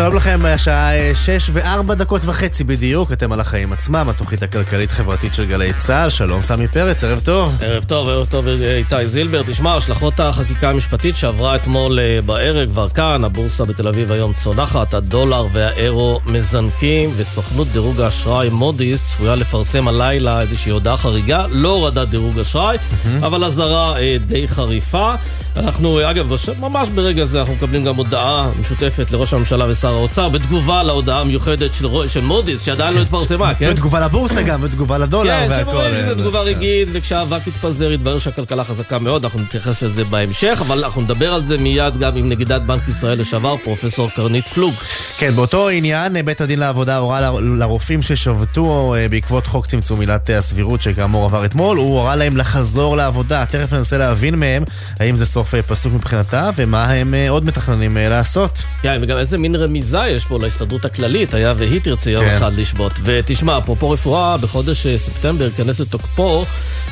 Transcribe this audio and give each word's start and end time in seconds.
שלום 0.00 0.14
לכם, 0.14 0.40
השעה 0.44 0.96
אה, 0.96 1.12
שש 1.14 1.50
וארבע 1.52 1.94
דקות 1.94 2.22
וחצי 2.24 2.64
בדיוק, 2.64 3.12
אתם 3.12 3.32
על 3.32 3.40
החיים 3.40 3.72
עצמם, 3.72 4.06
התוכנית 4.10 4.42
הכלכלית-חברתית 4.42 5.34
של 5.34 5.44
גלי 5.44 5.72
צה"ל, 5.72 6.10
שלום 6.10 6.42
סמי 6.42 6.68
פרץ, 6.68 7.04
ערב 7.04 7.20
טוב. 7.24 7.56
ערב 7.60 7.84
טוב, 7.84 8.08
ערב 8.08 8.26
טוב 8.26 8.46
איתי 8.48 9.06
זילבר. 9.06 9.42
תשמע, 9.46 9.74
השלכות 9.74 10.20
החקיקה 10.20 10.70
המשפטית 10.70 11.16
שעברה 11.16 11.56
אתמול 11.56 11.98
אה, 11.98 12.22
בערב 12.26 12.68
כבר 12.70 12.88
כאן, 12.88 13.24
הבורסה 13.24 13.64
בתל 13.64 13.88
אביב 13.88 14.12
היום 14.12 14.32
צונחת, 14.32 14.94
הדולר 14.94 15.46
והאירו 15.52 16.20
מזנקים, 16.26 17.12
וסוכנות 17.16 17.68
דירוג 17.68 18.00
האשראי 18.00 18.48
מודי'ס 18.48 19.00
צפויה 19.08 19.34
לפרסם 19.34 19.88
הלילה 19.88 20.40
איזושהי 20.40 20.72
הודעה 20.72 20.96
חריגה, 20.96 21.46
לא 21.50 21.68
הורדת 21.68 22.08
דירוג 22.08 22.38
אשראי, 22.38 22.76
אבל 23.18 23.44
אזהרה 23.44 23.98
אה, 23.98 24.16
די 24.26 24.48
חריפה. 24.48 25.14
אנחנו, 25.56 26.10
אגב, 26.10 26.32
ממש 26.60 26.88
ברגע 26.88 27.24
זה 27.24 27.40
אנחנו 27.40 27.54
מקבלים 27.54 27.84
גם 27.84 27.96
הודעה 27.96 28.50
משותפת 28.60 29.10
לראש 29.10 29.34
הממשלה 29.34 29.66
ושר 29.68 29.89
האוצר, 29.94 30.28
בתגובה 30.28 30.82
להודעה 30.82 31.20
המיוחדת 31.20 31.74
של, 31.74 31.86
של 32.08 32.20
מודי'ס, 32.20 32.62
שעדיין 32.62 32.94
לא 32.94 33.00
התפרסמה, 33.00 33.54
כן? 33.54 33.70
בתגובה 33.70 34.00
לבורסה 34.00 34.42
גם, 34.42 34.62
בתגובה 34.62 34.98
לדולר 34.98 35.30
כן, 35.30 35.46
והכל. 35.50 35.70
שמראים 35.70 35.94
שזו 35.94 36.10
אה, 36.10 36.14
תגובה 36.14 36.40
כן. 36.40 36.46
רגעית, 36.46 36.88
וכשהאבק 36.92 37.46
יתפזר 37.46 37.92
יתברר 37.92 38.18
שהכלכלה 38.18 38.64
חזקה 38.64 38.98
מאוד, 38.98 39.24
אנחנו 39.24 39.40
נתייחס 39.40 39.82
לזה 39.82 40.04
בהמשך, 40.04 40.58
אבל 40.66 40.84
אנחנו 40.84 41.00
נדבר 41.02 41.34
על 41.34 41.44
זה 41.44 41.58
מיד 41.58 41.98
גם 41.98 42.16
עם 42.16 42.28
נגידת 42.28 42.62
בנק 42.62 42.88
ישראל 42.88 43.20
לשעבר, 43.20 43.56
פרופסור 43.64 44.10
קרנית 44.10 44.48
פלוג. 44.48 44.74
כן, 45.18 45.36
באותו 45.36 45.68
עניין, 45.68 46.16
אה, 46.16 46.22
בית 46.22 46.40
הדין 46.40 46.58
לעבודה 46.58 46.96
הורה 46.96 47.30
לרופאים 47.58 48.02
ששבתו 48.02 48.94
אה, 48.98 49.08
בעקבות 49.08 49.46
חוק 49.46 49.66
צמצום 49.66 50.00
עילת 50.00 50.30
אה, 50.30 50.38
הסבירות, 50.38 50.82
שכאמור 50.82 51.24
עבר 51.24 51.44
אתמול, 51.44 51.78
הוא 51.78 51.98
הורה 51.98 52.16
להם 52.16 52.36
לחזור 52.36 52.96
לעבודה. 52.96 53.44
תכף 53.46 53.72
ננסה 53.72 53.98
להבין 53.98 54.34
מהם 54.34 54.62
האם 55.00 55.16
זה 55.16 55.26
סוף 55.26 55.54
פסוק 55.54 55.92
מבחינתה, 55.92 56.50
ומה 56.56 56.84
הם 56.84 57.14
עוד 57.28 57.44
מתכננים 57.44 57.96
לעשות. 58.00 58.62
כן, 58.82 58.98
וגם 59.02 59.18
איזה 59.18 59.38
מין 59.38 59.54
רמיזה 59.70 60.06
יש 60.08 60.24
פה 60.24 60.38
להסתדרות 60.42 60.84
הכללית, 60.84 61.34
היה 61.34 61.54
והיא 61.56 61.80
תרצה 61.80 62.10
יום 62.10 62.24
כן. 62.24 62.36
אחד 62.36 62.52
לשבות. 62.58 62.92
ותשמע, 63.04 63.58
אפרופו 63.58 63.90
רפואה, 63.90 64.36
בחודש 64.36 64.86
אה, 64.86 64.98
ספטמבר 64.98 65.44
ייכנס 65.44 65.80
לתוקפו 65.80 66.44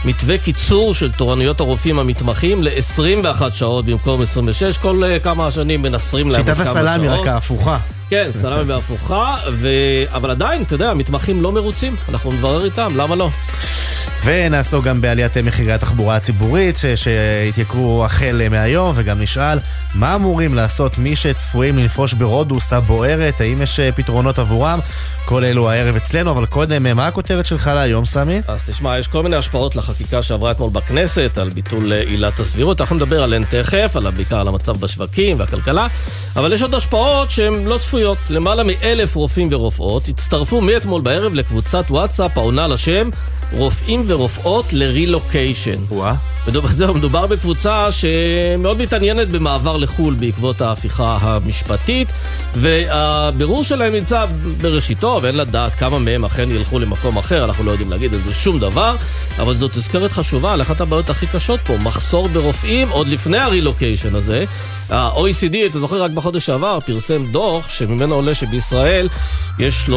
מתווה 0.04 0.38
קיצור 0.38 0.94
של 0.94 1.12
תורנויות 1.12 1.60
הרופאים 1.60 1.98
המתמחים 1.98 2.64
ל-21 2.64 3.50
שעות 3.52 3.84
במקום 3.84 4.22
26, 4.22 4.78
כל 4.78 5.04
אה, 5.04 5.18
כמה 5.18 5.50
שנים 5.50 5.82
מנסרים 5.82 6.28
להם 6.28 6.40
עוד 6.40 6.48
שיטת 6.48 6.60
כמה 6.62 6.80
הסלאמי, 6.80 7.06
שעות. 7.06 7.20
רק 7.20 7.26
ההפוכה. 7.26 7.78
כן, 8.10 8.30
סלאמי 8.40 8.64
בהפוכה, 8.64 9.36
ו... 9.52 9.68
אבל 10.14 10.30
עדיין, 10.30 10.62
אתה 10.62 10.74
יודע, 10.74 10.90
המתמחים 10.90 11.42
לא 11.42 11.52
מרוצים, 11.52 11.96
אנחנו 12.08 12.32
נברר 12.32 12.64
איתם, 12.64 12.92
למה 12.96 13.16
לא? 13.16 13.30
ונעסוק 14.24 14.84
גם 14.84 15.00
בעליית 15.00 15.36
מחירי 15.36 15.72
התחבורה 15.72 16.16
הציבורית 16.16 16.76
ש- 16.78 16.86
שהתייקרו 16.86 18.04
החל 18.04 18.42
מהיום 18.50 18.92
וגם 18.96 19.20
נשאל 19.22 19.58
מה 19.94 20.14
אמורים 20.14 20.54
לעשות 20.54 20.98
מי 20.98 21.16
שצפויים 21.16 21.78
לנפוש 21.78 22.12
ברודוס 22.12 22.72
הבוערת, 22.72 23.40
האם 23.40 23.62
יש 23.62 23.80
אה, 23.80 23.92
פתרונות 23.92 24.38
עבורם? 24.38 24.78
כל 25.28 25.44
אלו 25.44 25.70
הערב 25.70 25.96
אצלנו, 25.96 26.30
אבל 26.30 26.46
קודם, 26.46 26.96
מה 26.96 27.06
הכותרת 27.06 27.46
שלך 27.46 27.66
להיום, 27.66 28.04
סמי? 28.04 28.40
אז 28.48 28.62
תשמע, 28.62 28.98
יש 28.98 29.08
כל 29.08 29.22
מיני 29.22 29.36
השפעות 29.36 29.76
לחקיקה 29.76 30.22
שעברה 30.22 30.50
אתמול 30.50 30.70
בכנסת, 30.70 31.38
על 31.38 31.50
ביטול 31.50 31.92
אה, 31.92 32.00
עילת 32.00 32.40
הסבירות. 32.40 32.80
אנחנו 32.80 32.96
נדבר 32.96 33.22
עליהן 33.22 33.44
תכף, 33.44 33.92
על 33.96 34.10
בעיקר 34.10 34.40
על 34.40 34.48
המצב 34.48 34.76
בשווקים 34.76 35.40
והכלכלה, 35.40 35.86
אבל 36.36 36.52
יש 36.52 36.62
עוד 36.62 36.74
השפעות 36.74 37.30
שהן 37.30 37.64
לא 37.64 37.78
צפויות. 37.78 38.18
למעלה 38.30 38.62
מאלף 38.64 39.16
רופאים 39.16 39.48
ורופאות 39.50 40.08
הצטרפו 40.08 40.60
מאתמול 40.60 41.00
בערב 41.00 41.34
לקבוצת 41.34 41.84
וואטסאפ 41.90 42.38
העונה 42.38 42.66
לשם 42.66 43.10
רופאים 43.52 44.04
ורופאות 44.06 44.72
לרילוקיישן. 44.72 45.78
וואה. 45.88 46.14
מדובר, 46.48 46.92
מדובר 46.98 47.27
בקבוצה 47.27 47.88
שמאוד 47.92 48.78
מתעניינת 48.82 49.28
במעבר 49.28 49.77
לחו"ל 49.77 50.14
בעקבות 50.14 50.60
ההפיכה 50.60 51.19
המשפטית, 51.20 52.09
והבירור 52.54 53.64
שלהם 53.64 53.92
נמצא 53.92 54.25
בראשיתו, 54.60 55.20
ואין 55.22 55.36
לדעת 55.36 55.75
כמה 55.75 55.98
מהם 55.98 56.25
אכן 56.25 56.50
ילכו 56.50 56.78
למקום 56.78 57.16
אחר, 57.16 57.44
אנחנו 57.44 57.64
לא 57.64 57.70
יודעים 57.70 57.91
להגיד 57.91 58.14
על 58.14 58.20
זה 58.26 58.34
שום 58.34 58.59
דבר, 58.59 58.97
אבל 59.38 59.56
זאת 59.56 59.72
תזכרת 59.72 60.12
חשובה 60.12 60.53
על 60.53 60.62
אחת 60.62 60.80
הבעיות 60.80 61.10
הכי 61.10 61.26
קשות 61.26 61.60
פה, 61.60 61.76
מחסור 61.76 62.28
ברופאים 62.28 62.88
עוד 62.88 63.09
לפני 63.09 63.38
הרילוקיישן 63.38 64.15
הזה. 64.15 64.44
ה-OECD, 64.91 65.56
אתה 65.70 65.78
זוכר, 65.78 66.03
רק 66.03 66.10
בחודש 66.10 66.47
שעבר 66.47 66.78
פרסם 66.80 67.25
דוח 67.25 67.69
שממנו 67.69 68.15
עולה 68.15 68.34
שבישראל 68.34 69.09
יש 69.59 69.91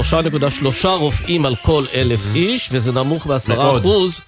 3.3 0.83 0.88
רופאים 0.88 1.45
על 1.45 1.56
כל 1.56 1.83
אלף 1.94 2.22
איש, 2.35 2.69
וזה 2.72 2.91
נמוך 2.91 3.28
10 3.44 3.78
אחוז. 3.78 4.22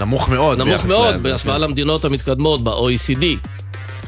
נמוך 0.00 0.28
מאוד. 0.28 0.58
נמוך 0.58 0.84
מאוד 0.84 1.22
בהשוואה 1.22 1.56
כן. 1.56 1.60
למדינות 1.60 2.04
המתקדמות 2.04 2.64
ב-OECD. 2.64 3.24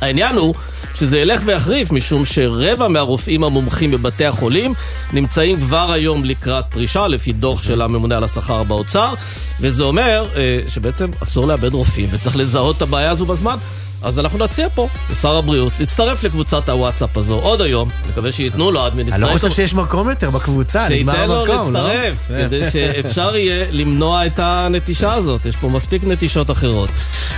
העניין 0.00 0.36
הוא 0.36 0.54
שזה 0.94 1.18
ילך 1.18 1.42
ויחריף, 1.44 1.90
משום 1.90 2.24
שרבע 2.24 2.88
מהרופאים 2.88 3.44
המומחים 3.44 3.90
בבתי 3.90 4.24
החולים 4.24 4.74
נמצאים 5.12 5.60
כבר 5.60 5.92
היום 5.92 6.24
לקראת 6.24 6.64
פרישה, 6.70 7.08
לפי 7.08 7.32
דוח 7.32 7.58
אוקיי. 7.58 7.68
של 7.68 7.82
הממונה 7.82 8.16
על 8.16 8.24
השכר 8.24 8.62
באוצר, 8.62 9.14
וזה 9.60 9.82
אומר 9.82 10.26
אה, 10.36 10.60
שבעצם 10.68 11.10
אסור 11.22 11.46
לאבד 11.46 11.74
רופאים, 11.74 12.08
וצריך 12.12 12.36
לזהות 12.36 12.76
את 12.76 12.82
הבעיה 12.82 13.10
הזו 13.10 13.26
בזמן. 13.26 13.56
אז 14.02 14.18
אנחנו 14.18 14.38
נציע 14.38 14.68
פה 14.74 14.88
לשר 15.10 15.36
הבריאות 15.36 15.72
להצטרף 15.80 16.24
לקבוצת 16.24 16.68
הוואטסאפ 16.68 17.16
הזו 17.16 17.34
עוד 17.34 17.60
היום, 17.60 17.88
נקווה 18.10 18.32
שייתנו 18.32 18.70
לו 18.70 18.80
אני 18.80 18.88
אדמיניסטרטור. 18.88 19.28
לא 19.28 19.34
חושב 19.34 19.50
שיש 19.50 19.74
מקום 19.74 20.08
יותר 20.10 20.30
בקבוצה, 20.30 20.86
נגמר 20.90 21.12
שייתן 21.12 21.28
לו 21.28 21.40
המקום, 21.40 21.72
לא? 21.72 21.88
להצטרף, 21.88 22.18
כן. 22.28 22.42
כדי 22.44 22.70
שאפשר 22.70 23.36
יהיה 23.36 23.66
למנוע 23.70 24.26
את 24.26 24.38
הנטישה 24.38 25.12
הזאת. 25.14 25.46
יש 25.46 25.56
פה 25.56 25.68
מספיק 25.68 26.02
נטישות 26.04 26.50
אחרות. 26.50 26.90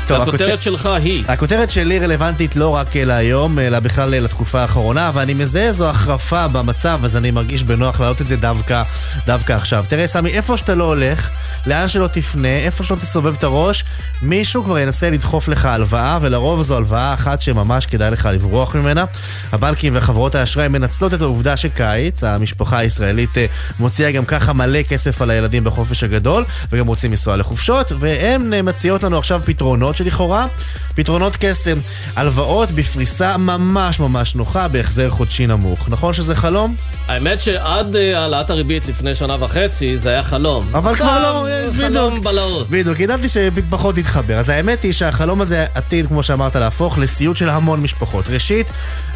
טוב, 0.07 0.21
הכותרת 0.21 0.49
הכותר- 0.49 0.61
שלך 0.61 0.87
היא... 0.87 1.25
הכותרת 1.29 1.71
שלי 1.71 1.99
רלוונטית 1.99 2.57
לא 2.57 2.69
רק 2.69 2.97
להיום, 2.97 3.59
אלא 3.59 3.81
בכלל 3.81 4.11
לתקופה 4.11 4.61
האחרונה, 4.61 5.11
ואני 5.15 5.35
מזהה 5.35 5.67
איזו 5.67 5.89
החרפה 5.91 6.49
במצב, 6.49 7.01
אז 7.05 7.17
אני 7.17 7.31
מרגיש 7.31 7.63
בנוח 7.63 8.01
להעלות 8.01 8.21
את 8.21 8.27
זה 8.27 8.37
דווקא, 8.37 8.83
דווקא 9.27 9.53
עכשיו. 9.53 9.85
תראה, 9.89 10.07
סמי, 10.07 10.31
איפה 10.31 10.57
שאתה 10.57 10.75
לא 10.75 10.85
הולך, 10.85 11.31
לאן 11.67 11.89
שלא 11.89 12.07
תפנה, 12.07 12.49
איפה 12.57 12.85
שלא 12.85 12.97
תסובב 12.97 13.35
את 13.39 13.45
הראש, 13.45 13.85
מישהו 14.23 14.65
כבר 14.65 14.79
ינסה 14.79 15.11
לדחוף 15.11 15.49
לך 15.49 15.65
הלוואה, 15.65 16.19
ולרוב 16.23 16.54
זו 16.63 16.77
הלוואה 16.77 17.15
אחת 17.15 17.43
שממש 17.43 17.87
כדאי 17.87 18.11
לך 18.11 18.29
לברוח 18.33 18.75
ממנה. 18.75 19.05
הבנקים 19.53 19.93
וחברות 19.97 20.35
האשראי 20.35 20.69
מנצלות 20.69 21.15
את 21.15 21.21
העובדה 21.21 21.57
שקיץ, 21.57 22.25
המשפחה 22.25 22.79
הישראלית 22.79 23.39
אה, 23.39 23.47
מוציאה 23.79 24.13
גם 24.13 24.25
ככה 24.25 24.53
מלא 24.53 24.83
כסף 24.83 25.23
על 25.23 25.31
הילדים 25.31 25.65
בחופש 25.65 26.05
הגדול, 26.05 26.45
וגם 26.73 26.87
רוצים 26.87 27.11
לנסוע 27.11 27.37
לחופשות, 27.37 27.93
והן 27.99 28.55
אה, 28.55 28.63
מציעות 28.63 29.03
לנו 29.03 29.19
עכשיו 29.19 29.41
פתרונות 29.45 29.97
שלכאורה, 29.97 30.47
פתרונות 30.95 31.37
קסם, 31.41 31.79
הלוואות 32.17 32.71
בפריסה 32.71 33.37
ממש 33.37 34.01
ממש 34.01 34.35
נוחה, 34.35 34.69
בהחזר 34.69 35.11
חודשי 35.11 35.47
נמוך. 35.47 35.89
נכון 35.89 36.13
שזה 36.13 36.35
חלום? 36.35 36.75
האמת 37.09 37.41
שעד 37.41 37.97
אה, 37.97 38.19
העלאת 38.21 38.51
הריבית 38.51 38.87
לפני 38.89 39.15
שנה 39.15 39.37
וחצי 39.41 39.99
זה 39.99 40.11
היה 40.11 40.23
חלום. 40.23 40.69
אבל 40.75 40.95
כבר 40.95 41.19
לא, 41.23 41.49
אה, 41.49 41.69
חלום 41.77 42.11
בדיוק. 42.11 42.25
בלהות. 42.25 42.71
בדיוק, 42.71 43.01
ידעתי 43.01 43.29
שפחות 43.29 43.99
יתחבר. 43.99 44.39
אז 44.39 44.49
האמת 44.49 44.83
היא 44.83 44.93
שהחלום 44.93 45.41
הזה 45.41 45.65
עתיד, 45.75 46.07
כמו 46.07 46.23
שאמרת, 46.45 46.57
להפוך 46.57 46.99
לסיוט 46.99 47.37
של 47.37 47.49
המון 47.49 47.81
משפחות. 47.81 48.25
ראשית, 48.29 48.67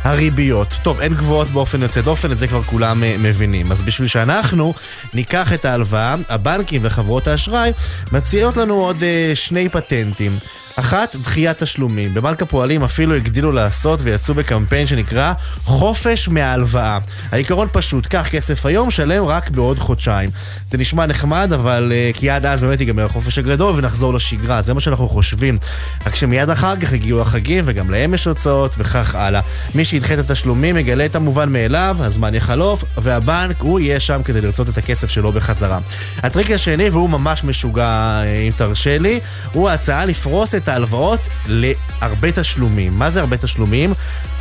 הריביות. 0.03 0.69
טוב, 0.83 1.01
הן 1.01 1.15
גבוהות 1.15 1.49
באופן 1.49 1.83
יוצא 1.83 2.01
דופן, 2.01 2.33
את 2.33 2.39
זה 2.39 2.49
כבר 2.49 2.63
כולם 2.63 3.05
אה, 3.05 3.17
מבינים. 3.19 3.73
אז 3.73 3.83
בשביל 3.83 4.09
שאנחנו 4.09 4.75
ניקח 5.15 5.53
את 5.53 5.65
ההלוואה, 5.65 6.15
הבנקים 6.29 6.81
וחברות 6.85 7.29
האשראי 7.29 7.73
מציעות 8.13 8.57
לנו 8.57 8.75
עוד 8.75 9.03
אה, 9.03 9.33
שני 9.35 9.69
פטנטים. 9.69 10.39
אחת, 10.81 11.17
דחיית 11.17 11.63
תשלומים. 11.63 12.15
בבנק 12.15 12.43
הפועלים 12.43 12.83
אפילו 12.83 13.15
הגדילו 13.15 13.53
לעשות 13.53 14.01
ויצאו 14.03 14.35
בקמפיין 14.35 14.87
שנקרא 14.87 15.33
חופש 15.65 16.29
מההלוואה. 16.29 16.99
העיקרון 17.33 17.69
פשוט, 17.73 18.07
קח 18.07 18.29
כסף 18.31 18.67
היום, 18.67 18.91
שלם 18.91 19.25
רק 19.25 19.51
בעוד 19.51 19.79
חודשיים. 19.79 20.31
זה 20.71 20.79
נשמע 20.79 21.07
נחמד, 21.07 21.53
אבל 21.55 21.93
uh, 21.93 22.19
כי 22.19 22.31
עד 22.31 22.47
אז 22.47 22.61
באמת 22.63 22.81
ייגמר 22.81 23.05
החופש 23.05 23.39
הגדול 23.39 23.75
ונחזור 23.77 24.15
לשגרה, 24.15 24.63
זה 24.63 24.75
מה 24.75 24.81
שאנחנו 24.81 25.09
חושבים. 25.09 25.59
רק 26.07 26.15
שמיד 26.15 26.51
אחר 26.51 26.77
כך 26.77 26.93
הגיעו 26.93 27.21
החגים 27.21 27.65
וגם 27.67 27.91
להם 27.91 28.15
יש 28.15 28.25
הוצאות 28.25 28.75
וכך 28.79 29.15
הלאה. 29.15 29.41
מי 29.75 29.85
שידחה 29.85 30.15
את 30.15 30.19
התשלומים 30.19 30.77
יגלה 30.77 31.07
את 31.07 31.17
המובן 31.17 31.53
מאליו, 31.53 31.97
הזמן 32.01 32.35
יחלוף, 32.35 32.85
והבנק 32.97 33.61
הוא 33.61 33.81
יהיה 33.81 34.01
שם 34.01 34.21
כדי 34.25 34.41
לרצות 34.41 34.69
את 34.69 34.79
הכסף 34.79 35.11
שלו 35.11 35.33
בחזרה. 35.33 35.79
הטריק 36.23 36.51
השני, 36.51 36.91
והוא 36.91 37.11
ממש 37.11 37.45
משוגע 37.45 38.21
אה, 38.23 38.45
אם 38.47 38.53
תרשה 38.57 38.99
לי, 38.99 39.21
הוא 39.53 39.69
ההצעה 39.69 40.05
לפרוס 40.05 40.55
את 40.55 40.68
ההלוואות 40.69 41.21
להרבה 41.47 42.33
תשלומים. 42.33 42.99
מה 42.99 43.11
זה 43.11 43.21
הרבה 43.21 43.37
תשלומים? 43.37 43.95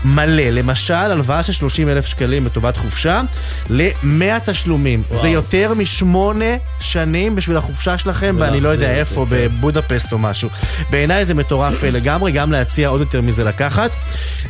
מלא. 0.06 0.44
למשל, 0.44 0.94
הלוואה 0.94 1.44
של 1.44 1.54
30 1.54 1.90
אלף 1.90 2.06
שקלים 2.06 2.46
לטובת 2.46 2.78
חופשה, 2.78 3.22
ל-100 3.70 4.40
תשלומים. 4.46 5.04
וואו. 5.10 5.22
זה 5.22 5.28
יותר 5.28 5.74
משמונה 5.74 6.46
שנים 6.80 7.36
בשביל 7.36 7.58
החופשה 7.58 7.98
שלכם, 7.98 8.36
ואני 8.40 8.62
לא 8.62 8.70
יודע 8.70 8.86
ולהחזיר 8.86 9.00
איפה, 9.00 9.26
זה, 9.30 9.48
כן. 9.50 9.56
בבודפסט 9.58 10.14
או 10.14 10.18
משהו. 10.18 10.50
בעיניי 10.90 11.26
זה 11.26 11.34
מטורף 11.34 11.84
לגמרי, 11.98 12.32
גם 12.32 12.52
להציע 12.52 12.88
עוד 12.88 13.00
יותר 13.00 13.22
מזה 13.22 13.44
לקחת. 13.44 13.92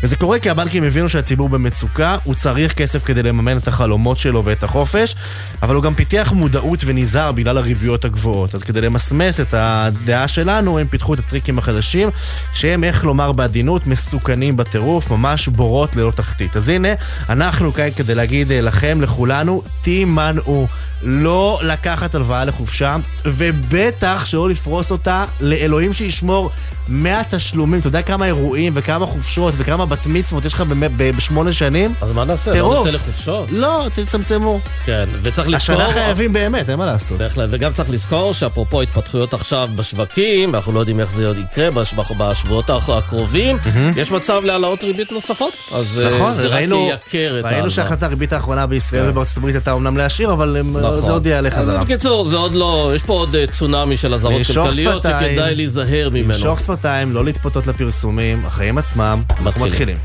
וזה 0.03 0.15
קורה 0.15 0.39
כי 0.39 0.49
הבנקים 0.49 0.83
הבינו 0.83 1.09
שהציבור 1.09 1.49
במצוקה, 1.49 2.15
הוא 2.23 2.35
צריך 2.35 2.73
כסף 2.73 3.05
כדי 3.05 3.23
לממן 3.23 3.57
את 3.57 3.67
החלומות 3.67 4.17
שלו 4.17 4.45
ואת 4.45 4.63
החופש, 4.63 5.15
אבל 5.63 5.75
הוא 5.75 5.83
גם 5.83 5.95
פיתח 5.95 6.33
מודעות 6.35 6.79
ונזהר 6.85 7.31
בגלל 7.31 7.57
הריביות 7.57 8.05
הגבוהות. 8.05 8.55
אז 8.55 8.63
כדי 8.63 8.81
למסמס 8.81 9.39
את 9.39 9.53
הדעה 9.53 10.27
שלנו, 10.27 10.79
הם 10.79 10.87
פיתחו 10.87 11.13
את 11.13 11.19
הטריקים 11.19 11.57
החדשים, 11.67 12.09
שהם, 12.53 12.83
איך 12.83 13.05
לומר 13.05 13.31
בעדינות, 13.31 13.87
מסוכנים 13.87 14.57
בטירוף, 14.57 15.11
ממש 15.11 15.47
בורות 15.47 15.95
ללא 15.95 16.11
תחתית. 16.11 16.57
אז 16.57 16.69
הנה, 16.69 16.89
אנחנו 17.29 17.73
כאן 17.73 17.89
כדי 17.95 18.15
להגיד 18.15 18.51
אה, 18.51 18.61
לכם, 18.61 19.01
לכולנו, 19.01 19.61
תימנעו. 19.81 20.67
לא 21.03 21.59
לקחת 21.63 22.15
הלוואה 22.15 22.45
לחופשה, 22.45 22.95
ובטח 23.25 24.25
שלא 24.25 24.49
לפרוס 24.49 24.91
אותה 24.91 25.25
לאלוהים 25.41 25.93
שישמור 25.93 26.51
מהתשלומים. 26.87 27.79
אתה 27.79 27.87
יודע 27.87 28.01
כמה 28.01 28.25
אירועים 28.25 28.73
וכמה 28.75 29.05
חופשות 29.05 29.53
וכמה 29.57 29.85
בת 29.85 30.05
מצוות 30.05 30.45
יש 30.45 30.53
לך 30.53 30.63
בשמונה 30.97 31.53
שנים? 31.53 31.93
אז 32.01 32.11
מה 32.11 32.25
נעשה? 32.25 32.61
לא 32.61 32.75
נעשה 32.77 32.95
לחופשות? 32.95 33.51
לא, 33.51 33.87
תצמצמו. 33.95 34.59
כן, 34.85 35.05
וצריך 35.21 35.47
לזכור... 35.47 35.75
השנה 35.75 35.93
חייבים 35.93 36.33
באמת, 36.33 36.69
אין 36.69 36.79
מה 36.79 36.85
לעשות. 36.85 37.17
בהחלט, 37.17 37.49
וגם 37.51 37.73
צריך 37.73 37.89
לזכור 37.89 38.33
שאפרופו 38.33 38.81
התפתחויות 38.81 39.33
עכשיו 39.33 39.69
בשווקים, 39.75 40.53
ואנחנו 40.53 40.71
לא 40.71 40.79
יודעים 40.79 40.99
איך 40.99 41.11
זה 41.11 41.23
יקרה 41.51 41.69
בשבועות 42.17 42.69
הקרובים, 42.69 43.57
יש 43.95 44.11
מצב 44.11 44.41
להעלאות 44.43 44.83
ריבית 44.83 45.11
נוספות. 45.11 45.53
אז 45.71 46.01
אה, 46.05 46.15
נכון, 46.15 46.33
זה 46.33 46.47
ראינו, 46.47 46.87
רק 46.87 47.13
ייקר 47.13 47.27
את 47.29 47.33
ההלוואה. 47.33 47.53
ראינו 47.53 47.71
שהחלטת 47.71 48.03
הריבית 48.03 48.33
האחרונה 48.33 48.67
בישראל 48.67 49.03
כן. 49.03 49.09
ובארצות 49.09 49.37
הברית 49.37 49.55
הייתה 49.55 49.71
אומנם 49.71 49.97
להשאיר, 49.97 50.33
אבל 50.33 50.61
נכון. 50.63 51.01
זה 51.01 51.11
עוד 51.11 51.25
יעלה 51.25 51.51
חזרה. 51.51 51.83
בקיצור, 51.83 52.29
זה 52.29 52.35
עוד 52.35 52.55
לא, 52.55 52.91
יש 52.95 53.03
פה 53.03 53.13
עוד 53.13 53.35
אה, 53.35 53.47
צונאמי 53.47 53.97
של 53.97 54.13
אזהרות 54.13 54.41
כלכליות 54.47 55.03
שכדאי 55.03 55.55
להיזהר 55.55 56.09
ממנו. 56.09 56.33
למשוך 56.33 56.59
שפתיים, 56.59 57.13
לא 57.13 57.25
להתפתות 57.25 57.67
לפרסומים, 57.67 58.45
החיים 58.45 58.77
עצמם, 58.77 59.21
אנחנו 59.45 59.65
מתחילים. 59.65 59.97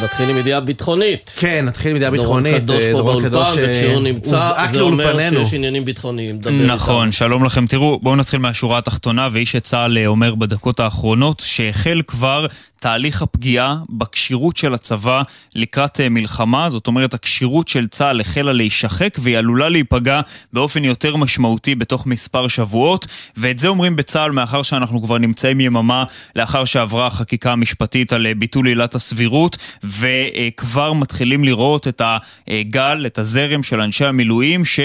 אז 0.00 0.04
נתחיל 0.04 0.30
עם 0.30 0.38
ידיעה 0.38 0.60
ביטחונית. 0.60 1.32
כן, 1.36 1.64
נתחיל 1.64 1.90
עם 1.90 1.96
ידיעה 1.96 2.10
ביטחונית. 2.10 2.64
דורון 2.64 2.82
קדוש 2.82 2.92
פה 2.92 3.02
באולפן, 3.02 3.60
וכשהוא 3.62 4.02
נמצא, 4.02 4.52
זה 4.72 4.80
אומר 4.80 5.30
שיש 5.30 5.54
עניינים 5.54 5.84
ביטחוניים. 5.84 6.38
נכון, 6.66 7.12
שלום 7.12 7.44
לכם. 7.44 7.66
תראו, 7.66 7.98
בואו 8.02 8.16
נתחיל 8.16 8.40
מהשורה 8.40 8.78
התחתונה, 8.78 9.28
ואיש 9.32 9.52
שצה"ל 9.52 10.06
אומר 10.06 10.34
בדקות 10.34 10.80
האחרונות, 10.80 11.42
שהחל 11.46 12.02
כבר 12.06 12.46
תהליך 12.80 13.22
הפגיעה 13.22 13.76
בכשירות 13.88 14.56
של 14.56 14.74
הצבא 14.74 15.22
לקראת 15.54 16.00
אה, 16.00 16.08
מלחמה, 16.08 16.70
זאת 16.70 16.86
אומרת 16.86 17.14
הכשירות 17.14 17.68
של 17.68 17.86
צה"ל 17.86 18.20
החלה 18.20 18.52
להישחק 18.52 19.16
והיא 19.18 19.38
עלולה 19.38 19.68
להיפגע 19.68 20.20
באופן 20.52 20.84
יותר 20.84 21.16
משמעותי 21.16 21.74
בתוך 21.74 22.06
מספר 22.06 22.48
שבועות, 22.48 23.06
ואת 23.36 23.58
זה 23.58 23.68
אומרים 23.68 23.96
בצה"ל 23.96 24.32
מאחר 24.32 24.62
שאנחנו 24.62 25.02
כבר 25.02 25.18
נמצאים 25.18 25.60
יממה 25.60 26.04
לאחר 26.36 26.64
שעברה 26.64 27.06
החקיקה 27.06 27.52
המשפטית 27.52 28.12
על 28.12 28.26
אה, 28.26 28.34
ביטול 28.34 28.66
עילת 28.66 28.94
הסבירות, 28.94 29.56
וכבר 29.84 30.92
מתחילים 30.92 31.44
לראות 31.44 31.88
את 31.88 32.02
הגל, 32.48 33.06
את 33.06 33.18
הזרם 33.18 33.62
של 33.62 33.80
אנשי 33.80 34.04
המילואים 34.04 34.64
ש... 34.64 34.80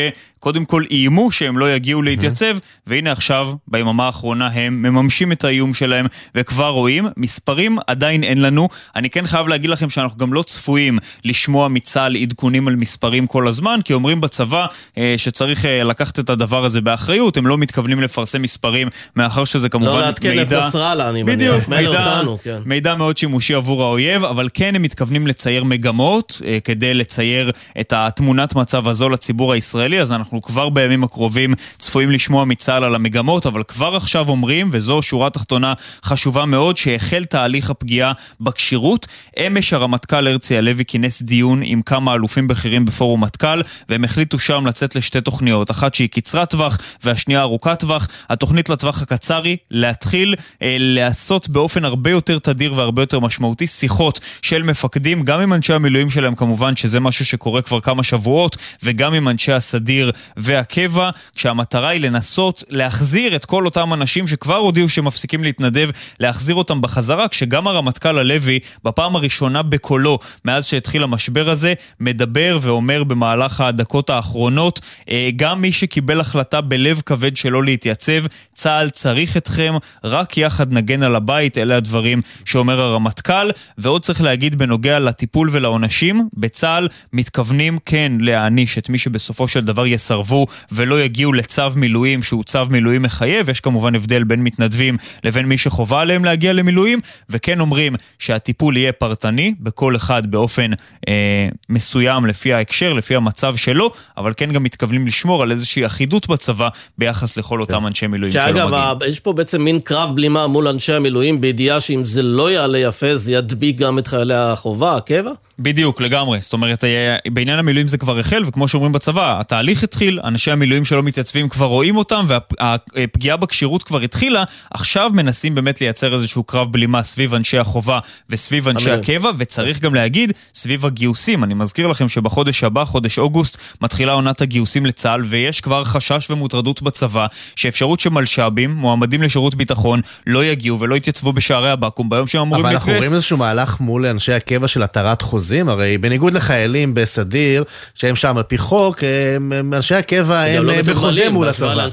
קודם 0.45 0.65
כל 0.65 0.83
איימו 0.91 1.31
שהם 1.31 1.57
לא 1.57 1.75
יגיעו 1.75 2.01
להתייצב, 2.01 2.57
והנה 2.87 3.11
עכשיו, 3.11 3.53
ביממה 3.67 4.05
האחרונה 4.05 4.47
הם 4.47 4.81
מממשים 4.81 5.31
את 5.31 5.43
האיום 5.43 5.73
שלהם, 5.73 6.05
וכבר 6.35 6.69
רואים, 6.69 7.07
מספרים 7.17 7.77
עדיין 7.87 8.23
אין 8.23 8.41
לנו. 8.41 8.69
אני 8.95 9.09
כן 9.09 9.27
חייב 9.27 9.47
להגיד 9.47 9.69
לכם 9.69 9.89
שאנחנו 9.89 10.17
גם 10.17 10.33
לא 10.33 10.43
צפויים 10.43 10.99
לשמוע 11.23 11.67
מצה"ל 11.67 12.15
עדכונים 12.15 12.67
על 12.67 12.75
מספרים 12.75 13.27
כל 13.27 13.47
הזמן, 13.47 13.79
כי 13.85 13.93
אומרים 13.93 14.21
בצבא 14.21 14.65
אה, 14.97 15.13
שצריך 15.17 15.65
אה, 15.65 15.83
לקחת 15.83 16.19
את 16.19 16.29
הדבר 16.29 16.65
הזה 16.65 16.81
באחריות, 16.81 17.37
הם 17.37 17.47
לא 17.47 17.57
מתכוונים 17.57 18.01
לפרסם 18.01 18.41
מספרים, 18.41 18.87
מאחר 19.15 19.45
שזה 19.45 19.69
כמובן 19.69 19.91
מידע... 19.91 19.99
לא 19.99 20.05
לעדכן 20.05 20.41
את 20.41 20.53
נסראללה, 20.53 21.09
אני 21.09 21.23
מניח. 21.23 21.35
בדיוק, 21.35 21.67
מידע, 21.67 22.21
כן. 22.43 22.59
מידע 22.65 22.95
מאוד 22.95 23.17
שימושי 23.17 23.53
עבור 23.53 23.83
האויב, 23.83 24.23
אבל 24.23 24.49
כן 24.53 24.75
הם 24.75 24.81
מתכוונים 24.81 25.27
לצייר 25.27 25.63
מגמות, 25.63 26.41
אה, 26.45 26.57
כדי 26.63 26.93
לצייר 26.93 27.51
את 27.79 27.93
התמונת 27.95 28.55
מצב 28.55 28.87
הזו 28.87 29.09
לציבור 29.09 29.53
הישראלי, 29.53 30.01
אז 30.01 30.11
אנחנו 30.11 30.34
אנחנו 30.35 30.47
כבר 30.47 30.69
בימים 30.69 31.03
הקרובים 31.03 31.53
צפויים 31.77 32.11
לשמוע 32.11 32.45
מצה"ל 32.45 32.83
על 32.83 32.95
המגמות, 32.95 33.45
אבל 33.45 33.63
כבר 33.63 33.95
עכשיו 33.95 34.29
אומרים, 34.29 34.69
וזו 34.73 35.01
שורה 35.01 35.29
תחתונה 35.29 35.73
חשובה 36.03 36.45
מאוד, 36.45 36.77
שהחל 36.77 37.25
תהליך 37.25 37.69
הפגיעה 37.69 38.13
בכשירות. 38.41 39.07
אמש 39.47 39.73
הרמטכ"ל 39.73 40.27
הרצי 40.27 40.57
הלוי 40.57 40.85
כינס 40.85 41.21
דיון 41.21 41.61
עם 41.63 41.81
כמה 41.81 42.13
אלופים 42.13 42.47
בכירים 42.47 42.85
בפורום 42.85 43.23
מטכ"ל, 43.23 43.61
והם 43.89 44.03
החליטו 44.03 44.39
שם 44.39 44.65
לצאת 44.65 44.95
לשתי 44.95 45.21
תוכניות, 45.21 45.71
אחת 45.71 45.93
שהיא 45.93 46.09
קצרת 46.09 46.49
טווח 46.49 46.77
והשנייה 47.03 47.41
ארוכת 47.41 47.79
טווח. 47.79 48.07
התוכנית 48.29 48.69
לטווח 48.69 49.01
הקצר 49.01 49.43
היא 49.43 49.57
להתחיל 49.71 50.35
אה, 50.61 50.75
לעשות 50.79 51.49
באופן 51.49 51.85
הרבה 51.85 52.09
יותר 52.09 52.39
תדיר 52.39 52.73
והרבה 52.73 53.01
יותר 53.01 53.19
משמעותי 53.19 53.67
שיחות 53.67 54.19
של 54.41 54.63
מפקדים, 54.63 55.23
גם 55.23 55.39
עם 55.39 55.53
אנשי 55.53 55.73
המילואים 55.73 56.09
שלהם 56.09 56.35
כמובן, 56.35 56.75
שזה 56.75 56.99
משהו 56.99 57.25
שקורה 57.25 57.61
כבר 57.61 57.79
כמה 57.79 58.03
שבועות, 58.03 58.57
וגם 58.83 59.13
עם 59.13 59.27
אנשי 59.27 59.51
הסדיר 59.51 60.11
והקבע, 60.37 61.09
כשהמטרה 61.35 61.89
היא 61.89 62.01
לנסות 62.01 62.63
להחזיר 62.69 63.35
את 63.35 63.45
כל 63.45 63.65
אותם 63.65 63.93
אנשים 63.93 64.27
שכבר 64.27 64.55
הודיעו 64.55 64.89
שמפסיקים 64.89 65.43
להתנדב, 65.43 65.89
להחזיר 66.19 66.55
אותם 66.55 66.81
בחזרה, 66.81 67.27
כשגם 67.27 67.67
הרמטכ"ל 67.67 68.17
הלוי, 68.17 68.59
בפעם 68.83 69.15
הראשונה 69.15 69.61
בקולו, 69.61 70.19
מאז 70.45 70.65
שהתחיל 70.65 71.03
המשבר 71.03 71.49
הזה, 71.49 71.73
מדבר 71.99 72.59
ואומר 72.61 73.03
במהלך 73.03 73.61
הדקות 73.61 74.09
האחרונות, 74.09 74.79
אה, 75.09 75.29
גם 75.35 75.61
מי 75.61 75.71
שקיבל 75.71 76.19
החלטה 76.19 76.61
בלב 76.61 77.01
כבד 77.05 77.35
שלא 77.35 77.63
להתייצב, 77.63 78.25
צה"ל 78.53 78.89
צריך 78.89 79.37
אתכם, 79.37 79.73
רק 80.03 80.37
יחד 80.37 80.73
נגן 80.73 81.03
על 81.03 81.15
הבית, 81.15 81.57
אלה 81.57 81.77
הדברים 81.77 82.21
שאומר 82.45 82.81
הרמטכ"ל. 82.81 83.49
ועוד 83.77 84.01
צריך 84.01 84.21
להגיד 84.21 84.57
בנוגע 84.57 84.99
לטיפול 84.99 85.49
ולעונשים, 85.51 86.29
בצה"ל 86.33 86.87
מתכוונים 87.13 87.77
כן 87.85 88.11
להעניש 88.19 88.77
את 88.77 88.89
מי 88.89 88.97
שבסופו 88.97 89.47
של 89.47 89.61
דבר 89.61 89.85
יסרב 89.85 90.04
יסרבו 90.05 90.47
ולא 90.71 91.01
יגיעו 91.01 91.33
לצו 91.33 91.61
מילואים 91.75 92.23
שהוא 92.23 92.43
צו 92.43 92.65
מילואים 92.69 93.01
מחייב, 93.01 93.49
יש 93.49 93.59
כמובן 93.59 93.95
הבדל 93.95 94.23
בין 94.23 94.43
מתנדבים 94.43 94.97
לבין 95.23 95.45
מי 95.45 95.57
שחובה 95.57 96.01
עליהם 96.01 96.25
להגיע 96.25 96.53
למילואים, 96.53 96.99
וכן 97.29 97.59
אומרים 97.59 97.95
שהטיפול 98.19 98.77
יהיה 98.77 98.91
פרטני, 98.91 99.53
בכל 99.59 99.95
אחד 99.95 100.31
באופן 100.31 100.71
אה, 101.07 101.47
מסוים 101.69 102.25
לפי 102.25 102.53
ההקשר, 102.53 102.93
לפי 102.93 103.15
המצב 103.15 103.55
שלו, 103.55 103.91
אבל 104.17 104.33
כן 104.37 104.51
גם 104.51 104.63
מתכוונים 104.63 105.07
לשמור 105.07 105.43
על 105.43 105.51
איזושהי 105.51 105.85
אחידות 105.85 106.27
בצבא 106.27 106.69
ביחס 106.97 107.37
לכל 107.37 107.61
אותם 107.61 107.79
כן. 107.79 107.85
אנשי 107.85 108.07
מילואים 108.07 108.33
שלא 108.33 108.41
מגיעים. 108.41 108.67
שאגב, 108.67 109.03
יש 109.07 109.19
פה 109.19 109.33
בעצם 109.33 109.61
מין 109.61 109.79
קרב 109.79 110.15
בלימה 110.15 110.47
מול 110.47 110.67
אנשי 110.67 110.93
המילואים, 110.93 111.41
בידיעה 111.41 111.79
שאם 111.79 112.05
זה 112.05 112.21
לא 112.21 112.51
יעלה 112.51 112.77
יפה, 112.77 113.17
זה 113.17 113.31
ידביק 113.31 113.77
גם 113.77 113.99
את 113.99 114.07
חיילי 114.07 114.35
החובה, 114.35 114.95
הקבע? 114.97 115.31
בדיוק, 115.59 116.01
לגמרי. 116.01 116.41
זאת 116.41 116.53
אומרת, 116.53 116.83
אה, 116.83 117.17
בעניין 117.31 117.59
המילואים 117.59 117.87
זה 117.87 117.97
כבר 117.97 118.19
החל, 118.19 118.43
וכמו 118.45 118.67
שאומרים 118.67 118.91
בצבא, 118.91 119.39
התהליך 119.39 119.83
התחיל, 119.95 120.19
אנשי 120.23 120.51
המילואים 120.51 120.85
שלא 120.85 121.03
מתייצבים 121.03 121.49
כבר 121.49 121.65
רואים 121.65 121.97
אותם, 121.97 122.25
והפגיעה 122.27 123.37
בכשירות 123.37 123.83
כבר 123.83 123.99
התחילה, 124.01 124.43
עכשיו 124.73 125.11
מנסים 125.13 125.55
באמת 125.55 125.81
לייצר 125.81 126.15
איזשהו 126.15 126.43
קרב 126.43 126.71
בלימה 126.71 127.03
סביב 127.03 127.33
אנשי 127.33 127.57
החובה 127.57 127.99
וסביב 128.29 128.67
אנשי 128.67 128.91
הקבע, 128.91 129.31
וצריך 129.37 129.79
גם 129.79 129.95
להגיד, 129.95 130.33
סביב 130.53 130.85
הגיוסים. 130.85 131.43
אני 131.43 131.53
מזכיר 131.53 131.87
לכם 131.87 132.07
שבחודש 132.07 132.63
הבא, 132.63 132.85
חודש 132.85 133.19
אוגוסט, 133.19 133.57
מתחילה 133.81 134.11
עונת 134.11 134.41
הגיוסים 134.41 134.85
לצה"ל, 134.85 135.23
ויש 135.25 135.61
כבר 135.61 135.83
חשש 135.83 136.31
ומוטרדות 136.31 136.81
בצבא, 136.81 137.25
שאפשרות 137.55 137.99
שמלש"בים, 137.99 138.71
מועמדים 138.71 139.21
לשירות 139.21 139.55
ביטחון, 139.55 140.01
לא 140.27 140.45
יגיעו 140.45 140.79
ולא 140.79 140.95
יתייצבו 140.95 141.33
בשערי 141.33 141.69
הבקו"ם 141.71 142.09
ביום 142.09 142.27
שהם 142.27 142.41
אמורים 142.41 142.65
להתגייס. 142.65 142.83
אבל 142.83 142.91
אנחנו 142.91 142.99
רואים 142.99 143.13
איזשהו 143.13 143.37
מהלך 143.37 143.79
מול 143.79 144.05
אנשי 144.05 144.33
הקבע 144.33 144.67
של 144.67 144.83
התרת 144.83 145.21
חוזים, 145.21 145.69
הרי 145.69 145.97
בניגוד 145.97 146.33
לחיילים 146.33 146.93
בסדיר, 146.93 147.63
שהם 147.95 148.15
שם 148.15 148.37
על 148.37 148.43
פי 148.43 148.57
חוק, 148.57 149.03
הם, 149.33 149.73
אנשי 149.85 149.95
הקבע 149.95 150.41
הם 150.41 150.65
לא 150.65 150.81
בחוזה 150.81 151.29
מול 151.29 151.47
הצבא. 151.47 151.87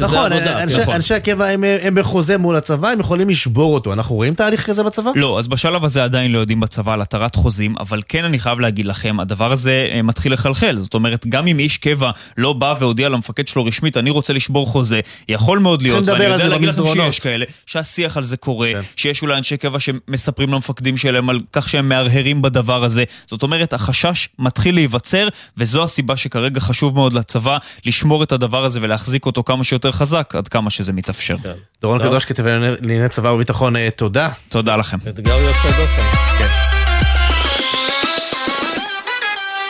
נכון, 0.00 0.32
אנשי, 0.32 0.80
נכון. 0.80 0.94
אנשי 0.94 1.14
הקבע 1.14 1.46
הם, 1.46 1.64
הם 1.82 1.94
בחוזה 1.94 2.38
מול 2.38 2.56
הצבא, 2.56 2.88
הם 2.88 3.00
יכולים 3.00 3.28
לשבור 3.30 3.74
אותו. 3.74 3.92
אנחנו 3.92 4.14
רואים 4.14 4.34
תהליך 4.34 4.66
כזה 4.66 4.82
בצבא? 4.82 5.10
לא, 5.14 5.38
אז 5.38 5.48
בשלב 5.48 5.84
הזה 5.84 6.04
עדיין 6.04 6.32
לא 6.32 6.38
יודעים 6.38 6.60
בצבא 6.60 6.94
על 6.94 7.02
התרת 7.02 7.34
חוזים, 7.34 7.74
אבל 7.80 8.02
כן 8.08 8.24
אני 8.24 8.38
חייב 8.38 8.60
להגיד 8.60 8.86
לכם, 8.86 9.20
הדבר 9.20 9.52
הזה 9.52 9.88
אה, 9.92 10.02
מתחיל 10.02 10.32
לחלחל. 10.32 10.78
זאת 10.78 10.94
אומרת, 10.94 11.26
גם 11.26 11.46
אם 11.46 11.58
איש 11.58 11.78
קבע 11.78 12.10
לא 12.36 12.52
בא 12.52 12.74
והודיע 12.80 13.08
למפקד 13.08 13.48
שלו 13.48 13.64
רשמית, 13.64 13.96
אני 13.96 14.10
רוצה 14.10 14.32
לשבור 14.32 14.66
חוזה, 14.66 15.00
יכול 15.28 15.58
מאוד 15.58 15.82
להיות, 15.82 16.08
ואני 16.08 16.24
יודע 16.24 16.48
להגיד 16.48 16.68
לכם 16.68 16.86
שיש 16.86 17.20
כאלה, 17.20 17.44
שהשיח 17.66 18.16
על 18.16 18.24
זה 18.24 18.36
קורה, 18.36 18.70
כן. 18.72 18.80
שיש 18.96 19.22
אולי 19.22 19.38
אנשי 19.38 19.56
קבע 19.56 19.78
שמספרים 19.78 20.52
למפקדים 20.52 20.96
שלהם 20.96 21.30
על 21.30 21.40
כך 21.52 21.68
שהם 21.68 21.88
מהרהרים 21.88 22.42
בדבר 22.42 22.84
הזה. 22.84 23.04
זאת 23.26 23.42
אומרת, 23.42 23.72
החשש 23.72 24.28
מתחיל 24.38 24.74
להיווצר, 24.74 25.28
וזו 25.56 25.84
הסיבה 25.84 26.16
שכרגע 26.16 26.60
חשוב 26.60 26.94
מאוד 26.94 27.12
לצבא 27.12 27.37
לשמור 27.86 28.22
את 28.22 28.32
הדבר 28.32 28.64
הזה 28.64 28.80
ולהחזיק 28.82 29.26
אותו 29.26 29.44
כמה 29.44 29.64
שיותר 29.64 29.92
חזק, 29.92 30.34
עד 30.38 30.48
כמה 30.48 30.70
שזה 30.70 30.92
מתאפשר. 30.92 31.36
כן. 31.36 31.52
דורון 31.82 31.98
קדוש, 31.98 32.24
כתב 32.24 32.46
לענייני 32.46 33.08
צבא 33.08 33.28
וביטחון, 33.28 33.76
אה, 33.76 33.88
תודה. 33.96 34.28
תודה 34.48 34.76
לכם. 34.76 34.96
אתגר 35.08 35.34
יוצא 35.34 35.68
דופן. 35.68 36.02
כן. 36.38 36.68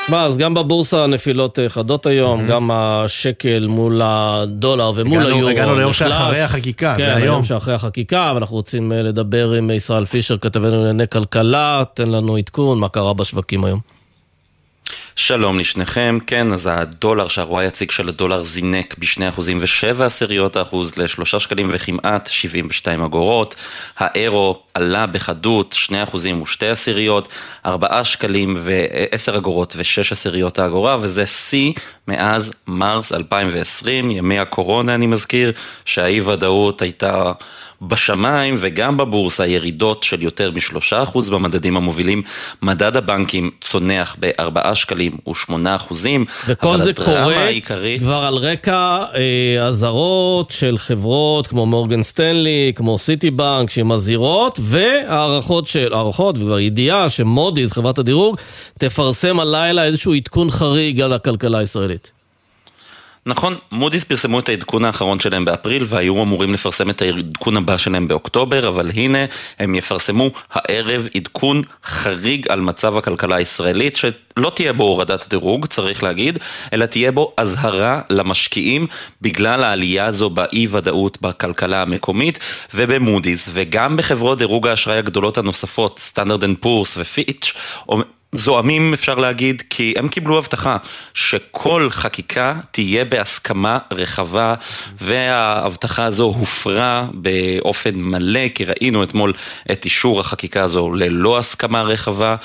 מה, 0.09 0.25
אז 0.25 0.39
גם 0.39 0.55
בבורסה 0.55 1.07
נפילות 1.07 1.59
אה, 1.59 1.69
חדות 1.69 2.07
היום, 2.07 2.47
גם 2.47 2.71
השקל 2.71 3.67
מול 3.67 4.01
הדולר 4.05 4.93
ומול 4.97 5.27
היורו. 5.27 5.49
הגענו 5.49 5.75
ליום 5.75 5.93
שאחרי 5.93 6.41
החקיקה, 6.41 6.95
זה 6.97 7.07
היום. 7.07 7.17
כן, 7.17 7.23
היום 7.23 7.45
שאחרי 7.45 7.75
החקיקה, 7.75 8.33
ואנחנו 8.35 8.57
רוצים 8.57 8.93
אה, 8.93 9.03
לדבר 9.03 9.53
עם 9.53 9.71
ישראל 9.71 10.05
פישר, 10.05 10.39
כתבנו 10.39 10.77
לענייני 10.77 11.09
כלכלה, 11.09 11.83
תן 11.95 12.11
לנו 12.11 12.37
עדכון, 12.37 12.79
מה 12.81 12.89
קרה 12.89 13.15
בשווקים 13.15 13.65
היום. 13.65 13.98
שלום 15.21 15.59
לשניכם, 15.59 16.19
כן, 16.27 16.53
אז 16.53 16.69
הדולר, 16.73 17.29
שהרוע 17.29 17.61
היציג 17.61 17.91
של 17.91 18.09
הדולר 18.09 18.43
זינק 18.43 18.95
ב-2% 18.99 19.41
ו-7 19.41 20.03
עשיריות 20.03 20.57
האחוז 20.57 20.97
ל-3 20.97 21.39
שקלים 21.39 21.69
וכמעט 21.73 22.27
72 22.27 23.03
אגורות. 23.03 23.55
האירו 23.99 24.63
עלה 24.75 25.07
בחדות 25.07 25.77
2% 25.87 25.91
ו-2 26.15 26.65
עשיריות, 26.67 27.29
4 27.67 28.05
שקלים 28.05 28.55
ו-10 28.59 29.37
אגורות 29.37 29.75
ו-6 29.77 30.13
עשיריות 30.13 30.59
האגורה, 30.59 30.97
וזה 31.01 31.27
שיא 31.27 31.73
מאז 32.09 32.51
מרס 32.67 33.13
2020, 33.13 34.11
ימי 34.11 34.39
הקורונה 34.39 34.95
אני 34.95 35.07
מזכיר, 35.07 35.53
שהאי 35.85 36.21
ודאות 36.21 36.83
הייתה... 36.83 37.33
בשמיים 37.83 38.55
וגם 38.59 38.97
בבורסה 38.97 39.47
ירידות 39.47 40.03
של 40.03 40.23
יותר 40.23 40.51
משלושה 40.51 41.03
אחוז 41.03 41.31
במדדים 41.31 41.77
המובילים. 41.77 42.23
מדד 42.63 42.97
הבנקים 42.97 43.51
צונח 43.61 44.17
בארבעה 44.19 44.75
שקלים 44.75 45.17
ושמונה 45.31 45.77
אחוזים. 45.77 46.25
וכל 46.47 46.79
זה 46.79 46.93
קורה 46.93 47.37
העיקרית... 47.37 48.01
כבר 48.01 48.25
על 48.25 48.35
רקע 48.35 49.05
אה, 49.15 49.67
אזהרות 49.67 50.51
אה, 50.51 50.57
של 50.57 50.79
חברות 50.79 51.47
כמו 51.47 51.67
מורגן 51.67 52.03
סטנלי, 52.03 52.73
כמו 52.75 52.99
סיטי 52.99 53.31
בנק, 53.31 53.71
שמזהירות, 53.71 54.61
והערכות 54.63 55.67
של, 55.67 55.93
הערכות 55.93 56.39
וכבר 56.39 56.59
ידיעה 56.59 57.09
שמודי'ס, 57.09 57.73
חברת 57.73 57.99
הדירוג, 57.99 58.37
תפרסם 58.79 59.41
הלילה 59.41 59.85
איזשהו 59.85 60.15
עדכון 60.15 60.51
חריג 60.51 61.01
על 61.01 61.13
הכלכלה 61.13 61.59
הישראלית. 61.59 62.18
נכון, 63.27 63.57
מודי'ס 63.73 64.05
פרסמו 64.05 64.39
את 64.39 64.49
העדכון 64.49 64.85
האחרון 64.85 65.21
שלהם 65.21 65.45
באפריל 65.45 65.85
והיו 65.87 66.23
אמורים 66.23 66.53
לפרסם 66.53 66.91
את 66.91 67.03
העדכון 67.03 67.57
הבא 67.57 67.77
שלהם 67.77 68.09
באוקטובר, 68.09 68.69
אבל 68.69 68.91
הנה 68.95 69.19
הם 69.59 69.75
יפרסמו 69.75 70.31
הערב 70.53 71.07
עדכון 71.15 71.63
חריג 71.85 72.49
על 72.49 72.61
מצב 72.61 72.97
הכלכלה 72.97 73.37
הישראלית, 73.37 73.97
שלא 73.97 74.53
תהיה 74.55 74.73
בו 74.73 74.85
הורדת 74.85 75.29
דירוג, 75.29 75.67
צריך 75.67 76.03
להגיד, 76.03 76.39
אלא 76.73 76.87
תהיה 76.87 77.13
בו 77.13 77.33
אזהרה 77.37 78.01
למשקיעים 78.11 78.87
בגלל 79.23 79.65
העלייה 79.65 80.07
הזו 80.07 80.31
באי 80.31 80.67
ודאות 80.71 81.19
בכלכלה 81.21 81.83
המקומית 81.83 82.39
ובמודי'ס, 82.75 83.51
וגם 83.53 83.97
בחברות 83.97 84.39
דירוג 84.39 84.67
האשראי 84.67 84.99
הגדולות 84.99 85.39
הנוספות, 85.39 85.99
סטנדרד 85.99 86.45
אנד 86.45 86.57
פור'ס 86.61 86.97
ופיץ', 86.97 87.53
זועמים 88.33 88.93
אפשר 88.93 89.15
להגיד, 89.15 89.63
כי 89.71 89.95
הם 89.97 90.09
קיבלו 90.09 90.39
הבטחה 90.39 90.77
שכל 91.15 91.89
חקיקה 91.91 92.55
תהיה 92.71 93.05
בהסכמה 93.05 93.79
רחבה 93.93 94.55
וההבטחה 95.01 96.05
הזו 96.05 96.25
הופרה 96.25 97.07
באופן 97.13 97.95
מלא, 97.95 98.49
כי 98.55 98.65
ראינו 98.65 99.03
אתמול 99.03 99.33
את 99.73 99.85
אישור 99.85 100.21
החקיקה 100.21 100.63
הזו 100.63 100.93
ללא 100.93 101.39
הסכמה 101.39 101.83
רחבה 101.83 102.37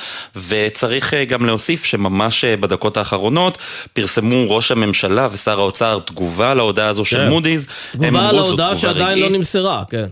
וצריך 0.48 1.14
אה, 1.14 1.26
גם 1.26 1.46
להוסיף 1.46 1.84
שממש 1.84 2.44
אה, 2.44 2.58
בדקות 2.58 2.98
האחרונות 2.98 3.58
פרסמו 3.94 4.46
ראש 4.50 4.72
הממשלה 4.72 5.28
ושר 5.32 5.60
האוצר 5.60 6.00
תגובה 6.06 6.54
להודעה 6.54 6.88
הזו 6.88 7.06
של 7.06 7.18
כן. 7.18 7.30
מודי'ס. 7.30 7.68
תגובה 7.92 8.30
על 8.30 8.38
ההודעה 8.38 8.76
שעדיין 8.76 9.20
לא 9.20 9.30
נמסרה, 9.30 9.84
כן. 9.90 10.06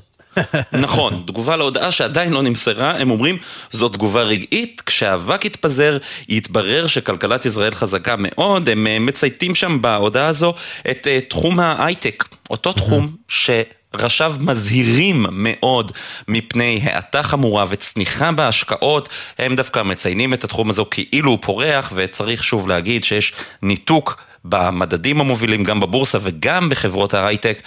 נכון, 0.73 1.23
תגובה 1.27 1.55
להודעה 1.55 1.91
שעדיין 1.91 2.33
לא 2.33 2.43
נמסרה, 2.43 2.91
הם 2.91 3.11
אומרים 3.11 3.37
זו 3.71 3.89
תגובה 3.89 4.23
רגעית, 4.23 4.81
כשהאבק 4.85 5.45
יתפזר 5.45 5.97
יתברר 6.29 6.87
שכלכלת 6.87 7.45
ישראל 7.45 7.71
חזקה 7.71 8.15
מאוד, 8.17 8.69
הם 8.69 8.87
אה, 8.87 8.99
מצייתים 8.99 9.55
שם 9.55 9.81
בהודעה 9.81 10.27
הזו 10.27 10.53
את 10.91 11.07
uh, 11.07 11.29
תחום 11.29 11.59
ההייטק, 11.59 12.23
אותו 12.49 12.73
תחום 12.73 13.15
ש... 13.27 13.49
ראשיו 13.93 14.35
מזהירים 14.39 15.25
מאוד 15.31 15.91
מפני 16.27 16.81
האטה 16.83 17.23
חמורה 17.23 17.65
וצניחה 17.69 18.31
בהשקעות, 18.31 19.09
הם 19.37 19.55
דווקא 19.55 19.83
מציינים 19.83 20.33
את 20.33 20.43
התחום 20.43 20.69
הזה 20.69 20.81
כאילו 20.91 21.31
הוא 21.31 21.39
פורח, 21.41 21.91
וצריך 21.95 22.43
שוב 22.43 22.67
להגיד 22.67 23.03
שיש 23.03 23.33
ניתוק 23.61 24.21
במדדים 24.45 25.21
המובילים, 25.21 25.63
גם 25.63 25.79
בבורסה 25.79 26.17
וגם 26.21 26.69
בחברות 26.69 27.13
ההייטק, 27.13 27.61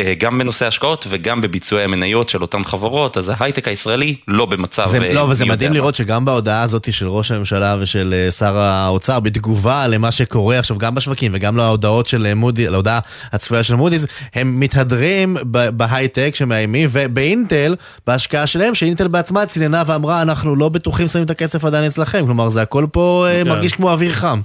אה, 0.00 0.14
גם 0.18 0.38
בנושא 0.38 0.66
השקעות 0.66 1.06
וגם 1.10 1.40
בביצועי 1.40 1.84
המניות 1.84 2.28
של 2.28 2.42
אותן 2.42 2.64
חברות, 2.64 3.16
אז 3.16 3.32
ההייטק 3.36 3.68
הישראלי 3.68 4.16
לא 4.28 4.46
במצב... 4.46 4.88
זה, 4.90 4.98
אה, 4.98 5.12
לא, 5.12 5.26
וזה 5.30 5.44
מדהים 5.44 5.72
לראות 5.72 5.94
שגם 5.94 6.24
בהודעה 6.24 6.62
הזאת 6.62 6.92
של 6.92 7.08
ראש 7.08 7.30
הממשלה 7.30 7.76
ושל 7.80 8.14
אה, 8.16 8.32
שר 8.32 8.56
האוצר, 8.56 9.20
בתגובה 9.20 9.86
למה 9.86 10.12
שקורה 10.12 10.58
עכשיו 10.58 10.78
גם 10.78 10.94
בשווקים 10.94 11.32
וגם 11.34 11.56
להודעות 11.56 12.06
של 12.06 12.34
מודי, 12.34 12.66
להודעה 12.66 12.98
הצפויה 13.32 13.62
של 13.62 13.74
מודי'ס, 13.74 14.06
הם 14.34 14.60
מתהדרים 14.60 15.36
בהייטק 15.50 16.34
שמאיימים, 16.34 16.88
ובאינטל, 16.92 17.76
בהשקעה 18.06 18.46
שלהם, 18.46 18.74
שאינטל 18.74 19.08
בעצמה 19.08 19.46
ציננה 19.46 19.82
ואמרה, 19.86 20.22
אנחנו 20.22 20.56
לא 20.56 20.68
בטוחים 20.68 21.06
שמים 21.06 21.24
את 21.24 21.30
הכסף 21.30 21.64
עדיין 21.64 21.84
אצלכם, 21.84 22.26
כלומר 22.26 22.48
זה 22.48 22.62
הכל 22.62 22.86
פה. 22.92 23.26
כן. 23.32 23.48
מרגיש 23.48 23.72
כמו 23.72 23.90
אוויר 23.90 24.12
חם. 24.12 24.40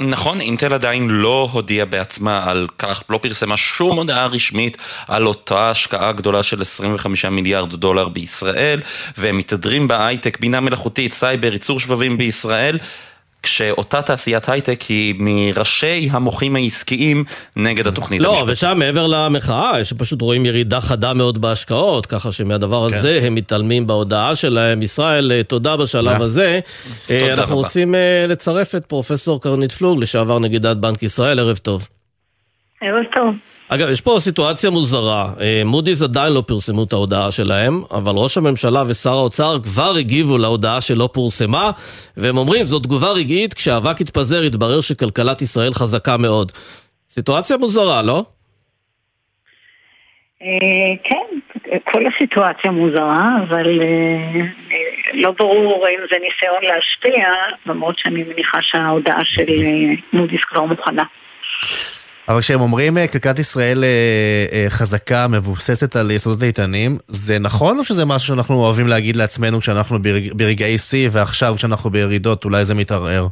נכון, 0.00 0.40
אינטל 0.40 0.72
עדיין 0.72 1.08
לא 1.10 1.48
הודיעה 1.52 1.86
בעצמה 1.86 2.50
על 2.50 2.66
כך, 2.78 3.02
לא 3.10 3.18
פרסמה 3.18 3.56
שום 3.56 3.96
הודעה 3.98 4.26
רשמית 4.26 4.76
על 5.08 5.26
אותה 5.26 5.70
השקעה 5.70 6.12
גדולה 6.12 6.42
של 6.42 6.62
25 6.62 7.24
מיליארד 7.24 7.74
דולר 7.74 8.08
בישראל, 8.08 8.80
והם 9.16 9.38
מתהדרים 9.38 9.88
בהייטק, 9.88 10.40
בינה 10.40 10.60
מלאכותית, 10.60 11.12
סייבר, 11.12 11.52
ייצור 11.52 11.80
שבבים 11.80 12.18
בישראל. 12.18 12.78
כשאותה 13.46 14.02
תעשיית 14.02 14.48
הייטק 14.48 14.82
היא 14.82 15.14
מראשי 15.18 16.08
המוחים 16.10 16.56
העסקיים 16.56 17.24
נגד 17.56 17.86
התוכנית 17.86 18.20
לא, 18.20 18.28
המשפטית. 18.28 18.48
לא, 18.48 18.52
ושם 18.52 18.78
מעבר 18.78 19.06
למחאה, 19.06 19.84
שפשוט 19.84 20.22
רואים 20.22 20.46
ירידה 20.46 20.80
חדה 20.80 21.14
מאוד 21.14 21.40
בהשקעות, 21.40 22.06
ככה 22.06 22.32
שמהדבר 22.32 22.88
כן. 22.90 22.96
הזה 22.96 23.20
הם 23.22 23.34
מתעלמים 23.34 23.86
בהודעה 23.86 24.34
שלהם. 24.34 24.82
ישראל, 24.82 25.32
אה, 25.32 25.42
תודה 25.42 25.76
בשלב 25.76 26.22
הזה. 26.22 26.60
אה, 27.10 27.18
תודה 27.20 27.34
אנחנו 27.34 27.58
רבה. 27.58 27.66
רוצים 27.66 27.94
אה, 27.94 28.24
לצרף 28.28 28.74
את 28.74 28.84
פרופסור 28.84 29.42
קרנית 29.42 29.72
פלוג, 29.72 30.00
לשעבר 30.00 30.38
נגידת 30.38 30.76
בנק 30.76 31.02
ישראל, 31.02 31.38
ערב 31.38 31.56
טוב. 31.56 31.88
ערב 32.82 33.04
טוב. 33.14 33.55
אגב, 33.68 33.88
יש 33.90 34.00
פה 34.00 34.16
סיטואציה 34.18 34.70
מוזרה. 34.70 35.26
אה, 35.40 35.62
מודי'ס 35.64 36.02
עדיין 36.02 36.32
לא 36.32 36.42
פרסמו 36.46 36.84
את 36.84 36.92
ההודעה 36.92 37.30
שלהם, 37.30 37.82
אבל 37.90 38.12
ראש 38.16 38.38
הממשלה 38.38 38.82
ושר 38.88 39.12
האוצר 39.12 39.56
כבר 39.62 39.94
הגיבו 39.98 40.38
להודעה 40.38 40.80
שלא 40.80 41.08
פורסמה, 41.12 41.70
והם 42.16 42.36
אומרים, 42.36 42.66
זו 42.66 42.78
תגובה 42.78 43.10
רגעית, 43.12 43.54
כשהאבק 43.54 44.00
יתפזר 44.00 44.44
יתברר 44.44 44.80
שכלכלת 44.80 45.42
ישראל 45.42 45.74
חזקה 45.74 46.16
מאוד. 46.16 46.52
סיטואציה 47.08 47.56
מוזרה, 47.56 48.02
לא? 48.02 48.24
אה, 50.42 50.96
כן, 51.04 51.26
כל 51.92 52.02
הסיטואציה 52.06 52.70
מוזרה, 52.70 53.28
אבל 53.48 53.80
אה, 53.82 54.40
לא 55.14 55.30
ברור 55.38 55.86
אם 55.88 56.00
זה 56.10 56.16
ניסיון 56.22 56.62
להשפיע, 56.62 57.28
למרות 57.66 57.98
שאני 57.98 58.22
מניחה 58.22 58.58
שההודעה 58.62 59.24
של 59.24 59.46
מודי'ס 60.12 60.44
כבר 60.44 60.64
מוכנה. 60.64 61.04
אבל 62.28 62.40
כשהם 62.40 62.60
אומרים 62.60 62.98
אה, 62.98 63.08
כלכלת 63.08 63.38
ישראל 63.38 63.84
אה, 63.84 64.46
אה, 64.52 64.66
חזקה, 64.68 65.26
מבוססת 65.28 65.96
על 65.96 66.10
יסודות 66.10 66.42
איתנים, 66.42 66.96
זה 67.08 67.38
נכון 67.38 67.78
או 67.78 67.84
שזה 67.84 68.04
משהו 68.04 68.28
שאנחנו 68.28 68.54
אוהבים 68.54 68.86
להגיד 68.86 69.16
לעצמנו 69.16 69.60
כשאנחנו 69.60 69.98
ברגעי 70.32 70.78
שיא 70.78 71.08
ועכשיו 71.12 71.54
כשאנחנו 71.56 71.90
בירידות 71.90 72.44
אולי 72.44 72.64
זה 72.64 72.74
מתערער? 72.74 73.26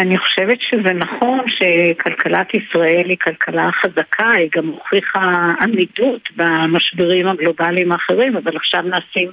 אני 0.00 0.18
חושבת 0.18 0.58
שזה 0.60 0.92
נכון 0.92 1.40
שכלכלת 1.48 2.46
ישראל 2.54 3.04
היא 3.08 3.16
כלכלה 3.20 3.70
חזקה, 3.72 4.28
היא 4.36 4.48
גם 4.56 4.66
הוכיחה 4.66 5.50
עמידות 5.60 6.28
במשברים 6.36 7.28
הגלובליים 7.28 7.92
האחרים, 7.92 8.36
אבל 8.36 8.56
עכשיו 8.56 8.82
נעשים 8.82 9.30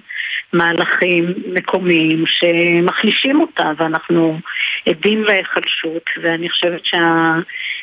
מהלכים 0.53 1.33
מקומיים 1.47 2.23
שמחלישים 2.27 3.41
אותה 3.41 3.71
ואנחנו 3.77 4.39
עדים 4.89 5.23
להיחלשות 5.23 6.03
ואני 6.21 6.49
חושבת 6.49 6.81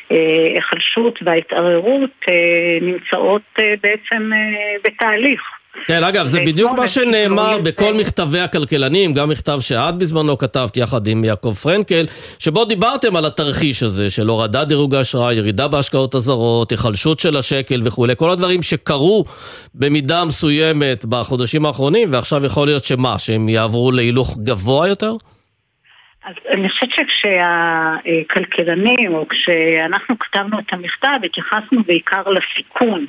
שההיחלשות 0.09 1.19
וההתערערות 1.21 2.11
אה, 2.29 2.77
נמצאות 2.81 3.41
אה, 3.59 3.73
בעצם 3.83 4.33
אה, 4.33 4.75
בתהליך. 4.83 5.41
כן, 5.85 6.03
אגב, 6.03 6.25
זה 6.25 6.39
בדיוק 6.39 6.71
מה 6.79 6.87
שנאמר 6.87 7.57
בכל 7.63 7.93
מכתבי 7.93 8.39
הכלכלנים, 8.39 9.13
גם 9.13 9.29
מכתב 9.29 9.57
שאת 9.61 9.97
בזמנו 9.97 10.37
כתבת 10.37 10.77
יחד 10.77 11.07
עם 11.07 11.23
יעקב 11.23 11.53
פרנקל, 11.53 12.05
שבו 12.39 12.65
דיברתם 12.65 13.15
על 13.15 13.25
התרחיש 13.25 13.83
הזה 13.83 14.11
של 14.11 14.27
הורדת 14.27 14.67
דירוג 14.67 14.95
האשראי, 14.95 15.35
ירידה 15.35 15.67
בהשקעות 15.67 16.13
הזרות, 16.13 16.71
היחלשות 16.71 17.19
של 17.19 17.37
השקל 17.37 17.81
וכולי, 17.85 18.13
כל 18.17 18.29
הדברים 18.29 18.61
שקרו 18.61 19.25
במידה 19.75 20.25
מסוימת 20.25 21.05
בחודשים 21.05 21.65
האחרונים, 21.65 22.13
ועכשיו 22.13 22.45
יכול 22.45 22.67
להיות 22.67 22.83
שמה, 22.83 23.19
שהם 23.19 23.49
יעברו 23.49 23.91
להילוך 23.91 24.37
גבוה 24.43 24.87
יותר? 24.87 25.13
אז 26.25 26.33
אני 26.53 26.69
חושבת 26.69 26.89
שכשהכלכלנים, 28.29 29.13
או 29.13 29.25
כשאנחנו 29.29 30.19
כתבנו 30.19 30.59
את 30.59 30.73
המכתב, 30.73 31.17
התייחסנו 31.25 31.83
בעיקר 31.87 32.21
לסיכון. 32.27 33.05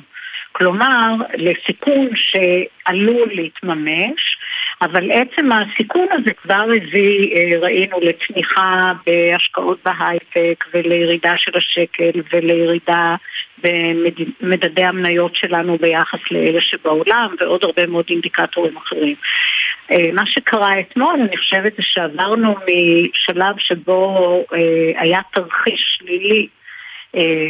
כלומר, 0.57 1.13
לסיכון 1.37 2.09
שעלול 2.15 3.29
להתממש, 3.33 4.37
אבל 4.81 5.11
עצם 5.11 5.49
הסיכון 5.51 6.07
הזה 6.11 6.33
כבר 6.33 6.65
הביא, 6.77 7.35
אה, 7.35 7.59
ראינו, 7.59 7.99
לצמיחה 8.01 8.93
בהשקעות 9.05 9.79
בהייטק 9.85 10.65
ולירידה 10.73 11.33
של 11.37 11.51
השקל 11.57 12.21
ולירידה 12.33 13.15
במדדי 13.63 14.83
המניות 14.83 15.35
שלנו 15.35 15.77
ביחס 15.77 16.19
לאלה 16.31 16.61
שבעולם 16.61 17.35
ועוד 17.39 17.63
הרבה 17.63 17.87
מאוד 17.87 18.05
אינדיקטורים 18.09 18.77
אחרים. 18.77 19.15
אה, 19.91 20.09
מה 20.13 20.25
שקרה 20.25 20.79
אתמול, 20.79 21.15
אני 21.27 21.37
חושבת 21.37 21.73
שעברנו 21.79 22.55
משלב 22.55 23.55
שבו 23.57 24.43
אה, 24.53 25.01
היה 25.01 25.19
תרחיש 25.33 25.97
שלילי 25.97 26.47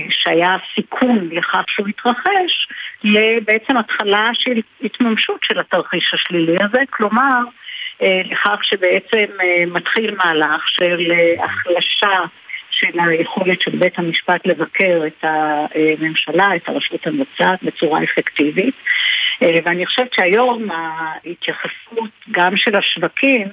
שהיה 0.10 0.58
סיכון 0.76 1.30
לכך 1.32 1.64
שהוא 1.68 1.88
יתרחש, 1.88 2.68
לבעצם 3.04 3.78
התחלה 3.78 4.30
של 4.34 4.62
התממשות 4.84 5.40
של 5.44 5.60
התרחיש 5.60 6.14
השלילי 6.14 6.58
הזה, 6.64 6.80
כלומר 6.90 7.40
לכך 8.02 8.60
שבעצם 8.64 9.26
מתחיל 9.68 10.16
מהלך 10.16 10.70
של 10.70 11.12
החלשה 11.40 12.20
של 12.70 13.00
היכולת 13.00 13.62
של 13.62 13.72
בית 13.72 14.00
המשפט 14.00 14.48
לבקר 14.48 15.02
את 15.08 15.24
הממשלה, 15.24 16.56
את 16.56 16.70
הרשות 16.70 17.08
המבצעת 17.08 17.64
בצורה 17.64 18.04
אפקטיבית. 18.04 18.76
אה, 19.42 19.60
ואני 19.66 19.86
חושבת 19.86 20.14
שהיום 20.14 20.68
ההתייחסות 20.72 22.10
גם 22.32 22.58
של 22.58 22.76
השווקים 22.76 23.48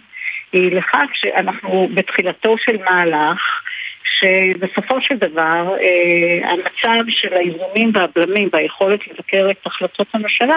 היא 0.52 0.76
לכך 0.76 1.06
שאנחנו 1.14 1.88
בתחילתו 1.94 2.58
של 2.58 2.76
מהלך 2.84 3.62
שבסופו 4.04 5.00
של 5.00 5.16
דבר 5.16 5.74
אה, 5.80 6.50
המצב 6.50 7.04
של 7.08 7.34
האיזונים 7.34 7.92
והבלמים 7.94 8.48
והיכולת 8.52 9.00
לבקר 9.08 9.48
את 9.50 9.66
החלטות 9.66 10.06
הממשלה 10.14 10.56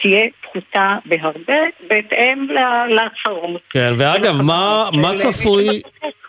תהיה 0.00 0.26
פחותה 0.42 0.96
בהרבה 1.04 1.58
בהתאם 1.88 2.46
להצהרות. 2.88 3.62
כן, 3.70 3.92
ואגב, 3.98 4.42
מה, 4.42 4.88
מה 5.02 5.14
צפוי... 5.14 5.82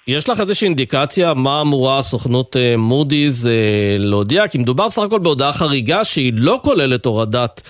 יש 0.07 0.29
לך 0.29 0.39
איזושהי 0.39 0.65
אינדיקציה 0.65 1.33
מה 1.33 1.61
אמורה 1.61 1.99
הסוכנות 1.99 2.57
אה, 2.57 2.77
מודי'ס 2.77 3.45
אה, 3.45 3.51
להודיע? 3.99 4.47
כי 4.47 4.57
מדובר 4.57 4.87
בסך 4.87 5.01
הכל 5.01 5.19
בהודעה 5.19 5.53
חריגה 5.53 6.05
שהיא 6.05 6.33
לא 6.35 6.59
כוללת 6.63 7.05
הורדת 7.05 7.61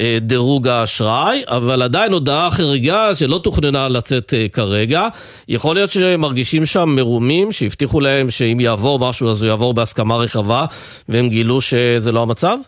אה, 0.00 0.18
דירוג 0.20 0.68
האשראי, 0.68 1.42
אבל 1.46 1.82
עדיין 1.82 2.12
הודעה 2.12 2.50
חריגה 2.50 3.14
שלא 3.14 3.40
תוכננה 3.44 3.88
לצאת 3.88 4.34
כרגע. 4.52 5.08
יכול 5.48 5.74
להיות 5.74 5.90
שמרגישים 5.90 6.66
שם 6.66 6.88
מרומים, 6.88 7.52
שהבטיחו 7.52 8.00
להם 8.00 8.30
שאם 8.30 8.60
יעבור 8.60 8.98
משהו 8.98 9.30
אז 9.30 9.42
הוא 9.42 9.48
יעבור 9.48 9.74
בהסכמה 9.74 10.16
רחבה, 10.16 10.66
והם 11.08 11.28
גילו 11.28 11.60
שזה 11.60 12.12
לא 12.12 12.22
המצב? 12.22 12.58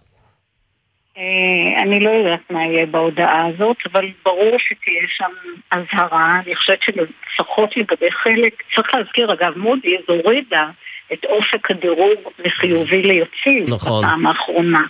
אה, 1.18 1.82
אני 1.82 2.00
לא 2.00 2.10
יודעת 2.10 2.50
מה 2.50 2.64
יהיה 2.64 2.86
בהודעה 2.86 3.46
הזאת, 3.46 3.76
אבל 3.92 4.08
ברור 4.24 4.56
שתהיה 4.58 5.02
שם 5.08 5.30
אזהרה. 5.70 6.40
אני 6.44 6.56
חושבת 6.56 6.78
שלפחות 6.82 7.76
לגבי 7.76 8.10
חלק, 8.10 8.62
צריך 8.74 8.94
להזכיר, 8.94 9.32
אגב, 9.32 9.58
מודי'ס 9.58 10.08
הורידה 10.08 10.66
את 11.12 11.24
אופק 11.24 11.70
הדירוג 11.70 12.18
לחיובי 12.38 13.02
ליציב 13.02 13.74
נכון. 13.74 14.04
בפעם 14.04 14.26
האחרונה. 14.26 14.82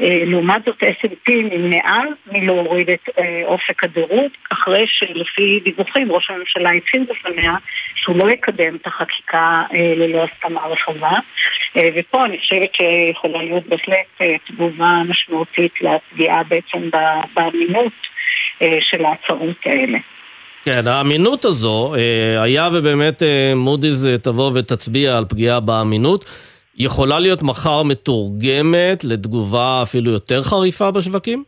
אה, 0.00 0.24
לעומת 0.26 0.62
זאת 0.66 0.82
S&P 0.82 1.30
נמנעה 1.30 2.02
מלהוריד 2.32 2.90
את 2.90 3.08
אה, 3.18 3.42
אופק 3.44 3.84
הדירוג, 3.84 4.30
אחרי 4.52 4.84
שלפי 4.86 5.60
דיווחים 5.64 6.12
ראש 6.12 6.30
הממשלה 6.30 6.70
הצהיר 6.70 7.04
בפניה 7.10 7.54
שהוא 7.94 8.16
לא 8.16 8.30
יקדם 8.30 8.76
את 8.76 8.86
החקיקה 8.86 9.62
אה, 9.74 9.94
ללא 9.96 10.24
הסכמה 10.24 10.60
רחבה. 10.66 11.12
ופה 11.96 12.24
אני 12.24 12.38
חושבת 12.38 12.70
שיכולה 12.74 13.42
להיות 13.42 13.66
בהחלט 13.66 14.38
תגובה 14.46 15.02
משמעותית 15.08 15.72
לפגיעה 15.80 16.42
בעצם 16.42 16.90
באמינות 17.34 17.92
של 18.80 19.04
ההצהרות 19.04 19.56
האלה. 19.64 19.98
כן, 20.64 20.86
האמינות 20.86 21.44
הזו, 21.44 21.94
היה 22.42 22.68
ובאמת 22.72 23.22
מודי'ס 23.56 24.06
תבוא 24.22 24.50
ותצביע 24.54 25.18
על 25.18 25.24
פגיעה 25.28 25.60
באמינות, 25.60 26.24
יכולה 26.78 27.18
להיות 27.18 27.42
מחר 27.42 27.82
מתורגמת 27.82 29.04
לתגובה 29.04 29.82
אפילו 29.82 30.10
יותר 30.10 30.42
חריפה 30.42 30.90
בשווקים? 30.90 31.44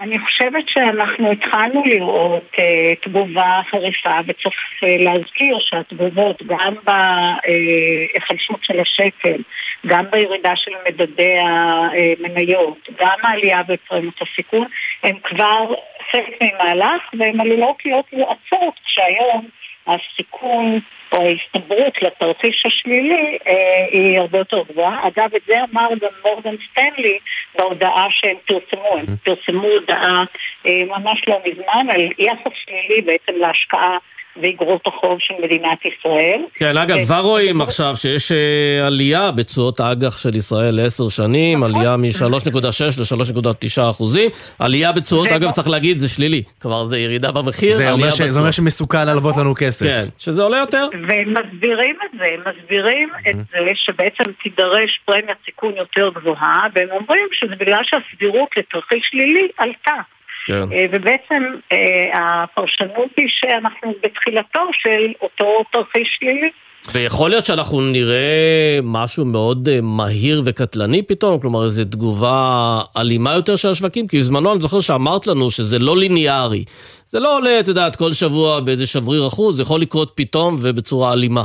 אני 0.00 0.18
חושבת 0.18 0.68
שאנחנו 0.68 1.30
התחלנו 1.30 1.82
לראות 1.84 2.50
uh, 2.54 2.60
תגובה 3.00 3.60
חריפה 3.70 4.10
וצריך 4.26 4.54
uh, 4.54 4.86
להזכיר 4.98 5.58
שהתגובות 5.60 6.42
גם 6.42 6.74
בהיחלשות 6.84 8.58
של 8.62 8.80
השקל, 8.80 9.42
גם 9.86 10.04
בירידה 10.10 10.56
של 10.56 10.70
מדדי 10.86 11.34
המניות, 11.38 12.88
גם 12.98 13.16
העלייה 13.22 13.62
בפרמיות 13.62 14.22
הסיכון, 14.22 14.66
הם 15.02 15.16
כבר 15.24 15.74
חלק 16.10 16.42
ממהלך 16.42 17.02
והן 17.18 17.40
עלולות 17.40 17.76
להיות 17.84 18.06
מואצות 18.12 18.74
כשהיום 18.84 19.48
הסיכון 19.86 20.80
או 21.12 21.22
ההסתברות 21.22 22.02
לתרחיש 22.02 22.66
השלילי 22.66 23.38
אה, 23.46 23.86
היא 23.90 24.18
הרבה 24.18 24.38
יותר 24.38 24.62
גבוהה. 24.68 25.08
אגב, 25.08 25.34
את 25.34 25.42
זה 25.46 25.54
אמר 25.72 25.88
גם 26.00 26.08
מורגן 26.24 26.54
סטנלי 26.70 27.18
בהודעה 27.58 28.06
שהם 28.10 28.36
פרסמו. 28.46 28.96
הם 28.96 29.04
mm-hmm. 29.04 29.24
פרסמו 29.24 29.66
הודעה 29.66 30.24
אה, 30.66 30.84
ממש 30.86 31.22
לא 31.28 31.38
מזמן 31.46 31.86
על 31.90 32.08
יחס 32.18 32.52
שלילי 32.64 33.02
בעצם 33.02 33.32
להשקעה 33.38 33.98
ואיגרות 34.42 34.86
החוב 34.86 35.18
של 35.20 35.34
מדינת 35.42 35.78
ישראל. 35.84 36.40
כן, 36.54 36.76
אגב, 36.76 37.02
כבר 37.02 37.20
רואים 37.20 37.60
עכשיו 37.60 37.96
שיש 37.96 38.32
אה, 38.32 38.86
עלייה 38.86 39.30
בתשואות 39.30 39.80
האג"ח 39.80 40.18
של 40.18 40.36
ישראל 40.36 40.74
לעשר 40.74 41.08
שנים, 41.08 41.58
נכון. 41.58 41.74
עלייה 41.74 41.96
מ-3.6 41.96 43.16
ל-3.9 43.16 43.90
אחוזים. 43.90 44.30
עלייה 44.58 44.92
בתשואות, 44.92 45.28
אגב, 45.28 45.50
צריך 45.50 45.68
להגיד, 45.68 45.98
זה 45.98 46.08
שלילי. 46.08 46.42
כלומר, 46.62 46.84
זה 46.84 46.98
ירידה 46.98 47.32
במחיר, 47.32 47.76
זה 47.76 47.92
אומר 48.38 48.50
שמסוכן 48.50 49.06
להלוות 49.06 49.36
לנו 49.36 49.54
כסף. 49.54 49.86
כן, 49.86 50.04
שזה 50.18 50.42
עולה 50.42 50.56
יותר. 50.56 50.88
והם 51.08 51.34
מסבירים 51.34 51.96
את 52.04 52.18
זה, 52.18 52.50
מסבירים 52.50 53.08
את 53.28 53.36
זה 53.36 53.58
שבעצם 53.74 54.24
תידרש 54.42 55.00
פרמיית 55.04 55.38
סיכון 55.44 55.72
יותר 55.76 56.10
גבוהה, 56.14 56.66
והם 56.74 56.88
אומרים 56.90 57.28
שזה 57.32 57.56
בגלל 57.56 57.82
שהסבירות 57.82 58.48
לתרחיש 58.56 59.08
שלילי 59.10 59.48
עלתה. 59.58 60.00
כן. 60.46 60.72
אה, 60.72 60.86
ובעצם 60.92 61.42
אה, 61.72 61.78
הפרשנות 62.14 63.10
היא 63.16 63.26
שאנחנו 63.28 63.92
בתחילתו 64.02 64.60
של 64.72 65.12
אותו 65.22 65.64
תרחיש 65.72 66.16
שלילי. 66.18 66.50
ויכול 66.92 67.30
להיות 67.30 67.44
שאנחנו 67.44 67.80
נראה 67.80 68.78
משהו 68.82 69.24
מאוד 69.24 69.68
אה, 69.68 69.78
מהיר 69.82 70.42
וקטלני 70.46 71.02
פתאום, 71.02 71.40
כלומר 71.40 71.64
איזו 71.64 71.84
תגובה 71.84 72.78
אלימה 72.96 73.32
יותר 73.34 73.56
של 73.56 73.68
השווקים, 73.68 74.08
כי 74.08 74.18
בזמנו 74.18 74.52
אני 74.52 74.60
זוכר 74.60 74.80
שאמרת 74.80 75.26
לנו 75.26 75.50
שזה 75.50 75.78
לא 75.78 75.96
ליניארי. 75.96 76.64
זה 77.08 77.20
לא 77.20 77.36
עולה, 77.36 77.60
את 77.60 77.68
יודעת, 77.68 77.96
כל 77.96 78.12
שבוע 78.12 78.60
באיזה 78.60 78.86
שבריר 78.86 79.26
אחוז, 79.26 79.56
זה 79.56 79.62
יכול 79.62 79.80
לקרות 79.80 80.12
פתאום 80.14 80.56
ובצורה 80.62 81.12
אלימה. 81.12 81.44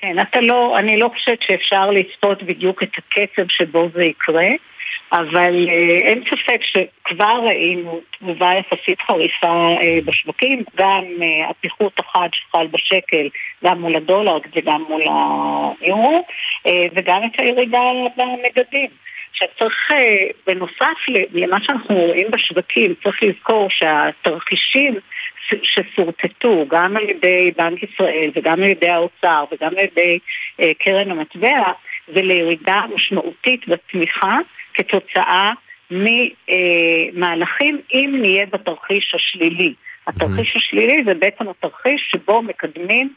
כן, 0.00 0.16
אתה 0.20 0.40
לא, 0.40 0.78
אני 0.78 0.98
לא 0.98 1.10
חושבת 1.14 1.38
שאפשר 1.46 1.90
לצפות 1.90 2.42
בדיוק 2.42 2.82
את 2.82 2.88
הקצב 2.98 3.48
שבו 3.48 3.88
זה 3.94 4.04
יקרה. 4.04 4.48
אבל 5.12 5.68
אה, 5.68 5.98
אין 6.08 6.22
ספק 6.30 6.60
שכבר 6.62 7.40
ראינו 7.46 8.00
תגובה 8.18 8.50
יחסית 8.54 9.00
חריפה 9.00 9.76
אה, 9.82 9.98
בשווקים, 10.04 10.62
גם 10.76 11.04
אה, 11.22 11.50
הפיחות 11.50 12.00
החד 12.00 12.28
שחל 12.32 12.66
בשקל, 12.66 13.28
גם 13.64 13.80
מול 13.80 13.96
הדולר 13.96 14.38
וגם 14.56 14.84
מול 14.88 15.02
היורו, 15.80 16.24
וגם 16.94 17.20
את 17.24 17.40
הירידה 17.40 17.80
במדדים. 18.16 18.90
עכשיו 19.30 19.48
צריך, 19.58 19.90
בנוסף 20.46 20.98
למה 21.32 21.56
שאנחנו 21.62 21.94
רואים 21.94 22.26
בשווקים, 22.30 22.94
צריך 23.02 23.22
לזכור 23.22 23.68
שהתרחישים 23.70 24.94
ששורטטו 25.62 26.64
גם 26.68 26.96
על 26.96 27.10
ידי 27.10 27.50
בנק 27.56 27.82
ישראל 27.82 28.30
וגם 28.34 28.62
על 28.62 28.68
ידי 28.68 28.88
האוצר 28.88 29.44
וגם 29.52 29.70
על 29.78 29.84
ידי 29.84 30.18
קרן 30.78 31.10
המטבע, 31.10 31.72
זה 32.14 32.22
לירידה 32.22 32.80
משמעותית 32.94 33.68
בתמיכה 33.68 34.38
כתוצאה 34.76 35.52
ממהלכים 35.90 37.80
אם 37.92 38.14
נהיה 38.20 38.46
בתרחיש 38.46 39.14
השלילי. 39.14 39.74
התרחיש 40.06 40.56
השלילי 40.56 41.04
זה 41.04 41.14
בעצם 41.14 41.48
התרחיש 41.48 42.08
שבו 42.10 42.42
מקדמים 42.42 43.12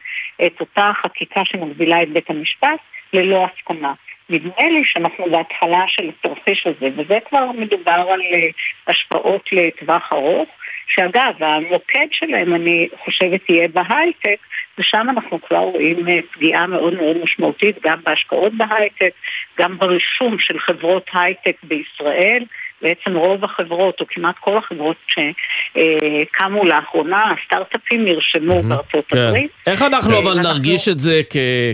את 0.45 0.59
אותה 0.59 0.91
חקיקה 1.03 1.41
שמגבילה 1.45 2.03
את 2.03 2.09
בית 2.09 2.29
המשפט 2.29 2.79
ללא 3.13 3.45
הסכמה. 3.45 3.93
נדמה 4.29 4.69
לי 4.69 4.81
שאנחנו 4.85 5.25
בהתחלה 5.31 5.83
של 5.87 6.09
התרחיש 6.09 6.67
הזה, 6.67 6.89
וזה 6.97 7.17
כבר 7.29 7.51
מדובר 7.51 8.05
על 8.11 8.21
אה, 8.21 8.47
השפעות 8.87 9.49
לטווח 9.51 10.13
ארוך, 10.13 10.49
שאגב, 10.89 11.33
המוקד 11.39 12.07
שלהם, 12.11 12.55
אני 12.55 12.87
חושבת, 13.03 13.49
יהיה 13.49 13.67
בהייטק, 13.67 14.39
ושם 14.77 15.07
אנחנו 15.09 15.41
כבר 15.41 15.57
רואים 15.57 16.07
אה, 16.09 16.19
פגיעה 16.33 16.67
מאוד 16.67 16.93
מאוד 16.93 17.17
משמעותית 17.23 17.75
גם 17.83 17.99
בהשקעות 18.05 18.51
בהייטק, 18.57 19.11
גם 19.59 19.77
ברישום 19.77 20.39
של 20.39 20.59
חברות 20.59 21.05
הייטק 21.13 21.55
בישראל. 21.63 22.43
בעצם 22.81 23.15
רוב 23.15 23.43
החברות, 23.43 24.01
או 24.01 24.05
כמעט 24.09 24.35
כל 24.39 24.57
החברות 24.57 24.97
שקמו 25.07 26.65
לאחרונה, 26.65 27.23
הסטארט-אפים 27.31 28.05
נרשמו 28.05 28.63
בארצות 28.63 29.05
כן. 29.07 29.17
הברית. 29.17 29.51
איך 29.67 29.81
אנחנו 29.81 30.19
אבל 30.19 30.39
נרגיש 30.39 30.89
את 30.89 30.99
זה 30.99 31.21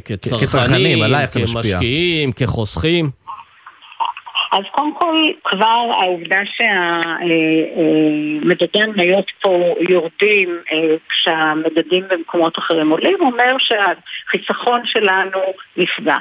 כצרכנים, 0.06 1.00
כמשקיעים, 1.34 2.32
כחוסכים? 2.32 3.25
אז 4.56 4.64
קודם 4.72 4.96
כל, 4.96 5.32
כבר 5.44 5.92
העובדה 6.00 6.40
שהמדדי 7.66 8.82
המניות 8.84 9.32
פה 9.42 9.76
יורדים 9.90 10.60
כשהמדדים 11.10 12.04
במקומות 12.10 12.60
אחרים 12.60 12.90
עולים, 12.90 13.18
אומר 13.22 13.56
שהחיסכון 13.60 14.82
שלנו 14.86 15.40
נפגע. 15.78 16.18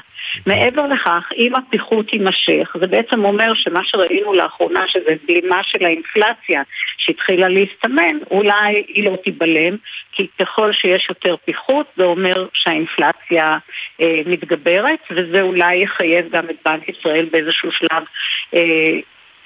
מעבר 0.47 0.87
לכך, 0.87 1.29
אם 1.37 1.53
הפיחות 1.55 2.13
יימשך, 2.13 2.77
זה 2.81 2.87
בעצם 2.87 3.25
אומר 3.25 3.55
שמה 3.55 3.81
שראינו 3.85 4.33
לאחרונה, 4.33 4.89
שזה 4.89 5.15
בלימה 5.29 5.61
של 5.63 5.85
האינפלציה 5.85 6.63
שהתחילה 6.99 7.49
להסתמן, 7.49 8.17
אולי 8.31 8.85
היא 8.89 9.11
לא 9.11 9.17
תיבלם, 9.25 9.77
כי 10.13 10.27
ככל 10.41 10.73
שיש 10.73 11.07
יותר 11.09 11.37
פיחות, 11.45 11.87
זה 11.97 12.05
אומר 12.05 12.47
שהאינפלציה 12.53 13.59
אה, 14.01 14.21
מתגברת, 14.27 15.01
וזה 15.11 15.43
אולי 15.43 15.77
יחייב 15.77 16.29
גם 16.31 16.51
את 16.51 16.57
בנק 16.65 16.89
ישראל 16.89 17.27
באיזשהו 17.31 17.73
שלב 17.73 17.91
אה, 17.93 18.03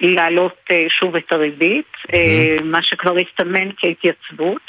להעלות 0.01 0.55
אה, 0.71 0.85
שוב 0.89 1.15
את 1.15 1.31
הריבית, 1.31 1.85
mm-hmm. 2.07 2.63
מה 2.63 2.83
שכבר 2.83 3.15
הסתמן 3.17 3.69
כהתייצבות, 3.77 4.61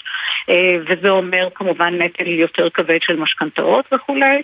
אה, 0.49 0.77
וזה 0.87 1.11
אומר 1.11 1.49
כמובן 1.55 2.03
נטל 2.03 2.27
יותר 2.27 2.71
כבד 2.71 2.99
של 3.03 3.17
משכנתאות 3.17 3.85
וכולי. 3.93 4.43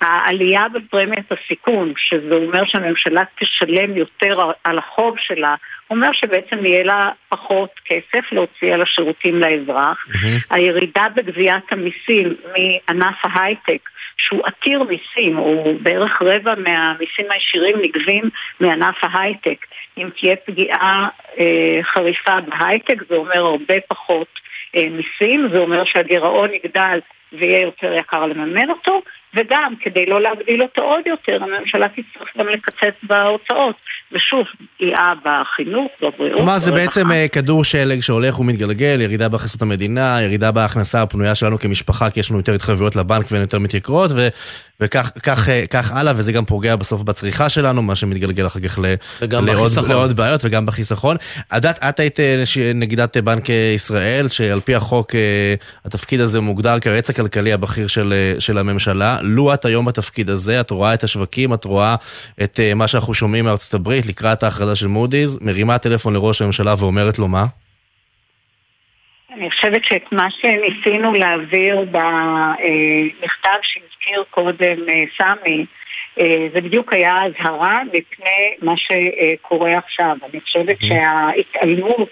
העלייה 0.00 0.68
בפרמיית 0.68 1.32
הסיכון, 1.32 1.92
שזה 1.96 2.34
אומר 2.34 2.64
שהממשלה 2.64 3.22
תשלם 3.40 3.96
יותר 3.96 4.50
על 4.64 4.78
החוב 4.78 5.14
שלה, 5.18 5.54
אומר 5.90 6.12
שבעצם 6.12 6.66
יהיה 6.66 6.84
לה 6.84 7.10
פחות 7.28 7.70
כסף 7.84 8.32
להוציא 8.32 8.74
על 8.74 8.82
השירותים 8.82 9.40
לאזרח. 9.40 10.06
Mm-hmm. 10.08 10.54
הירידה 10.54 11.04
בגביית 11.14 11.72
המיסים 11.72 12.34
מענף 12.56 13.16
ההייטק, 13.22 13.88
שהוא 14.16 14.46
עתיר 14.46 14.82
מיסים, 14.82 15.36
הוא 15.36 15.80
בערך 15.82 16.22
רבע 16.22 16.54
מהמיסים 16.54 17.26
הישירים 17.30 17.76
נגבים 17.82 18.24
מענף 18.60 18.96
ההייטק. 19.02 19.66
אם 19.98 20.08
תהיה 20.20 20.36
פגיעה 20.36 21.08
אה, 21.38 21.80
חריפה 21.82 22.40
בהייטק, 22.40 23.02
זה 23.08 23.16
אומר 23.16 23.38
הרבה 23.38 23.74
פחות 23.88 24.40
אה, 24.76 24.88
מיסים, 24.90 25.48
זה 25.52 25.58
אומר 25.58 25.84
שהגירעון 25.84 26.50
יגדל 26.54 26.98
ויהיה 27.32 27.60
יותר 27.60 27.92
יקר 27.92 28.26
לממן 28.26 28.70
אותו, 28.70 29.02
וגם, 29.34 29.74
כדי 29.80 30.06
לא 30.06 30.20
להגדיל 30.20 30.62
אותו 30.62 30.82
עוד 30.82 31.06
יותר, 31.06 31.38
הממשלה 31.42 31.86
תצטרך 31.88 32.28
גם 32.36 32.48
לקצץ 32.48 32.94
בהוצאות. 33.02 33.76
ושוב, 34.12 34.46
פגיעה 34.76 35.12
בחינוך, 35.24 35.90
בבריאות. 36.02 36.36
כלומר, 36.36 36.58
זה 36.58 36.72
בעצם 36.72 37.12
אה, 37.12 37.28
כדור 37.28 37.64
שלג 37.64 38.00
שהולך 38.00 38.40
ומתגלגל, 38.40 39.00
ירידה 39.00 39.28
בהכנסות 39.28 39.62
המדינה, 39.62 40.18
ירידה 40.22 40.52
בהכנסה 40.52 41.02
הפנויה 41.02 41.34
שלנו 41.34 41.58
כמשפחה, 41.58 42.10
כי 42.10 42.20
יש 42.20 42.30
לנו 42.30 42.38
יותר 42.38 42.54
התחייבויות 42.54 42.96
לבנק 42.96 43.26
והן 43.30 43.40
יותר 43.40 43.58
מתייקרות, 43.58 44.10
ו... 44.14 44.28
וכך 44.80 45.10
כך, 45.22 45.48
אה, 45.48 45.64
כך 45.70 45.92
הלאה, 45.92 46.12
וזה 46.16 46.32
גם 46.32 46.44
פוגע 46.44 46.76
בסוף 46.76 47.02
בצריכה 47.02 47.48
שלנו, 47.48 47.82
מה 47.82 47.94
שמתגלגל 47.94 48.46
אחר 48.46 48.60
כך 48.60 48.78
לעוד, 49.22 49.72
לעוד 49.88 50.16
בעיות 50.16 50.40
וגם 50.44 50.66
בחיסכון. 50.66 51.16
את 51.16 51.54
יודעת, 51.54 51.78
את 51.78 52.00
היית 52.00 52.20
אה, 52.20 52.42
נגידת 52.74 53.16
בנק 53.16 53.48
ישראל, 53.74 54.28
שעל 54.28 54.60
פי 54.60 54.74
החוק 54.74 55.14
התפקיד 55.84 56.20
הזה 56.20 56.40
מוגדר 56.40 56.78
כיועץ 56.78 57.10
הכלכלי 57.10 57.52
הבכיר 57.52 57.86
של, 57.86 58.14
של 58.38 58.58
הממשלה. 58.58 59.17
לו 59.22 59.54
את 59.54 59.64
היום 59.64 59.86
בתפקיד 59.86 60.30
הזה, 60.30 60.60
את 60.60 60.70
רואה 60.70 60.94
את 60.94 61.04
השווקים, 61.04 61.54
את 61.54 61.64
רואה 61.64 61.94
את 62.42 62.60
מה 62.76 62.88
שאנחנו 62.88 63.14
שומעים 63.14 63.44
מארצות 63.44 63.74
הברית 63.74 64.06
לקראת 64.06 64.42
ההכרזה 64.42 64.76
של 64.76 64.86
מודי'ס, 64.86 65.38
מרימה 65.42 65.78
טלפון 65.78 66.14
לראש 66.14 66.42
הממשלה 66.42 66.74
ואומרת 66.78 67.18
לו 67.18 67.28
מה? 67.28 67.44
אני 69.38 69.50
חושבת 69.50 69.84
שאת 69.84 70.12
מה 70.12 70.28
שניסינו 70.30 71.12
להעביר 71.12 71.76
במכתב 71.80 73.58
שהזכיר 73.62 74.24
קודם 74.30 74.88
אה, 74.88 75.04
סמי, 75.18 75.66
אה, 76.20 76.46
זה 76.52 76.60
בדיוק 76.60 76.92
היה 76.92 77.16
אזהרה 77.24 77.82
מפני 77.84 78.54
מה 78.62 78.74
שקורה 78.76 79.78
עכשיו. 79.78 80.16
אני 80.30 80.40
חושבת 80.40 80.80
mm-hmm. 80.80 80.86
שההתעלמות 80.86 82.10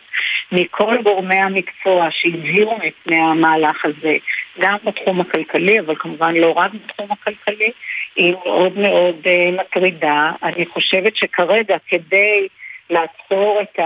מכל 0.53 1.03
גורמי 1.03 1.37
המקצוע 1.37 2.09
שהזהירו 2.11 2.79
מפני 2.87 3.17
המהלך 3.17 3.85
הזה, 3.85 4.17
גם 4.61 4.77
בתחום 4.85 5.21
הכלכלי, 5.21 5.81
אבל 5.81 5.95
כמובן 5.99 6.35
לא 6.35 6.53
רק 6.53 6.71
בתחום 6.75 7.09
הכלכלי, 7.13 7.71
היא 8.17 8.35
מאוד 8.45 8.79
מאוד 8.79 9.17
אה, 9.27 9.51
מטרידה. 9.53 10.33
אני 10.43 10.67
חושבת 10.67 11.17
שכרגע 11.17 11.77
כדי 11.89 12.49
לעצור 12.91 13.61
את, 13.63 13.81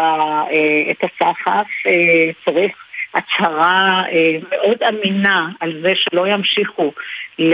את 0.90 1.04
הסחף 1.04 1.66
צריך 2.44 2.72
הצהרה 3.14 4.02
אה, 4.12 4.36
מאוד 4.50 4.82
אמינה 4.82 5.48
על 5.60 5.80
זה 5.82 5.92
שלא 5.94 6.26
ימשיכו 6.28 6.92
אה, 7.40 7.44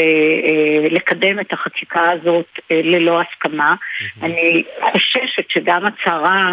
לקדם 0.90 1.40
את 1.40 1.52
החקיקה 1.52 2.10
הזאת 2.10 2.46
אה, 2.70 2.80
ללא 2.84 3.20
הסכמה. 3.20 3.74
אני 4.22 4.62
חוששת 4.80 5.50
שגם 5.50 5.82
הצהרה, 5.86 6.52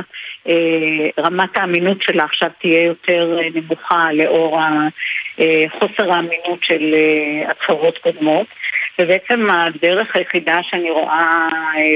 רמת 1.20 1.58
האמינות 1.58 2.02
שלה 2.02 2.24
עכשיו 2.24 2.50
תהיה 2.62 2.84
יותר 2.84 3.40
נמוכה 3.56 4.14
לאור 4.14 4.60
חוסר 5.80 6.12
האמינות 6.14 6.60
של 6.62 6.96
הצהרות 7.48 7.98
קודמות. 7.98 8.48
ובעצם 9.00 9.48
הדרך 9.50 10.16
היחידה 10.16 10.56
שאני 10.64 10.92
רואה 10.92 11.48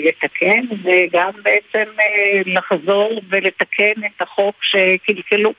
לתקן 0.05 0.61
זה 0.83 1.05
גם 1.11 1.29
בעצם 1.43 1.91
לחזור 2.45 3.21
ולתקן 3.29 4.05
את 4.05 4.21
החוק 4.21 4.55
שקלקלו. 4.61 5.53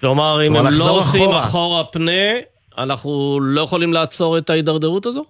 כלומר, 0.00 0.46
אם 0.46 0.56
הם 0.56 0.64
לא 0.78 0.90
עושים 0.90 1.22
אחורה. 1.22 1.40
אחורה 1.40 1.84
פנה, 1.84 2.32
אנחנו 2.78 3.38
לא 3.42 3.60
יכולים 3.60 3.92
לעצור 3.92 4.38
את 4.38 4.50
ההידרדרות 4.50 5.06
הזו? 5.06 5.24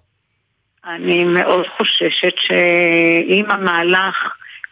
אני 0.85 1.23
מאוד 1.23 1.65
חוששת 1.77 2.35
שאם 2.47 3.51
המהלך 3.51 4.15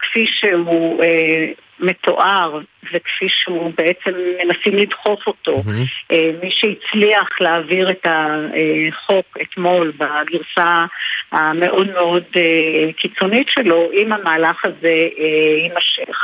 כפי 0.00 0.26
שהוא 0.26 1.02
אה, 1.02 1.52
מתואר 1.80 2.60
וכפי 2.92 3.26
שהוא 3.28 3.72
בעצם 3.76 4.10
מנסים 4.44 4.74
לדחוף 4.74 5.26
אותו, 5.26 5.56
mm-hmm. 5.56 6.12
אה, 6.12 6.30
מי 6.42 6.50
שהצליח 6.50 7.28
להעביר 7.40 7.90
את 7.90 8.06
החוק 8.06 9.36
אתמול 9.42 9.92
בגרסה 9.98 10.84
המאוד 11.32 11.90
מאוד 11.92 12.24
אה, 12.36 12.92
קיצונית 12.92 13.48
שלו, 13.48 13.90
אם 13.92 14.12
המהלך 14.12 14.64
הזה 14.64 15.08
אה, 15.18 15.24
יימשך. 15.62 16.18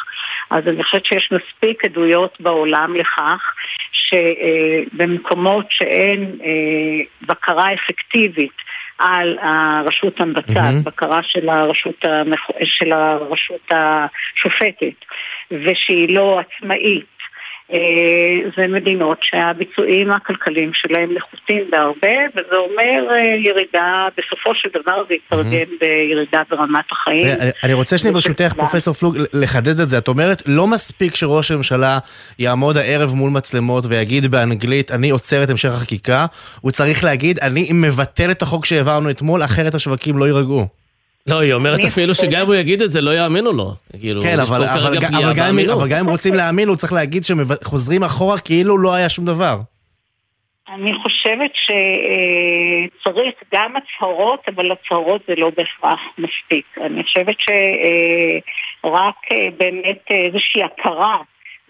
אז 0.51 0.69
אני 0.69 0.85
חושבת 0.85 1.07
שיש 1.07 1.33
מספיק 1.33 1.85
עדויות 1.85 2.41
בעולם 2.41 2.97
לכך 2.97 3.55
שבמקומות 3.93 5.67
שאין 5.71 6.39
אה, 6.45 7.27
בקרה 7.27 7.75
אפקטיבית 7.75 8.57
על 8.99 9.39
הרשות 9.41 10.21
המבצעת, 10.21 10.75
mm-hmm. 10.75 10.85
בקרה 10.85 11.23
של 11.23 11.49
הרשות, 11.49 12.05
המח... 12.05 12.47
של 12.65 12.93
הרשות 12.93 13.71
השופטת, 13.71 15.05
ושהיא 15.51 16.17
לא 16.17 16.41
עצמאית. 16.41 17.17
אה, 17.73 18.51
זה 18.57 18.67
מדינות 18.67 19.19
שהביצועים 19.23 20.11
הכלכליים 20.11 20.71
שלהם 20.75 21.15
נחותים 21.15 21.63
בהרבה, 21.71 22.17
וזה 22.31 22.57
אומר 22.57 23.11
אה, 23.11 23.37
ירידה, 23.45 24.09
בסופו 24.19 24.55
של 24.55 24.69
דבר 24.75 25.05
זה 25.09 25.15
יתרגם 25.15 25.77
בירידה 25.81 26.43
ברמת 26.51 26.85
החיים. 26.91 27.27
אני 27.65 27.73
רוצה 27.73 27.99
שנייה 27.99 28.15
ברשותך, 28.15 28.53
פרופסור 28.57 28.95
פלוג, 28.95 29.17
לחדד 29.33 29.81
את 29.81 29.89
זה. 29.89 29.99
את 29.99 30.09
אומרת, 30.09 30.43
לא 30.47 30.67
מספיק 30.67 31.15
שראש 31.15 31.51
הממשלה 31.51 31.99
יעמוד 32.39 32.77
הערב 32.77 33.15
מול 33.15 33.31
מצלמות 33.31 33.85
ויגיד 33.89 34.27
באנגלית, 34.27 34.91
אני 34.91 35.11
עוצר 35.11 35.43
את 35.43 35.51
המשך 35.51 35.71
החקיקה, 35.71 36.27
הוא 36.61 36.71
צריך 36.71 37.05
להגיד, 37.05 37.39
אני 37.39 37.69
מבטל 37.75 38.31
את 38.31 38.43
החוק 38.43 38.65
שהעברנו 38.65 39.11
אתמול, 39.11 39.45
אחרת 39.45 39.75
השווקים 39.75 40.19
לא 40.19 40.25
יירגעו. 40.25 40.86
לא, 41.27 41.41
היא 41.41 41.53
אומרת 41.53 41.85
אפילו 41.85 42.15
שגם 42.15 42.41
אם 42.41 42.47
הוא 42.47 42.55
יגיד 42.55 42.83
את 42.83 42.91
זה, 42.91 43.01
לא 43.01 43.11
יאמינו 43.11 43.53
לו. 43.53 43.73
כאילו, 44.01 44.23
כן, 44.23 44.41
אבל, 44.41 44.63
אבל, 44.63 44.87
אבל, 44.87 45.01
גם, 45.01 45.15
אבל 45.73 45.89
גם 45.89 45.99
אם 46.01 46.09
רוצים 46.09 46.35
להאמין, 46.35 46.69
הוא 46.69 46.77
צריך 46.77 46.93
להגיד 46.93 47.25
שחוזרים 47.25 48.03
אחורה 48.03 48.39
כאילו 48.39 48.79
לא 48.79 48.95
היה 48.95 49.09
שום 49.09 49.25
דבר. 49.25 49.57
אני 50.69 50.95
חושבת 50.95 51.51
שצריך 51.55 53.35
גם 53.55 53.73
הצהרות, 53.77 54.41
אבל 54.55 54.73
הצהרות 54.73 55.21
זה 55.29 55.35
לא 55.37 55.51
בהכרח 55.57 56.01
מספיק. 56.19 56.67
אני 56.81 57.03
חושבת 57.03 57.37
שרק 57.41 59.15
אה, 59.33 59.49
באמת 59.59 60.05
איזושהי 60.11 60.63
הכרה 60.63 61.17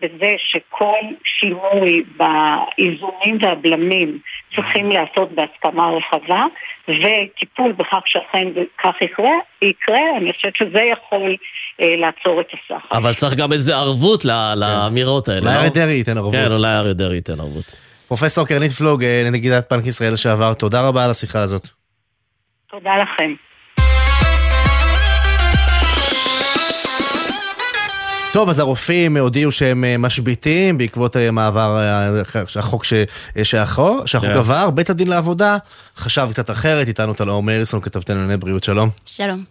בזה 0.07 0.35
שכל 0.39 1.15
שינוי 1.25 2.03
באיזונים 2.17 3.39
והבלמים 3.41 4.19
צריכים 4.55 4.89
להיעשות 4.89 5.29
בהסכמה 5.33 5.91
רחבה, 5.91 6.45
וטיפול 6.89 7.73
בכך 7.73 8.03
שאכן 8.07 8.49
כך 8.83 9.03
יקרה, 9.03 9.37
יקרה, 9.63 10.17
אני 10.17 10.33
חושבת 10.33 10.57
שזה 10.57 10.81
יכול 10.93 11.37
אה, 11.81 11.97
לעצור 11.97 12.41
את 12.41 12.47
הסחר. 12.47 12.99
אבל 12.99 13.13
צריך 13.13 13.35
גם 13.35 13.53
איזה 13.53 13.77
ערבות 13.77 14.25
לאמירות 14.57 15.29
האלה, 15.29 15.41
לא? 15.41 15.47
אולי 15.47 15.59
אריה 15.59 15.71
דרעי 15.71 15.95
ייתן 15.95 16.17
ערבות. 16.17 16.33
כן, 16.33 16.53
אולי 16.53 16.69
אריה 16.69 16.93
דרעי 16.93 17.17
ייתן 17.17 17.33
ערבות. 17.33 17.65
פרופסור 18.09 18.47
קרנית 18.47 18.73
פלוג, 18.73 19.05
אה, 19.05 19.29
נגידת 19.33 19.73
בנק 19.73 19.87
ישראל 19.87 20.13
לשעבר, 20.13 20.55
תודה 20.55 20.89
רבה 20.89 21.05
על 21.05 21.11
השיחה 21.11 21.39
הזאת. 21.43 21.69
תודה 22.71 22.91
לכם. 23.03 23.46
טוב, 28.37 28.49
אז 28.49 28.59
הרופאים 28.59 29.17
הודיעו 29.17 29.53
שהם 29.53 29.85
אה, 29.85 29.99
משביתים 29.99 30.79
בעקבות 30.79 31.17
אה, 31.17 31.31
מעבר 31.31 31.79
החוק 32.57 32.85
שהחוק 33.43 34.05
כן. 34.21 34.31
עבר. 34.31 34.71
בית 34.71 34.91
הדין 34.91 35.09
לעבודה 35.09 35.57
חשב 35.97 36.29
קצת 36.31 36.51
אחרת, 36.51 36.89
איתנו 36.89 37.15
טלאור 37.15 37.43
מריסון, 37.43 37.81
כתבתנו 37.81 38.17
לענייני 38.17 38.37
בריאות, 38.37 38.65
שלום. 38.65 38.91
שלום. 39.07 39.45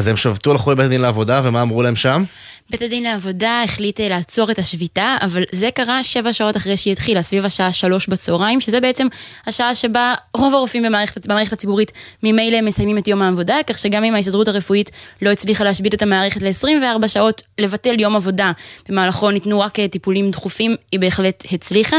אז 0.00 0.06
הם 0.06 0.16
שבתו, 0.16 0.50
הלכו 0.50 0.70
לבית 0.70 0.86
הדין 0.86 1.00
לעבודה, 1.00 1.40
ומה 1.44 1.62
אמרו 1.62 1.82
להם 1.82 1.96
שם? 1.96 2.24
בית 2.70 2.82
הדין 2.82 3.02
לעבודה 3.02 3.62
החליט 3.64 4.00
לעצור 4.00 4.50
את 4.50 4.58
השביתה, 4.58 5.16
אבל 5.20 5.42
זה 5.52 5.70
קרה 5.74 6.02
שבע 6.02 6.32
שעות 6.32 6.56
אחרי 6.56 6.76
שהיא 6.76 6.92
התחילה, 6.92 7.22
סביב 7.22 7.44
השעה 7.44 7.72
שלוש 7.72 8.06
בצהריים, 8.06 8.60
שזה 8.60 8.80
בעצם 8.80 9.06
השעה 9.46 9.74
שבה 9.74 10.14
רוב 10.34 10.54
הרופאים 10.54 10.82
במערכת, 10.82 11.26
במערכת 11.26 11.52
הציבורית 11.52 11.92
ממילא 12.22 12.60
מסיימים 12.62 12.98
את 12.98 13.08
יום 13.08 13.22
העבודה, 13.22 13.56
כך 13.66 13.78
שגם 13.78 14.04
אם 14.04 14.14
ההסתדרות 14.14 14.48
הרפואית 14.48 14.90
לא 15.22 15.30
הצליחה 15.30 15.64
להשבית 15.64 15.94
את 15.94 16.02
המערכת 16.02 16.42
ל-24 16.42 17.08
שעות, 17.08 17.42
לבטל 17.58 18.00
יום 18.00 18.16
עבודה, 18.16 18.52
במהלכו 18.88 19.30
ניתנו 19.30 19.60
רק 19.60 19.80
טיפולים 19.80 20.30
דחופים, 20.30 20.76
היא 20.92 21.00
בהחלט 21.00 21.44
הצליחה. 21.52 21.96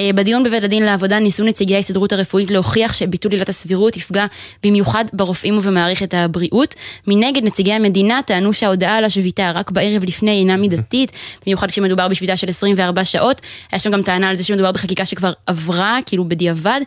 אה, 0.00 0.10
בדיון 0.14 0.42
בבית 0.42 0.64
הדין 0.64 0.82
לעבודה 0.82 1.18
ניסו 1.18 1.44
נציגי 1.44 1.74
ההסתדרות 1.74 2.12
הרפואית 2.12 2.50
להוכיח 2.50 2.94
שביטול 2.94 3.32
עילת 3.32 3.48
הסבירות 3.48 3.96
יפגע 3.96 4.26
במיוחד 4.64 5.04
ברופאים 5.12 5.58
ובמערכת 5.58 6.14
הבריאות. 6.14 6.74
מנגד, 7.06 7.41
נציגי 7.42 7.72
המדינה 7.72 8.20
טענו 8.26 8.52
שההודעה 8.52 8.96
על 8.96 9.04
השביתה 9.04 9.52
רק 9.54 9.70
בערב 9.70 10.04
לפני 10.04 10.30
אינה 10.30 10.56
מידתית, 10.56 11.12
במיוחד 11.46 11.70
כשמדובר 11.70 12.08
בשביתה 12.08 12.36
של 12.36 12.48
24 12.48 13.04
שעות. 13.04 13.40
היה 13.72 13.78
שם 13.78 13.90
גם 13.90 14.02
טענה 14.02 14.28
על 14.28 14.36
זה 14.36 14.44
שמדובר 14.44 14.72
בחקיקה 14.72 15.04
שכבר 15.04 15.32
עברה, 15.46 15.98
כאילו 16.06 16.24
בדיעבד. 16.24 16.80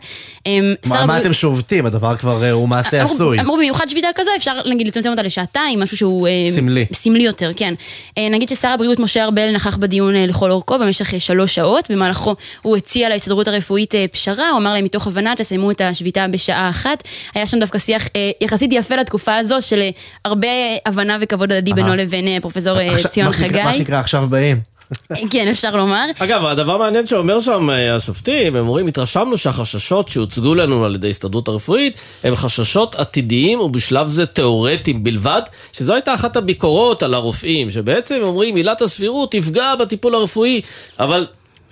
אמ, 0.46 0.74
מה, 0.86 1.06
מה 1.06 1.18
אתם 1.18 1.32
שובתים? 1.32 1.86
הדבר 1.86 2.16
כבר 2.16 2.44
אה, 2.44 2.50
הוא 2.50 2.68
מעשה 2.68 3.02
עשוי. 3.02 3.40
אמרו 3.40 3.56
במיוחד 3.56 3.88
שביתה 3.88 4.08
כזו, 4.14 4.30
אפשר 4.36 4.52
נגיד 4.66 4.88
לצמצם 4.88 5.10
אותה 5.10 5.22
לשעתיים, 5.22 5.80
משהו 5.80 5.96
שהוא... 5.96 6.28
אה, 6.28 6.52
סמלי. 6.52 6.86
סמלי 6.92 7.22
יותר, 7.22 7.52
כן. 7.56 7.74
אה, 8.18 8.28
נגיד 8.28 8.48
ששר 8.48 8.68
הבריאות 8.68 8.98
משה 8.98 9.24
ארבל 9.24 9.54
נכח 9.54 9.76
בדיון 9.76 10.14
לכל 10.14 10.50
אורכו 10.50 10.78
במשך 10.78 11.20
שלוש 11.20 11.54
שעות, 11.54 11.90
במהלכו 11.90 12.34
הוא 12.62 12.76
הציע 12.76 13.08
להסתדרות 13.08 13.48
הרפואית 13.48 13.94
פשרה, 14.12 14.50
הוא 14.50 14.58
אמר 14.58 14.74
להם 14.74 14.84
מתוך 14.84 15.06
הבנה 15.06 15.34
תסיימו 15.36 15.70
את 15.70 15.80
השביתה 15.80 16.26
בשעה 16.28 16.70
אחת. 16.70 17.02
היה 17.34 17.46
שם 17.46 17.58
דווקא 17.58 17.78
שיח 17.78 18.08
יחסית 18.40 18.72
יפה 18.72 18.96
לתקופה 18.96 19.36
הזו 19.36 19.56
של 19.60 19.82
הרבה 20.24 20.45
הבנה 20.86 21.18
וכבוד 21.20 21.52
הדדי 21.52 21.72
בינו 21.72 21.96
לבין 21.96 22.40
פרופסור 22.40 22.78
ציון 23.10 23.32
חגי. 23.32 23.62
מה 23.62 23.74
שנקרא 23.74 24.00
עכשיו 24.00 24.26
באים. 24.30 24.76
כן, 25.30 25.48
אפשר 25.50 25.76
לומר. 25.76 26.04
אגב, 26.18 26.44
הדבר 26.44 26.74
המעניין 26.74 27.06
שאומר 27.06 27.40
שם 27.40 27.70
אה, 27.70 27.96
השופטים, 27.96 28.56
הם 28.56 28.68
אומרים, 28.68 28.86
התרשמנו 28.86 29.38
שהחששות 29.38 30.08
שהוצגו 30.08 30.54
לנו 30.54 30.84
על 30.84 30.94
ידי 30.94 31.06
ההסתדרות 31.06 31.48
הרפואית, 31.48 31.96
הם 32.24 32.34
חששות 32.34 32.94
עתידיים 32.94 33.60
ובשלב 33.60 34.08
זה 34.08 34.26
תיאורטיים 34.26 35.04
בלבד, 35.04 35.42
שזו 35.72 35.94
הייתה 35.94 36.14
אחת 36.14 36.36
הביקורות 36.36 37.02
על 37.02 37.14
הרופאים, 37.14 37.70
שבעצם 37.70 38.18
אומרים, 38.22 38.56
עילת 38.56 38.82
הסבירות 38.82 39.32
תפגע 39.32 39.74
בטיפול 39.74 40.14
הרפואי, 40.14 40.60
אבל 40.98 41.26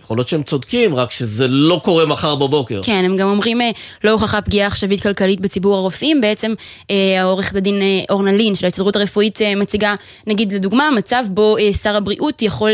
יכול 0.04 0.16
להיות 0.16 0.28
שהם 0.28 0.42
צודקים, 0.42 0.94
רק 0.94 1.10
שזה 1.10 1.48
לא 1.48 1.80
קורה 1.84 2.06
מחר 2.06 2.34
בבוקר. 2.34 2.80
כן, 2.84 3.02
הם 3.04 3.16
גם 3.16 3.28
אומרים, 3.28 3.60
אה, 3.60 3.70
לא 4.04 4.10
הוכחה 4.10 4.40
פגיעה 4.40 4.66
עכשווית 4.66 5.02
כלכלית 5.02 5.40
בציבור 5.40 5.74
הרופאים. 5.74 6.20
בעצם 6.20 6.54
אה, 6.90 7.20
העורכת 7.20 7.56
הדין 7.56 7.82
אה, 7.82 8.04
אורנה 8.10 8.32
לין 8.32 8.54
של 8.54 8.66
ההסתדרות 8.66 8.96
הרפואית 8.96 9.38
מציגה, 9.56 9.94
נגיד 10.26 10.52
לדוגמה, 10.52 10.90
מצב 10.90 11.24
בו 11.30 11.56
שר 11.82 11.96
הבריאות 11.96 12.42
יכול, 12.42 12.70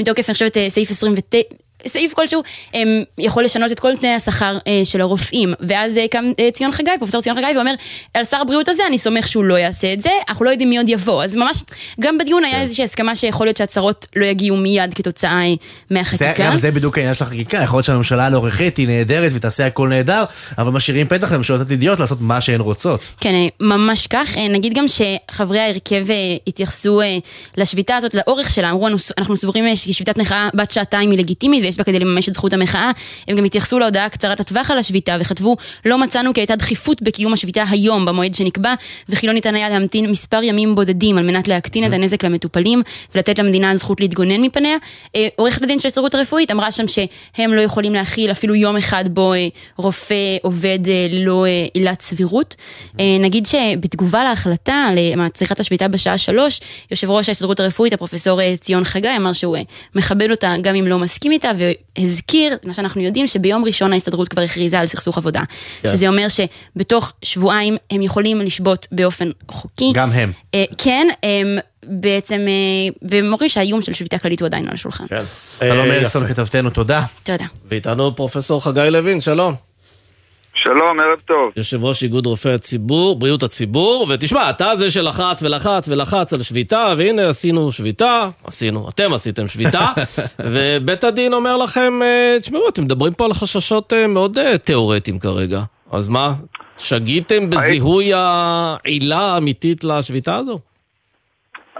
מתוקף, 0.00 0.28
אני 0.28 0.34
חושבת, 0.34 0.56
סעיף 0.68 0.90
29, 0.90 1.38
סעיף 1.86 2.14
כלשהו 2.14 2.42
הם, 2.74 2.88
יכול 3.18 3.44
לשנות 3.44 3.72
את 3.72 3.80
כל 3.80 3.96
תנאי 3.96 4.10
השכר 4.10 4.58
אה, 4.66 4.80
של 4.84 5.00
הרופאים. 5.00 5.54
ואז 5.60 5.98
אה, 5.98 6.08
קם 6.10 6.24
אה, 6.38 6.48
ציון 6.52 6.72
חגי, 6.72 6.90
פרופסור 6.98 7.22
ציון 7.22 7.36
חגי, 7.36 7.56
ואומר, 7.56 7.74
על 8.14 8.24
שר 8.24 8.36
הבריאות 8.36 8.68
הזה 8.68 8.82
אני 8.86 8.98
סומך 8.98 9.28
שהוא 9.28 9.44
לא 9.44 9.54
יעשה 9.54 9.92
את 9.92 10.00
זה, 10.00 10.10
אנחנו 10.28 10.44
לא 10.44 10.50
יודעים 10.50 10.70
מי 10.70 10.78
עוד 10.78 10.88
יבוא. 10.88 11.24
אז 11.24 11.36
ממש, 11.36 11.62
גם 12.00 12.18
בדיון 12.18 12.44
היה 12.44 12.54
כן. 12.54 12.60
איזושהי 12.60 12.84
הסכמה 12.84 13.16
שיכול 13.16 13.46
להיות 13.46 13.56
שהצהרות 13.56 14.06
לא 14.16 14.24
יגיעו 14.24 14.56
מיד 14.56 14.94
כתוצאה 14.94 15.42
אה, 15.42 15.54
מהחקיקה. 15.90 16.32
גם 16.38 16.56
זה 16.56 16.70
בדיוק 16.70 16.98
העניין 16.98 17.14
של 17.14 17.24
החקיקה, 17.24 17.58
יכול 17.58 17.76
להיות 17.76 17.84
שהממשלה 17.84 18.26
הנוכחית 18.26 18.76
היא 18.76 18.86
נהדרת 18.86 19.32
ותעשה 19.34 19.66
הכל 19.66 19.88
נהדר, 19.88 20.24
אבל 20.58 20.70
משאירים 20.70 21.08
פתח 21.08 21.32
לממשלות 21.32 21.60
עתידיות 21.60 22.00
לעשות 22.00 22.18
מה 22.20 22.40
שהן 22.40 22.60
רוצות. 22.60 23.00
כן, 23.20 23.34
ממש 23.60 24.06
כך. 24.06 24.36
נגיד 24.50 24.74
גם 24.74 24.84
שחברי 24.88 25.60
ההרכב 25.60 26.06
התייחסו 26.46 27.00
לשביתה 27.56 27.96
הזאת, 27.96 28.14
לאורך 28.14 28.50
שלה, 28.50 28.70
אמרו, 28.70 28.88
אנחנו 29.18 29.36
סבורים 29.36 29.76
ששביתת 29.76 30.18
מחאה 30.18 30.48
בת 30.54 30.72
שעתיים 30.72 31.10
היא 31.10 31.18
לגיטימית 31.18 31.64
ויש 31.72 31.78
בה 31.78 31.84
כדי 31.84 31.98
לממש 31.98 32.28
את 32.28 32.34
זכות 32.34 32.52
המחאה. 32.52 32.90
הם 33.28 33.36
גם 33.36 33.44
התייחסו 33.44 33.78
להודעה 33.78 34.08
קצרת 34.08 34.40
הטווח 34.40 34.70
על 34.70 34.78
השביתה 34.78 35.16
וכתבו 35.20 35.56
לא 35.84 35.98
מצאנו 35.98 36.34
כי 36.34 36.40
הייתה 36.40 36.56
דחיפות 36.56 37.02
בקיום 37.02 37.32
השביתה 37.32 37.64
היום 37.70 38.04
במועד 38.04 38.34
שנקבע 38.34 38.74
וכי 39.08 39.26
לא 39.26 39.32
ניתן 39.32 39.54
היה 39.54 39.68
להמתין 39.68 40.10
מספר 40.10 40.42
ימים 40.42 40.74
בודדים 40.74 41.18
על 41.18 41.24
מנת 41.24 41.48
להקטין 41.48 41.84
את 41.84 41.92
הנזק 41.92 42.24
למטופלים 42.24 42.82
ולתת 43.14 43.38
למדינה 43.38 43.76
זכות 43.76 44.00
להתגונן 44.00 44.40
מפניה. 44.40 44.76
אה, 45.16 45.28
עורכת 45.36 45.62
הדין 45.62 45.78
של 45.78 45.88
ההסתדרות 45.88 46.14
הרפואית 46.14 46.50
אמרה 46.50 46.72
שם 46.72 46.84
שהם 46.88 47.54
לא 47.54 47.60
יכולים 47.60 47.94
להכיל 47.94 48.30
אפילו 48.30 48.54
יום 48.54 48.76
אחד 48.76 49.04
בו 49.08 49.32
אה, 49.32 49.48
רופא 49.76 50.36
עובד 50.42 50.78
אה, 50.88 51.06
ללא 51.10 51.46
עילת 51.74 52.00
סבירות. 52.00 52.56
נגיד 53.20 53.46
שבתגובה 53.46 54.24
להחלטה 54.24 54.88
צריכת 55.34 55.60
השביתה 55.60 55.88
בשעה 55.88 56.18
שלוש, 56.18 56.60
יושב 56.90 57.10
ראש 57.10 57.28
ההסתדרות 57.28 57.60
הרפואית 57.60 57.92
הפרופסור 57.92 58.40
ציון 58.56 58.84
חגי 58.84 59.16
אמר 59.16 59.32
שהוא 59.32 59.56
מכבד 59.94 60.30
אותה 60.30 60.54
גם 60.62 60.74
אם 60.74 60.86
לא 60.86 60.98
מסכים 60.98 61.32
איתה 61.32 61.50
הזכיר, 61.98 62.56
מה 62.64 62.74
שאנחנו 62.74 63.00
יודעים, 63.00 63.26
שביום 63.26 63.64
ראשון 63.64 63.92
ההסתדרות 63.92 64.28
כבר 64.28 64.42
הכריזה 64.42 64.80
על 64.80 64.86
סכסוך 64.86 65.18
עבודה. 65.18 65.42
כן. 65.82 65.88
שזה 65.88 66.08
אומר 66.08 66.26
שבתוך 66.28 67.12
שבועיים 67.22 67.76
הם 67.90 68.02
יכולים 68.02 68.40
לשבות 68.40 68.86
באופן 68.92 69.30
חוקי. 69.50 69.92
גם 69.94 70.12
הם. 70.12 70.32
אה, 70.54 70.64
כן, 70.78 71.08
הם 71.22 71.58
בעצם, 71.86 72.40
אה, 72.48 73.20
אומרים 73.22 73.48
שהאיום 73.48 73.82
של 73.82 73.92
שביתה 73.92 74.18
כללית 74.18 74.40
הוא 74.40 74.46
עדיין 74.46 74.68
על 74.68 74.74
השולחן. 74.74 75.06
כן. 75.08 75.22
שלום 75.58 75.90
אה, 75.90 75.98
אלסון 75.98 76.26
כתבתנו, 76.26 76.70
תודה. 76.70 77.02
תודה. 77.22 77.46
ואיתנו 77.68 78.16
פרופסור 78.16 78.64
חגי 78.64 78.88
לוין, 78.90 79.20
שלום. 79.20 79.71
שלום, 80.62 81.00
ערב 81.00 81.20
טוב. 81.20 81.52
יושב 81.56 81.84
ראש 81.84 82.02
איגוד 82.02 82.26
רופאי 82.26 82.52
הציבור, 82.52 83.18
בריאות 83.18 83.42
הציבור, 83.42 84.06
ותשמע, 84.10 84.50
אתה 84.50 84.76
זה 84.76 84.90
שלחץ 84.90 85.42
ולחץ 85.42 85.88
ולחץ 85.88 86.32
על 86.32 86.40
שביתה, 86.42 86.94
והנה 86.98 87.28
עשינו 87.28 87.72
שביתה, 87.72 88.28
עשינו, 88.44 88.88
אתם 88.88 89.14
עשיתם 89.14 89.48
שביתה, 89.48 89.86
ובית 90.52 91.04
הדין 91.04 91.32
אומר 91.32 91.56
לכם, 91.56 92.02
אה, 92.02 92.36
תשמעו, 92.40 92.68
אתם 92.68 92.82
מדברים 92.82 93.12
פה 93.12 93.24
על 93.24 93.32
חששות 93.32 93.92
אה, 93.92 94.06
מאוד 94.06 94.38
אה, 94.38 94.58
תיאורטיים 94.58 95.18
כרגע, 95.18 95.60
אז 95.92 96.08
מה, 96.08 96.32
שגיתם 96.78 97.50
בזיהוי 97.50 98.10
העילה 98.14 99.20
האמיתית 99.20 99.84
לשביתה 99.84 100.36
הזו? 100.36 100.58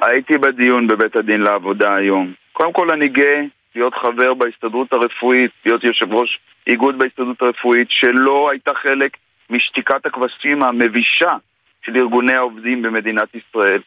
הייתי 0.03 0.39
בדיון 0.39 0.87
בבית 0.87 1.17
הדין 1.17 1.41
לעבודה 1.41 1.95
היום. 1.95 2.33
קודם 2.53 2.73
כל 2.73 2.91
אני 2.91 3.09
גאה 3.09 3.43
להיות 3.75 3.95
חבר 3.95 4.35
בהסתדרות 4.35 4.93
הרפואית, 4.93 5.51
להיות 5.67 5.85
יושב 5.85 6.13
ראש 6.13 6.39
איגוד 6.67 6.99
בהסתדרות 6.99 7.43
הרפואית, 7.43 7.91
שלא 7.91 8.51
הייתה 8.51 8.75
חלק 8.75 9.17
משתיקת 9.51 10.07
הכבשים 10.07 10.63
המבישה 10.63 11.37
של 11.87 11.97
ארגוני 11.97 12.35
העובדים 12.35 12.83
במדינת 12.83 13.29
ישראל. 13.35 13.81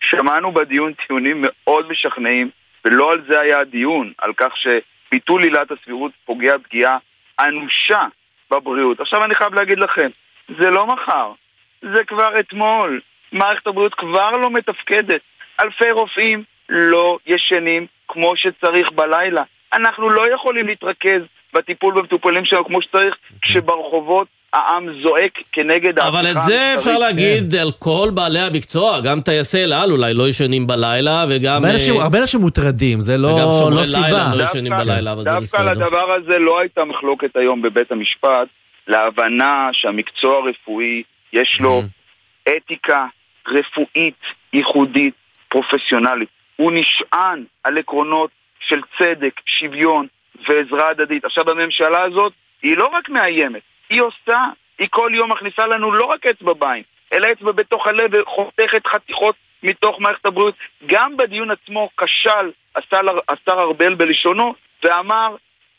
שמענו 0.00 0.52
בדיון 0.52 0.92
טיעונים 0.92 1.44
מאוד 1.46 1.90
משכנעים, 1.90 2.50
ולא 2.84 3.12
על 3.12 3.22
זה 3.28 3.40
היה 3.40 3.60
הדיון, 3.60 4.12
על 4.18 4.32
כך 4.36 4.52
שביטול 4.56 5.42
עילת 5.42 5.70
הסבירות 5.70 6.12
פוגע 6.24 6.58
פגיעה 6.58 6.98
אנושה 7.40 8.06
בבריאות. 8.50 9.00
עכשיו 9.00 9.24
אני 9.24 9.34
חייב 9.34 9.54
להגיד 9.54 9.78
לכם, 9.78 10.10
זה 10.58 10.70
לא 10.70 10.86
מחר, 10.86 11.32
זה 11.82 12.04
כבר 12.04 12.40
אתמול. 12.40 13.00
מערכת 13.32 13.66
הבריאות 13.66 13.94
כבר 13.94 14.30
לא 14.30 14.50
מתפקדת. 14.50 15.20
אלפי 15.60 15.90
רופאים 15.90 16.44
לא 16.68 17.18
ישנים 17.26 17.86
כמו 18.08 18.36
שצריך 18.36 18.92
בלילה. 18.92 19.42
אנחנו 19.74 20.10
לא 20.10 20.34
יכולים 20.34 20.66
להתרכז 20.66 21.22
בטיפול 21.54 21.94
במטופלים 21.94 22.44
שלנו 22.44 22.64
כמו 22.64 22.82
שצריך, 22.82 23.16
כשברחובות 23.42 24.26
העם 24.52 25.02
זועק 25.02 25.38
כנגד 25.52 25.98
ההפיכה 25.98 26.20
אבל 26.20 26.30
את 26.30 26.36
זה 26.46 26.74
אפשר 26.78 26.98
להגיד 26.98 27.52
כן. 27.52 27.58
על 27.58 27.72
כל 27.78 28.08
בעלי 28.14 28.40
המקצוע, 28.40 29.00
גם 29.00 29.20
טייסי 29.20 29.64
אל 29.64 29.72
על 29.72 29.92
אולי 29.92 30.14
לא 30.14 30.28
ישנים 30.28 30.66
בלילה, 30.66 31.24
וגם... 31.30 31.64
הרבה 32.00 32.18
אנשים 32.18 32.40
אה, 32.40 32.44
מוטרדים, 32.44 33.00
זה 33.00 33.16
לא, 33.16 33.28
לא 33.70 33.84
סיבה. 33.84 34.00
לילה 34.00 34.34
לא 34.34 34.44
ישנים 34.44 34.72
בלילה, 34.72 35.12
אבל 35.12 35.22
זה 35.22 35.30
בסדר. 35.40 35.64
דווקא 35.64 35.84
לדבר 35.84 36.12
הזה 36.12 36.38
לא 36.38 36.60
הייתה 36.60 36.84
מחלוקת 36.84 37.36
היום 37.36 37.62
בבית 37.62 37.92
המשפט, 37.92 38.48
להבנה 38.86 39.68
שהמקצוע 39.72 40.36
הרפואי 40.36 41.02
יש 41.32 41.58
לו 41.60 41.82
אתיקה 42.56 43.06
רפואית 43.48 44.20
ייחודית, 44.52 45.14
פרופסיונלית. 45.48 46.28
הוא 46.62 46.72
נשען 46.74 47.44
על 47.64 47.78
עקרונות 47.78 48.30
של 48.60 48.80
צדק, 48.98 49.40
שוויון 49.46 50.06
ועזרה 50.48 50.88
הדדית. 50.88 51.24
עכשיו, 51.24 51.50
הממשלה 51.50 52.02
הזאת 52.02 52.32
היא 52.62 52.76
לא 52.76 52.86
רק 52.86 53.08
מאיימת, 53.08 53.62
היא 53.90 54.02
עושה, 54.02 54.44
היא 54.78 54.88
כל 54.90 55.10
יום 55.14 55.32
מכניסה 55.32 55.66
לנו 55.66 55.92
לא 55.92 56.04
רק 56.04 56.26
אצבע 56.26 56.52
בעין, 56.52 56.82
אלא 57.12 57.32
אצבע 57.32 57.52
בתוך 57.52 57.86
הלב 57.86 58.10
וחותכת 58.14 58.86
חתיכות 58.86 59.34
מתוך 59.62 60.00
מערכת 60.00 60.26
הבריאות. 60.26 60.54
גם 60.86 61.16
בדיון 61.16 61.50
עצמו 61.50 61.88
כשל 61.96 62.50
השר 63.28 63.60
ארבל 63.60 63.94
בלשונו 63.94 64.54
ואמר, 64.84 65.36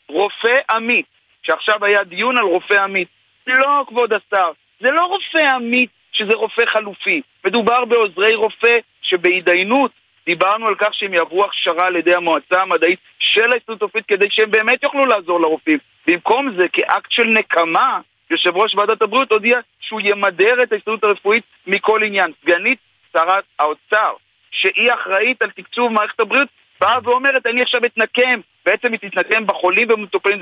רופא 0.08 0.58
עמית, 0.70 1.06
שעכשיו 1.42 1.84
היה 1.84 2.04
דיון 2.04 2.38
על 2.38 2.44
רופא 2.44 2.74
עמית. 2.74 3.08
לא, 3.46 3.84
כבוד 3.88 4.12
השר, 4.12 4.50
זה 4.80 4.90
לא 4.90 5.04
רופא 5.06 5.38
עמית 5.38 5.90
שזה 6.12 6.34
רופא 6.34 6.64
חלופי. 6.66 7.22
מדובר 7.44 7.84
בעוזרי 7.84 8.34
רופא 8.34 8.78
שבהתדיינות 9.02 9.90
דיברנו 10.26 10.66
על 10.66 10.74
כך 10.74 10.94
שהם 10.94 11.14
יעברו 11.14 11.44
הכשרה 11.44 11.86
על 11.86 11.96
ידי 11.96 12.14
המועצה 12.14 12.62
המדעית 12.62 12.98
של 13.18 13.52
ההסתדרות 13.52 13.82
הרפואית 13.82 14.06
כדי 14.06 14.26
שהם 14.30 14.50
באמת 14.50 14.82
יוכלו 14.82 15.06
לעזור 15.06 15.40
לרופאים. 15.40 15.78
במקום 16.06 16.54
זה, 16.58 16.68
כאקט 16.72 17.10
של 17.10 17.24
נקמה, 17.24 18.00
יושב 18.30 18.56
ראש 18.56 18.74
ועדת 18.74 19.02
הבריאות 19.02 19.32
הודיע 19.32 19.60
שהוא 19.80 20.00
ימדר 20.04 20.62
את 20.62 20.72
ההסתדרות 20.72 21.04
הרפואית 21.04 21.44
מכל 21.66 22.02
עניין. 22.02 22.32
סגנית 22.42 22.78
שרת 23.12 23.44
האוצר, 23.58 24.12
שהיא 24.50 24.92
אחראית 24.92 25.42
על 25.42 25.50
תקצוב 25.50 25.92
מערכת 25.92 26.20
הבריאות, 26.20 26.48
באה 26.80 26.98
ואומרת, 27.02 27.46
אני 27.46 27.62
עכשיו 27.62 27.84
אתנקם, 27.84 28.40
בעצם 28.66 28.92
היא 28.92 29.00
תתנקם 29.00 29.46
בחולים 29.46 29.88
ובמטופלים. 29.90 30.38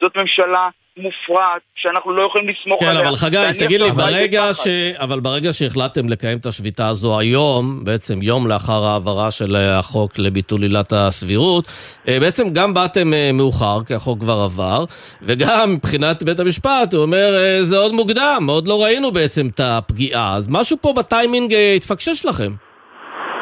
זאת 0.00 0.16
ממשלה 0.16 0.68
מופרעת, 0.96 1.62
שאנחנו 1.74 2.12
לא 2.12 2.22
יכולים 2.22 2.48
לסמוך 2.48 2.80
כן, 2.80 2.86
עליה. 2.86 3.08
אבל 3.08 3.16
חגי, 3.16 3.36
תגיד 3.58 3.80
לי, 3.80 3.90
ברגע. 3.90 4.54
ש... 4.54 4.66
אבל 4.98 5.20
ברגע 5.20 5.52
שהחלטתם 5.52 6.08
לקיים 6.08 6.38
את 6.38 6.46
השביתה 6.46 6.88
הזו 6.88 7.18
היום, 7.18 7.84
בעצם 7.84 8.22
יום 8.22 8.46
לאחר 8.46 8.84
ההעברה 8.84 9.30
של 9.30 9.56
החוק 9.56 10.18
לביטול 10.18 10.62
עילת 10.62 10.92
הסבירות, 10.92 11.64
אה, 12.08 12.20
בעצם 12.20 12.52
גם 12.52 12.74
באתם 12.74 13.12
אה, 13.12 13.30
מאוחר, 13.32 13.84
כי 13.86 13.94
החוק 13.94 14.20
כבר 14.20 14.40
עבר, 14.44 14.84
וגם 15.22 15.72
מבחינת 15.74 16.22
בית 16.22 16.38
המשפט, 16.38 16.94
הוא 16.94 17.02
אומר, 17.02 17.36
אה, 17.36 17.58
זה 17.62 17.78
עוד 17.78 17.92
מוקדם, 17.92 18.46
עוד 18.48 18.68
לא 18.68 18.84
ראינו 18.84 19.10
בעצם 19.10 19.46
את 19.54 19.60
הפגיעה, 19.60 20.36
אז 20.36 20.48
משהו 20.50 20.76
פה 20.80 20.92
בטיימינג 20.96 21.54
התפקשש 21.76 22.24
לכם. 22.24 22.52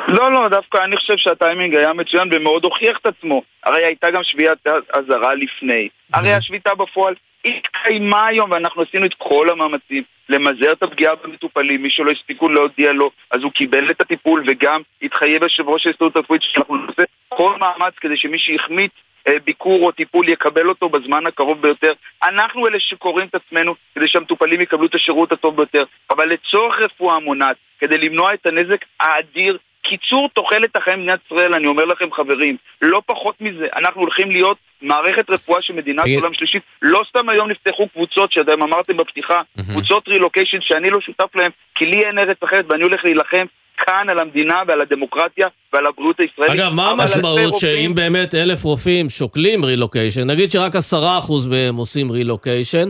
לא, 0.09 0.33
לא, 0.33 0.49
דווקא 0.49 0.79
אני 0.85 0.97
חושב 0.97 1.15
שהטיימינג 1.17 1.75
היה 1.75 1.93
מצוין 1.93 2.29
ומאוד 2.33 2.65
הוכיח 2.65 2.99
את 2.99 3.07
עצמו. 3.07 3.43
הרי 3.65 3.85
הייתה 3.85 4.11
גם 4.11 4.21
שביעת 4.23 4.59
אזהרה 4.93 5.35
לפני. 5.35 5.89
הרי 6.15 6.35
השביתה 6.35 6.75
בפועל 6.75 7.15
התקיימה 7.45 8.27
היום, 8.27 8.51
ואנחנו 8.51 8.83
עשינו 8.83 9.07
את 9.07 9.15
כל 9.19 9.51
המאמצים 9.51 10.03
למזער 10.29 10.73
את 10.73 10.83
הפגיעה 10.83 11.15
במטופלים. 11.15 11.83
מי 11.83 11.91
שלא 11.91 12.11
הספיקו 12.11 12.49
להודיע 12.49 12.93
לו, 12.93 13.11
אז 13.31 13.43
הוא 13.43 13.53
קיבל 13.53 13.91
את 13.91 14.01
הטיפול, 14.01 14.45
וגם 14.47 14.81
התחייב 15.03 15.43
יושב 15.43 15.69
ראש 15.69 15.87
ההסתדרות 15.87 16.17
הרפואית 16.17 16.43
שאנחנו 16.43 16.77
נעשה 16.77 17.03
כל 17.29 17.57
מאמץ 17.61 17.95
כדי 18.01 18.17
שמי 18.17 18.39
שהחמיץ 18.39 18.93
אה, 19.29 19.39
ביקור 19.45 19.87
או 19.87 19.93
טיפול 19.93 20.29
יקבל 20.29 20.69
אותו 20.69 20.89
בזמן 20.89 21.27
הקרוב 21.27 21.63
ביותר. 21.63 21.93
אנחנו 22.23 22.67
אלה 22.67 22.81
שקוראים 22.81 23.29
את 23.29 23.35
עצמנו 23.35 23.75
כדי 23.95 24.09
שהמטופלים 24.09 24.61
יקבלו 24.61 24.87
את 24.87 24.95
השירות 24.95 25.33
הטוב 25.33 25.57
ביותר. 25.57 25.85
אבל 26.11 26.29
לצורך 26.29 26.81
רפואה 26.81 27.19
מונעת, 27.19 27.57
כדי 27.79 27.99
למנוע 27.99 28.35
את 28.35 28.47
הנזק 28.47 28.85
האדיר 29.01 29.59
קיצור 29.89 30.29
תוחלת 30.35 30.77
החיים 30.77 30.99
במדינת 30.99 31.21
ישראל, 31.27 31.55
אני 31.55 31.67
אומר 31.67 31.85
לכם 31.85 32.05
חברים, 32.13 32.57
לא 32.83 33.03
פחות 33.07 33.35
מזה, 33.41 33.67
אנחנו 33.77 34.01
הולכים 34.01 34.31
להיות 34.31 34.57
מערכת 34.83 35.31
רפואה 35.31 35.63
של 35.63 35.73
מדינת 35.75 36.05
תגיד- 36.05 36.19
עולם 36.19 36.35
שלישית. 36.35 36.63
לא 36.83 37.03
סתם 37.09 37.29
היום 37.29 37.51
נפתחו 37.51 37.89
קבוצות 37.89 38.33
שאתם 38.33 38.63
אמרתם 38.63 38.97
בפתיחה, 38.97 39.41
קבוצות 39.71 40.09
רילוקיישן 40.09 40.59
שאני 40.61 40.91
לא 40.91 41.01
שותף 41.01 41.35
להן, 41.35 41.51
כי 41.75 41.87
לי 41.87 42.05
אין 42.05 42.19
ארץ 42.19 42.37
אחרת 42.45 42.65
ואני 42.69 42.83
הולך 42.83 43.05
להילחם 43.05 43.47
כאן 43.87 44.07
על 44.11 44.19
המדינה 44.19 44.63
ועל 44.69 44.81
הדמוקרטיה 44.81 45.47
ועל 45.73 45.87
הבריאות 45.87 46.21
הישראלית. 46.21 46.55
אגב, 46.61 46.73
מה 46.73 46.91
המשמעות 46.91 47.57
שאם 47.57 47.93
באמת 47.95 48.35
אלף 48.35 48.65
רופאים 48.65 49.09
שוקלים 49.11 49.65
רילוקיישן, 49.65 50.31
נגיד 50.31 50.51
שרק 50.51 50.77
עשרה 50.77 51.19
אחוז 51.19 51.47
מהם 51.47 51.77
עושים 51.77 52.11
רילוקיישן, 52.13 52.89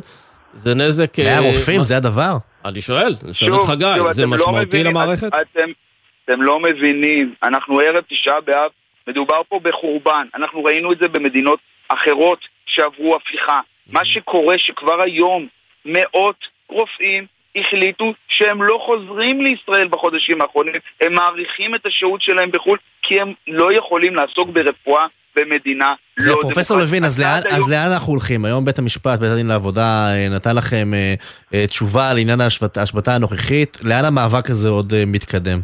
זה 0.54 0.74
נזק... 0.74 1.18
אה, 1.18 1.40
100 1.40 1.50
רופאים, 1.52 1.78
מה- 1.78 1.84
זה 1.84 1.96
הדבר. 1.96 2.36
אני 2.64 2.80
שואל, 2.80 3.14
אני 3.24 3.32
שואל 3.32 3.52
אותך 3.54 3.72
גיא, 3.78 3.86
זה 4.10 4.22
לא 4.22 4.28
משמעותי 4.28 4.60
מבינים, 4.66 4.86
למערכת? 4.86 5.30
אתם, 6.24 6.42
לא 6.42 6.60
מבינים, 6.60 7.34
אנחנו 7.42 7.78
ערב 7.80 8.04
תשעה 8.08 8.40
באב, 8.40 8.70
מדובר 9.08 9.40
פה 9.48 9.60
בחורבן, 9.62 10.26
אנחנו 10.34 10.64
ראינו 10.64 10.92
את 10.92 10.98
זה 10.98 11.08
במדינות 11.08 11.58
אחרות 11.88 12.38
שעברו 12.66 13.16
הפיכה. 13.16 13.60
מה 13.92 14.04
שקורה 14.04 14.54
שכבר 14.58 15.02
היום 15.02 15.46
מאות 15.84 16.36
רופאים 16.68 17.26
החליטו 17.56 18.04
שהם 18.28 18.62
לא 18.62 18.78
חוזרים 18.86 19.40
לישראל 19.42 19.88
בחודשים 19.88 20.40
האחרונים, 20.42 20.74
הם 21.00 21.14
מאריכים 21.14 21.74
את 21.74 21.86
השהות 21.86 22.22
שלהם 22.22 22.50
בחו"ל 22.50 22.78
כי 23.02 23.20
הם 23.20 23.32
לא 23.48 23.72
יכולים 23.72 24.14
לעסוק 24.14 24.48
ברפואה 24.48 25.06
במדינה 25.36 25.94
זה 26.18 26.30
לא 26.30 26.36
פרופסור. 26.40 26.78
לוין, 26.78 27.04
אז 27.04 27.20
לאן, 27.20 27.40
אז 27.50 27.70
לאן 27.70 27.90
אנחנו 27.92 28.12
הולכים? 28.12 28.44
היום 28.44 28.64
בית 28.64 28.78
המשפט, 28.78 29.18
בית 29.20 29.30
הדין 29.30 29.46
לעבודה, 29.46 30.06
אה, 30.14 30.28
נתן 30.30 30.56
לכם 30.56 30.94
אה, 30.94 31.14
אה, 31.54 31.66
תשובה 31.66 32.10
על 32.10 32.18
עניין 32.18 32.40
ההשבת- 32.40 32.76
ההשבתה 32.76 33.14
הנוכחית. 33.14 33.76
לאן 33.84 34.04
המאבק 34.04 34.50
הזה 34.50 34.68
עוד 34.68 34.92
אה, 34.94 35.04
מתקדם? 35.06 35.60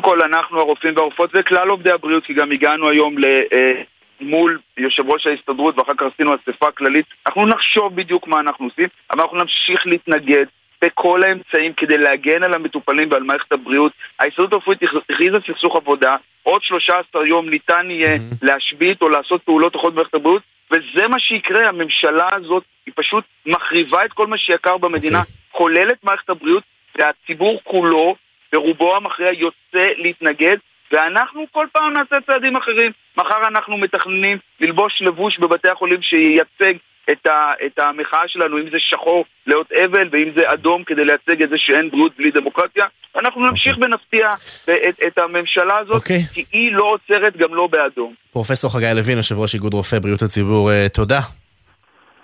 קודם 0.00 0.18
כל, 0.18 0.22
אנחנו 0.22 0.60
הרופאים 0.60 0.96
והרופאות 0.96 1.30
וכלל 1.34 1.68
עובדי 1.68 1.90
הבריאות, 1.90 2.24
כי 2.24 2.34
גם 2.34 2.52
הגענו 2.52 2.88
היום 2.88 3.18
ל... 3.18 3.24
אה, 3.24 3.82
מול 4.20 4.58
יושב 4.76 5.10
ראש 5.10 5.26
ההסתדרות 5.26 5.78
ואחר 5.78 5.92
כך 5.94 6.06
עשינו 6.14 6.34
אספה 6.34 6.70
כללית, 6.70 7.06
אנחנו 7.26 7.46
נחשוב 7.46 7.96
בדיוק 7.96 8.26
מה 8.26 8.40
אנחנו 8.40 8.64
עושים, 8.66 8.88
אבל 9.10 9.20
אנחנו 9.20 9.38
נמשיך 9.38 9.86
להתנגד 9.86 10.44
בכל 10.82 11.22
האמצעים 11.22 11.72
כדי 11.72 11.98
להגן 11.98 12.42
על 12.42 12.54
המטופלים 12.54 13.08
ועל 13.10 13.22
מערכת 13.22 13.52
הבריאות. 13.52 13.92
ההסתדרות 14.20 14.52
הרפואית 14.52 14.80
הכריזה 14.82 15.36
סכסוך 15.46 15.76
עבודה, 15.76 16.16
עוד 16.42 16.62
13 16.62 17.26
יום 17.26 17.48
ניתן 17.48 17.86
יהיה 17.90 18.18
להשבית 18.42 19.02
או 19.02 19.08
לעשות 19.08 19.42
פעולות 19.42 19.76
אחרות 19.76 19.92
במערכת 19.92 20.14
הבריאות, 20.14 20.42
וזה 20.70 21.08
מה 21.08 21.18
שיקרה, 21.18 21.68
הממשלה 21.68 22.28
הזאת 22.32 22.64
היא 22.86 22.94
פשוט 22.96 23.24
מחריבה 23.46 24.04
את 24.04 24.12
כל 24.12 24.26
מה 24.26 24.38
שיקר 24.38 24.76
במדינה, 24.78 25.22
כולל 25.52 25.90
את 25.90 26.04
מערכת 26.04 26.30
הבריאות, 26.30 26.62
והציבור 26.98 27.60
כולו, 27.64 28.16
ברובו 28.56 28.96
המכריע, 28.96 29.32
יוצא 29.32 29.86
להתנגד, 29.96 30.56
ואנחנו 30.92 31.46
כל 31.52 31.66
פעם 31.72 31.92
נעשה 31.92 32.16
צעדים 32.26 32.56
אחרים. 32.56 32.92
מחר 33.16 33.48
אנחנו 33.48 33.76
מתכננים 33.78 34.38
ללבוש 34.60 35.02
לבוש 35.02 35.38
בבתי 35.38 35.68
החולים 35.68 36.02
שייצג 36.02 36.74
את, 37.10 37.26
ה, 37.26 37.52
את 37.66 37.78
המחאה 37.78 38.28
שלנו, 38.28 38.58
אם 38.58 38.70
זה 38.70 38.76
שחור 38.78 39.24
לאות 39.46 39.72
אבל 39.72 40.08
ואם 40.12 40.30
זה 40.36 40.52
אדום 40.52 40.84
כדי 40.84 41.04
לייצג 41.04 41.42
את 41.42 41.48
זה 41.48 41.56
שאין 41.58 41.90
בריאות 41.90 42.12
בלי 42.18 42.30
דמוקרטיה. 42.30 42.84
אנחנו 43.20 43.50
נמשיך 43.50 43.76
ונפתיע 43.80 44.30
את, 44.64 45.00
את 45.06 45.18
הממשלה 45.18 45.78
הזאת, 45.78 45.94
אוקיי. 45.94 46.22
כי 46.34 46.44
היא 46.52 46.72
לא 46.72 46.84
עוצרת 46.84 47.36
גם 47.36 47.54
לא 47.54 47.66
באדום. 47.66 48.14
פרופסור 48.32 48.72
חגי 48.72 48.86
לוין, 48.94 49.16
יושב 49.16 49.38
ראש 49.38 49.54
איגוד 49.54 49.74
רופאי 49.74 50.00
בריאות 50.00 50.22
הציבור, 50.22 50.70
אה, 50.70 50.88
תודה. 50.88 51.20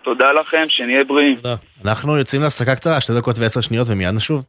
תודה 0.03 0.33
לכם, 0.33 0.65
שנהיה 0.69 1.05
בריאים. 1.05 1.37
תודה. 1.37 1.55
אנחנו 1.85 2.19
יוצאים 2.19 2.43
להפסקה 2.43 2.75
קצרה, 2.75 3.01
שתי 3.01 3.13
דקות 3.19 3.39
ועשר 3.39 3.61
שניות 3.61 3.89
ומיד 3.91 4.15
נשוב. 4.15 4.43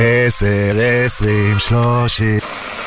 עשר, 0.00 0.76
עשרים, 1.04 1.58
שלושים. 1.58 2.38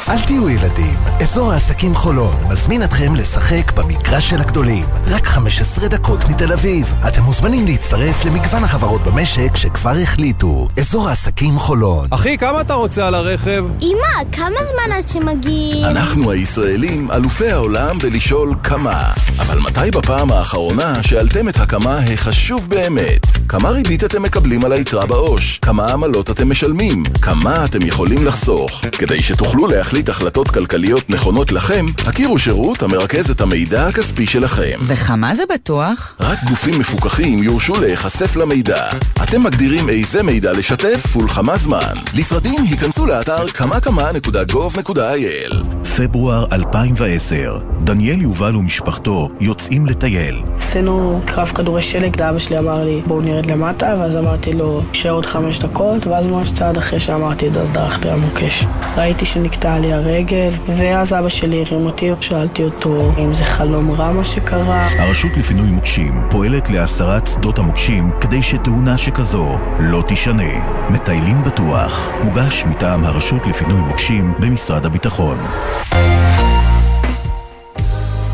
אל 0.09 0.21
תהיו 0.21 0.49
ילדים, 0.49 0.95
אזור 1.21 1.51
העסקים 1.51 1.95
חולון 1.95 2.35
מזמין 2.49 2.83
אתכם 2.83 3.15
לשחק 3.15 3.71
במגרש 3.71 4.29
של 4.29 4.41
הגדולים. 4.41 4.85
רק 5.07 5.27
15 5.27 5.87
דקות 5.87 6.29
מתל 6.29 6.53
אביב. 6.53 6.93
אתם 7.07 7.21
מוזמנים 7.21 7.67
להצטרף 7.67 8.25
למגוון 8.25 8.63
החברות 8.63 9.01
במשק 9.01 9.55
שכבר 9.55 9.93
החליטו. 10.03 10.67
אזור 10.79 11.09
העסקים 11.09 11.59
חולון. 11.59 12.07
אחי, 12.09 12.37
כמה 12.37 12.61
אתה 12.61 12.73
רוצה 12.73 13.07
על 13.07 13.15
הרכב? 13.15 13.65
אמא, 13.81 14.31
כמה 14.31 14.59
זמן 14.71 14.91
עד 14.97 15.07
שמגיעים? 15.07 15.85
אנחנו 15.85 16.31
הישראלים 16.31 17.11
אלופי 17.11 17.51
העולם 17.51 17.99
בלשאול 17.99 18.55
כמה. 18.63 19.13
אבל 19.39 19.59
מתי 19.59 19.91
בפעם 19.91 20.31
האחרונה 20.31 21.03
שאלתם 21.03 21.49
את 21.49 21.57
הכמה 21.57 21.99
החשוב 22.13 22.69
באמת? 22.69 23.40
כמה 23.51 23.69
ריבית 23.69 24.03
אתם 24.03 24.23
מקבלים 24.23 24.65
על 24.65 24.71
היתרה 24.71 25.05
בעו"ש? 25.05 25.57
כמה 25.57 25.91
עמלות 25.91 26.29
אתם 26.29 26.49
משלמים? 26.49 27.03
כמה 27.21 27.65
אתם 27.65 27.81
יכולים 27.81 28.25
לחסוך? 28.25 28.81
כדי 28.91 29.21
שתוכלו 29.21 29.67
להחליט 29.67 30.09
החלטות 30.09 30.51
כלכליות 30.51 31.09
נכונות 31.09 31.51
לכם, 31.51 31.85
הכירו 32.07 32.39
שירות 32.39 32.83
המרכז 32.83 33.31
את 33.31 33.41
המידע 33.41 33.87
הכספי 33.87 34.27
שלכם. 34.27 34.79
וכמה 34.87 35.35
זה 35.35 35.43
בטוח? 35.53 36.15
רק 36.19 36.43
גופים 36.49 36.79
מפוקחים 36.79 37.43
יורשו 37.43 37.81
להיחשף 37.81 38.35
למידע. 38.35 38.89
אתם 39.23 39.43
מגדירים 39.43 39.89
איזה 39.89 40.23
מידע 40.23 40.51
לשתף 40.51 41.15
ולכמה 41.15 41.57
זמן. 41.57 41.93
לפרטים 42.13 42.59
היכנסו 42.69 43.05
לאתר 43.05 43.47
כמה-כמה.gov.il 43.47 45.55
פברואר 45.97 46.45
2010, 46.51 47.59
דניאל 47.83 48.21
יובל 48.21 48.55
ומשפחתו 48.55 49.29
יוצאים 49.39 49.85
לטייל. 49.85 50.41
עשינו 50.57 51.21
קרב 51.25 51.47
כדורי 51.47 51.81
שלג, 51.81 52.21
אבא 52.21 52.39
שלי 52.39 52.59
אמר 52.59 52.83
לי 52.83 53.01
בואו 53.07 53.21
נרד 53.41 53.51
למטה, 53.51 53.93
ואז 53.99 54.15
אמרתי 54.15 54.53
לו 54.53 54.81
נשאר 54.91 55.11
עוד 55.11 55.25
חמש 55.25 55.59
דקות, 55.59 56.07
ואז 56.07 56.27
ממש 56.27 56.51
צעד 56.51 56.77
אחרי 56.77 56.99
שאמרתי 56.99 57.47
את 57.47 57.53
זה, 57.53 57.61
אז 57.61 57.71
דרכתי 57.71 58.09
על 58.09 58.19
מוקש. 58.19 58.65
ראיתי 58.97 59.25
שנקטעה 59.25 59.79
לי 59.79 59.93
הרגל, 59.93 60.51
ואז 60.77 61.13
אבא 61.13 61.29
שלי 61.29 61.63
הרים 61.67 61.85
אותי, 61.85 62.11
שאלתי 62.19 62.63
אותו 62.63 63.11
אם 63.17 63.33
זה 63.33 63.45
חלום 63.45 63.91
רע 63.91 64.11
מה 64.11 64.25
שקרה. 64.25 64.87
הרשות 64.99 65.37
לפינוי 65.37 65.69
מוקשים 65.69 66.21
פועלת 66.29 66.69
להסרת 66.69 67.27
שדות 67.27 67.59
המוקשים 67.59 68.11
כדי 68.21 68.41
שתאונה 68.41 68.97
שכזו 68.97 69.47
לא 69.79 70.03
תישנה. 70.07 70.87
מטיילים 70.89 71.43
בטוח, 71.43 72.09
מוגש 72.23 72.63
מטעם 72.65 73.03
הרשות 73.03 73.47
לפינוי 73.47 73.81
מוקשים 73.81 74.33
במשרד 74.39 74.85
הביטחון. 74.85 75.37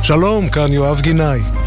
שלום, 0.04 0.50
כאן 0.50 0.74
יואב 0.74 1.02
גינאי. 1.02 1.67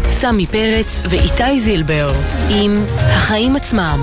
סמי 0.21 0.47
פרץ 0.47 0.99
ואיתי 1.09 1.59
זילבר 1.59 2.11
עם 2.49 2.83
החיים 2.97 3.55
עצמם. 3.55 3.99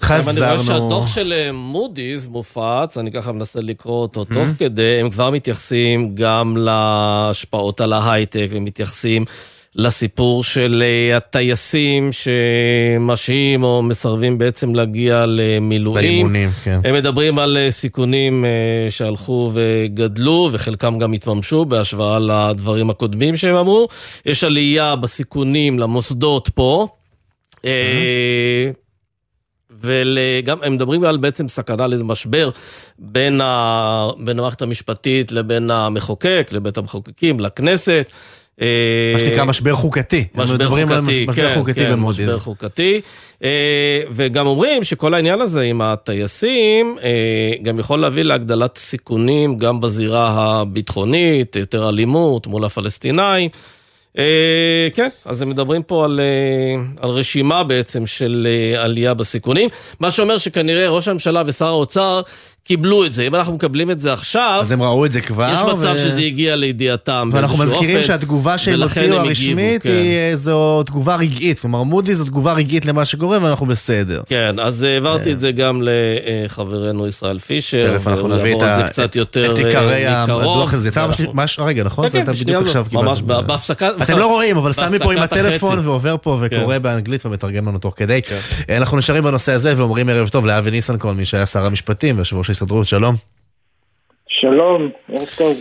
חזרנו. 0.00 0.30
אני 0.30 0.54
רואה 0.54 0.64
שהדוח 0.64 1.14
של 1.14 1.32
אה, 1.32 1.52
מודי'ס 1.52 2.26
מופץ, 2.26 2.98
אני 2.98 3.12
ככה 3.12 3.32
מנסה 3.32 3.60
לקרוא 3.60 4.02
אותו 4.02 4.24
תוך 4.24 4.48
כדי, 4.58 5.00
הם 5.00 5.10
כבר 5.10 5.30
מתייחסים 5.30 6.14
גם 6.14 6.56
להשפעות 6.56 7.80
על 7.80 7.92
ההייטק, 7.92 8.48
ומתייחסים 8.50 9.24
לסיפור 9.76 10.44
של 10.44 10.82
אה, 10.86 11.16
הטייסים 11.16 12.10
שמשהים 12.12 13.62
או 13.62 13.82
מסרבים 13.82 14.38
בעצם 14.38 14.74
להגיע 14.74 15.24
למילואים. 15.28 16.06
לאימונים, 16.06 16.50
כן. 16.64 16.80
הם 16.84 16.94
מדברים 16.94 17.38
על 17.38 17.56
אה, 17.56 17.70
סיכונים 17.70 18.44
שהלכו 18.90 19.50
וגדלו, 19.54 20.48
וחלקם 20.52 20.98
גם 20.98 21.12
התממשו 21.12 21.64
בהשוואה 21.64 22.18
לדברים 22.18 22.90
הקודמים 22.90 23.36
שהם 23.36 23.56
אמרו. 23.56 23.88
יש 24.26 24.44
עלייה 24.44 24.96
בסיכונים 24.96 25.78
למוסדות 25.78 26.50
פה. 26.54 26.88
וגם, 29.80 30.58
הם 30.62 30.74
מדברים 30.74 31.04
על 31.04 31.16
בעצם 31.16 31.48
סכנה 31.48 31.86
לאיזה 31.86 32.04
משבר 32.04 32.50
בין, 32.98 33.40
ה, 33.40 34.08
בין 34.18 34.38
המערכת 34.38 34.62
המשפטית 34.62 35.32
לבין 35.32 35.70
המחוקק, 35.70 36.48
לבית 36.52 36.76
המחוקקים, 36.76 37.40
לכנסת. 37.40 38.12
אה, 38.62 38.66
מה 39.12 39.18
שנקרא 39.18 39.44
משבר 39.44 39.74
חוקתי. 39.74 40.24
משבר 40.34 40.68
חוקתי, 40.68 40.84
משבר 40.84 41.32
כן, 41.32 41.54
חוקתי 41.54 41.80
כן. 41.80 41.94
משבר 41.94 42.38
חוקתי. 42.38 43.00
אה, 43.44 44.00
וגם 44.10 44.46
אומרים 44.46 44.84
שכל 44.84 45.14
העניין 45.14 45.40
הזה 45.40 45.62
עם 45.62 45.80
הטייסים, 45.80 46.96
אה, 47.02 47.52
גם 47.62 47.78
יכול 47.78 48.00
להביא 48.00 48.22
להגדלת 48.22 48.78
סיכונים 48.78 49.56
גם 49.56 49.80
בזירה 49.80 50.30
הביטחונית, 50.60 51.56
יותר 51.56 51.88
אלימות 51.88 52.46
מול 52.46 52.64
הפלסטינאים. 52.64 53.50
כן, 54.94 55.08
אז 55.24 55.42
הם 55.42 55.48
מדברים 55.48 55.82
פה 55.82 56.04
על, 56.04 56.20
על 57.00 57.10
רשימה 57.10 57.64
בעצם 57.64 58.06
של 58.06 58.48
עלייה 58.78 59.14
בסיכונים, 59.14 59.68
מה 60.00 60.10
שאומר 60.10 60.38
שכנראה 60.38 60.88
ראש 60.88 61.08
הממשלה 61.08 61.42
ושר 61.46 61.66
האוצר 61.66 62.22
קיבלו 62.64 63.04
את 63.04 63.14
זה. 63.14 63.22
אם 63.22 63.34
אנחנו 63.34 63.54
מקבלים 63.54 63.90
את 63.90 64.00
זה 64.00 64.12
עכשיו... 64.12 64.58
אז 64.60 64.72
הם 64.72 64.82
ראו 64.82 65.04
את 65.04 65.12
זה 65.12 65.20
כבר. 65.20 65.52
יש 65.54 65.60
מצב 65.60 65.94
ו... 65.94 65.98
שזה 65.98 66.18
הגיע 66.18 66.56
לידיעתם 66.56 67.30
ואנחנו 67.32 67.58
מזכירים 67.58 67.96
אופן, 67.96 68.06
שהתגובה 68.06 68.58
שהם 68.58 68.82
הוציאו 68.82 69.16
הרשמית 69.16 69.82
כן. 69.82 69.88
היא 69.88 70.36
זו 70.36 70.82
תגובה 70.82 71.16
רגעית. 71.16 71.60
כלומר, 71.60 71.82
מודי 71.82 72.14
זו 72.14 72.24
תגובה 72.24 72.52
רגעית 72.52 72.86
למה 72.86 73.04
שקורה 73.04 73.38
ואנחנו 73.42 73.66
בסדר. 73.66 74.22
כן, 74.26 74.56
אז 74.62 74.82
העברתי 74.82 75.32
את 75.32 75.40
זה 75.40 75.52
גם 75.52 75.82
לחברנו 75.84 77.06
ישראל 77.06 77.38
פישר. 77.38 77.96
תכף 77.96 78.08
אנחנו 78.08 78.28
נביא 78.28 78.54
את, 78.54 78.60
זה 78.60 78.82
קצת 78.86 79.16
יותר 79.16 79.52
את 79.52 79.58
עיקרי 79.58 80.06
הדוח 80.06 80.74
הזה. 80.74 80.88
יצא 80.88 81.06
ממש 81.32 81.58
רגע, 81.58 81.84
נכון? 81.84 82.08
כן, 82.08 82.26
כן, 82.26 82.34
שנייה 82.34 82.60
זו. 82.62 82.82
ממש 82.92 83.22
בהפסקה. 83.22 83.88
אתם 84.02 84.18
לא 84.18 84.26
רואים, 84.26 84.56
אבל 84.56 84.72
סמי 84.72 84.98
פה 84.98 85.12
עם 85.12 85.18
הטלפון 85.18 85.78
ועובר 85.78 86.16
פה 86.22 86.38
וקורא 86.42 86.78
באנגלית 86.78 87.26
ומתרגם 87.26 87.68
לנו 87.68 87.78
תוך 87.78 87.94
כדי. 87.96 88.20
אנחנו 88.68 88.96
נשארים 88.96 89.24
בנושא 89.24 89.52
הזה 89.52 89.74
ואומרים 89.76 90.08
ערב 90.08 90.28
טוב 90.28 90.46
לאבי 90.46 90.70
ניסנקורן, 90.70 91.16
מי 91.16 91.24
שהיה 91.24 91.46
שר 91.46 91.66
המשפטים 91.66 92.16
ויושב 92.16 92.36
ראש 92.36 92.53
ההסתדרות, 92.54 92.86
שלום. 92.86 93.14
שלום, 94.28 94.90
ערב 95.08 95.28
טוב. 95.38 95.56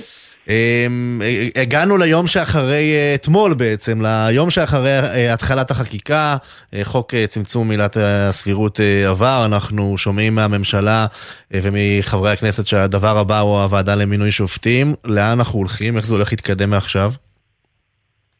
אמ, 0.49 1.21
הגענו 1.61 1.97
ליום 1.97 2.27
שאחרי 2.27 2.93
אה, 2.93 3.15
אתמול 3.15 3.53
בעצם, 3.53 4.01
ליום 4.01 4.49
שאחרי 4.49 4.89
אה, 4.89 5.33
התחלת 5.33 5.71
החקיקה, 5.71 6.37
אה, 6.73 6.79
חוק 6.83 7.15
צמצום 7.27 7.71
עילת 7.71 7.97
הסבירות 7.97 8.79
עבר, 9.09 9.43
אנחנו 9.45 9.97
שומעים 9.97 10.35
מהממשלה 10.35 11.05
ומחברי 11.51 12.31
הכנסת 12.31 12.65
שהדבר 12.65 13.17
הבא 13.17 13.39
הוא 13.39 13.59
הוועדה 13.59 13.95
למינוי 13.95 14.31
שופטים, 14.31 14.87
לאן 15.05 15.37
אנחנו 15.37 15.59
הולכים, 15.59 15.97
איך 15.97 16.05
זה 16.05 16.15
הולך 16.15 16.31
להתקדם 16.31 16.69
מעכשיו? 16.69 17.09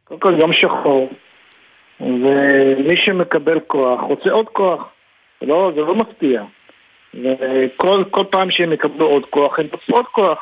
קודם 0.03 0.19
כל 0.19 0.35
יום 0.39 0.53
שחור, 0.53 1.09
ומי 1.99 2.97
שמקבל 2.97 3.59
כוח 3.67 4.01
רוצה 4.01 4.31
עוד 4.31 4.45
כוח, 4.53 4.81
זה 5.41 5.47
לא, 5.47 5.71
זה 5.75 5.81
לא 5.81 5.95
מפתיע. 5.95 6.43
וכל 7.21 8.23
פעם 8.29 8.51
שהם 8.51 8.73
יקבלו 8.73 9.05
עוד 9.05 9.25
כוח, 9.25 9.59
הם 9.59 9.65
יצאו 9.65 9.95
עוד 9.95 10.05
כוח. 10.05 10.37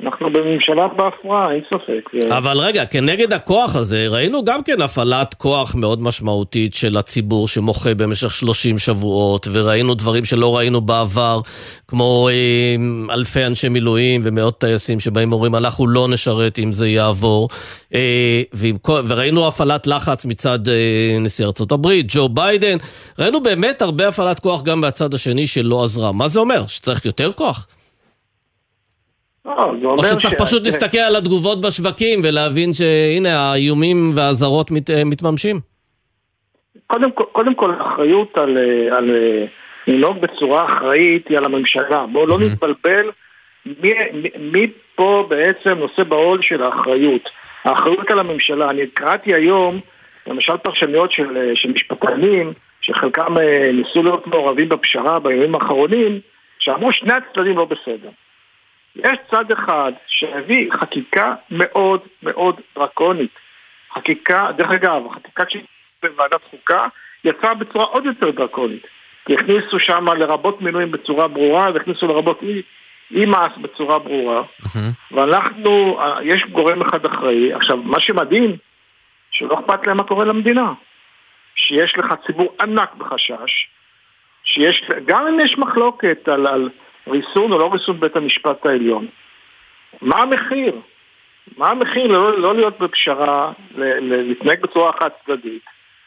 אנחנו 0.00 0.32
בממשלה 0.32 0.88
בהפרעה, 0.88 1.52
אין 1.52 1.60
ספק. 1.74 2.10
אבל 2.28 2.58
רגע, 2.58 2.84
כנגד 2.84 3.32
הכוח 3.32 3.76
הזה, 3.76 4.06
ראינו 4.08 4.44
גם 4.44 4.62
כן 4.62 4.80
הפעלת 4.80 5.34
כוח 5.34 5.74
מאוד 5.74 6.02
משמעותית 6.02 6.74
של 6.74 6.96
הציבור 6.96 7.48
שמוחה 7.48 7.94
במשך 7.94 8.30
30 8.30 8.78
שבועות, 8.78 9.48
וראינו 9.52 9.94
דברים 9.94 10.24
שלא 10.24 10.56
ראינו 10.56 10.80
בעבר, 10.80 11.40
כמו 11.88 12.28
אה, 12.28 13.14
אלפי 13.14 13.46
אנשי 13.46 13.68
מילואים 13.68 14.20
ומאות 14.24 14.60
טייסים 14.60 15.00
שבאים 15.00 15.32
ואומרים, 15.32 15.54
אנחנו 15.54 15.86
לא 15.86 16.08
נשרת 16.08 16.58
אם 16.58 16.72
זה 16.72 16.88
יעבור. 16.88 17.48
אה, 17.94 18.42
וראינו 19.08 19.48
הפעלת 19.48 19.86
לחץ 19.86 20.24
מצד 20.24 20.68
אה, 20.68 21.16
נשיא 21.20 21.46
ארצות 21.46 21.72
הברית, 21.72 22.06
ג'ו 22.08 22.28
ביידן. 22.28 22.76
ראינו 23.18 23.42
באמת 23.42 23.82
הרבה 23.82 24.08
הפעלת 24.08 24.40
כוח 24.40 24.62
גם 24.62 24.80
מהצד 24.80 25.14
השני 25.14 25.46
שלא 25.46 25.84
עזרה. 25.84 26.12
מה 26.12 26.28
זה 26.28 26.40
אומר? 26.40 26.66
שצריך 26.66 27.04
יותר 27.04 27.32
כוח? 27.32 27.66
לא, 29.46 29.72
או 29.84 30.04
שצריך 30.04 30.34
פשוט 30.38 30.66
להסתכל 30.66 30.98
על 30.98 31.16
התגובות 31.16 31.60
בשווקים 31.60 32.20
ולהבין 32.24 32.72
שהנה 32.72 33.38
האיומים 33.38 34.12
והאזהרות 34.16 34.70
מת, 34.70 34.90
אה, 34.90 35.04
מתממשים. 35.04 35.60
קודם, 36.86 37.10
קודם 37.10 37.54
כל, 37.54 37.70
האחריות 37.70 38.38
על, 38.38 38.58
אה, 38.58 38.96
על 38.96 39.10
אה, 39.10 39.44
לנהוג 39.86 40.20
בצורה 40.20 40.64
אחראית 40.64 41.28
היא 41.28 41.38
על 41.38 41.44
הממשלה. 41.44 42.06
בואו 42.12 42.26
לא 42.26 42.38
נתבלבל 42.38 43.10
מי, 43.66 43.92
מי 44.38 44.66
פה 44.94 45.26
בעצם 45.28 45.78
נושא 45.78 46.02
בעול 46.02 46.42
של 46.42 46.62
האחריות. 46.62 47.30
האחריות 47.64 48.10
על 48.10 48.18
הממשלה. 48.18 48.70
אני 48.70 48.86
קראתי 48.86 49.34
היום, 49.34 49.80
למשל 50.26 50.56
פרשניות 50.56 51.12
של, 51.12 51.52
של 51.54 51.72
משפטנים, 51.72 52.52
שחלקם 52.80 53.34
ניסו 53.72 54.02
להיות 54.02 54.26
מעורבים 54.26 54.68
בפשרה 54.68 55.18
בימים 55.18 55.54
האחרונים, 55.54 56.20
שאמרו 56.58 56.92
שני 56.92 57.12
הצדדים 57.12 57.56
לא 57.56 57.64
בסדר. 57.64 58.08
יש 58.96 59.18
צד 59.30 59.52
אחד 59.52 59.92
שהביא 60.06 60.72
חקיקה 60.72 61.34
מאוד 61.50 62.00
מאוד 62.22 62.60
דרקונית. 62.76 63.30
חקיקה, 63.94 64.48
דרך 64.56 64.70
אגב, 64.70 65.02
החקיקה 65.06 65.42
בוועדת 66.02 66.40
חוקה 66.50 66.86
יצאה 67.24 67.54
בצורה 67.54 67.84
עוד 67.84 68.04
יותר 68.06 68.30
דרקונית. 68.30 68.86
כי 69.24 69.34
הכניסו 69.34 69.78
שם 69.78 70.08
לרבות 70.08 70.62
מינויים 70.62 70.90
בצורה 70.90 71.28
ברורה, 71.28 71.70
והכניסו 71.74 72.06
לרבות 72.06 72.42
אי-מס 73.10 73.52
בצורה 73.60 73.98
ברורה. 73.98 74.42
ואנחנו, 75.10 76.00
יש 76.22 76.44
גורם 76.44 76.82
אחד 76.82 77.04
אחראי. 77.04 77.52
עכשיו, 77.52 77.76
מה 77.76 78.00
שמדהים, 78.00 78.56
שלא 79.30 79.60
אכפת 79.60 79.86
להם 79.86 79.96
מה 79.96 80.04
קורה 80.04 80.24
למדינה. 80.24 80.72
שיש 81.54 81.98
לך 81.98 82.14
ציבור 82.26 82.56
ענק 82.60 82.94
בחשש, 82.94 83.68
שיש, 84.44 84.82
גם 85.06 85.26
אם 85.26 85.40
יש 85.40 85.58
מחלוקת 85.58 86.28
על, 86.28 86.46
על 86.46 86.68
ריסון 87.08 87.52
או 87.52 87.58
לא 87.58 87.72
ריסון 87.72 88.00
בית 88.00 88.16
המשפט 88.16 88.66
העליון. 88.66 89.06
מה 90.02 90.22
המחיר? 90.22 90.74
מה 91.56 91.68
המחיר 91.68 92.06
לא, 92.06 92.38
לא 92.38 92.54
להיות 92.54 92.78
בפשרה, 92.78 93.52
להתנהג 93.76 94.60
בצורה 94.60 94.92
חד 94.92 95.08
צדדית? 95.26 95.62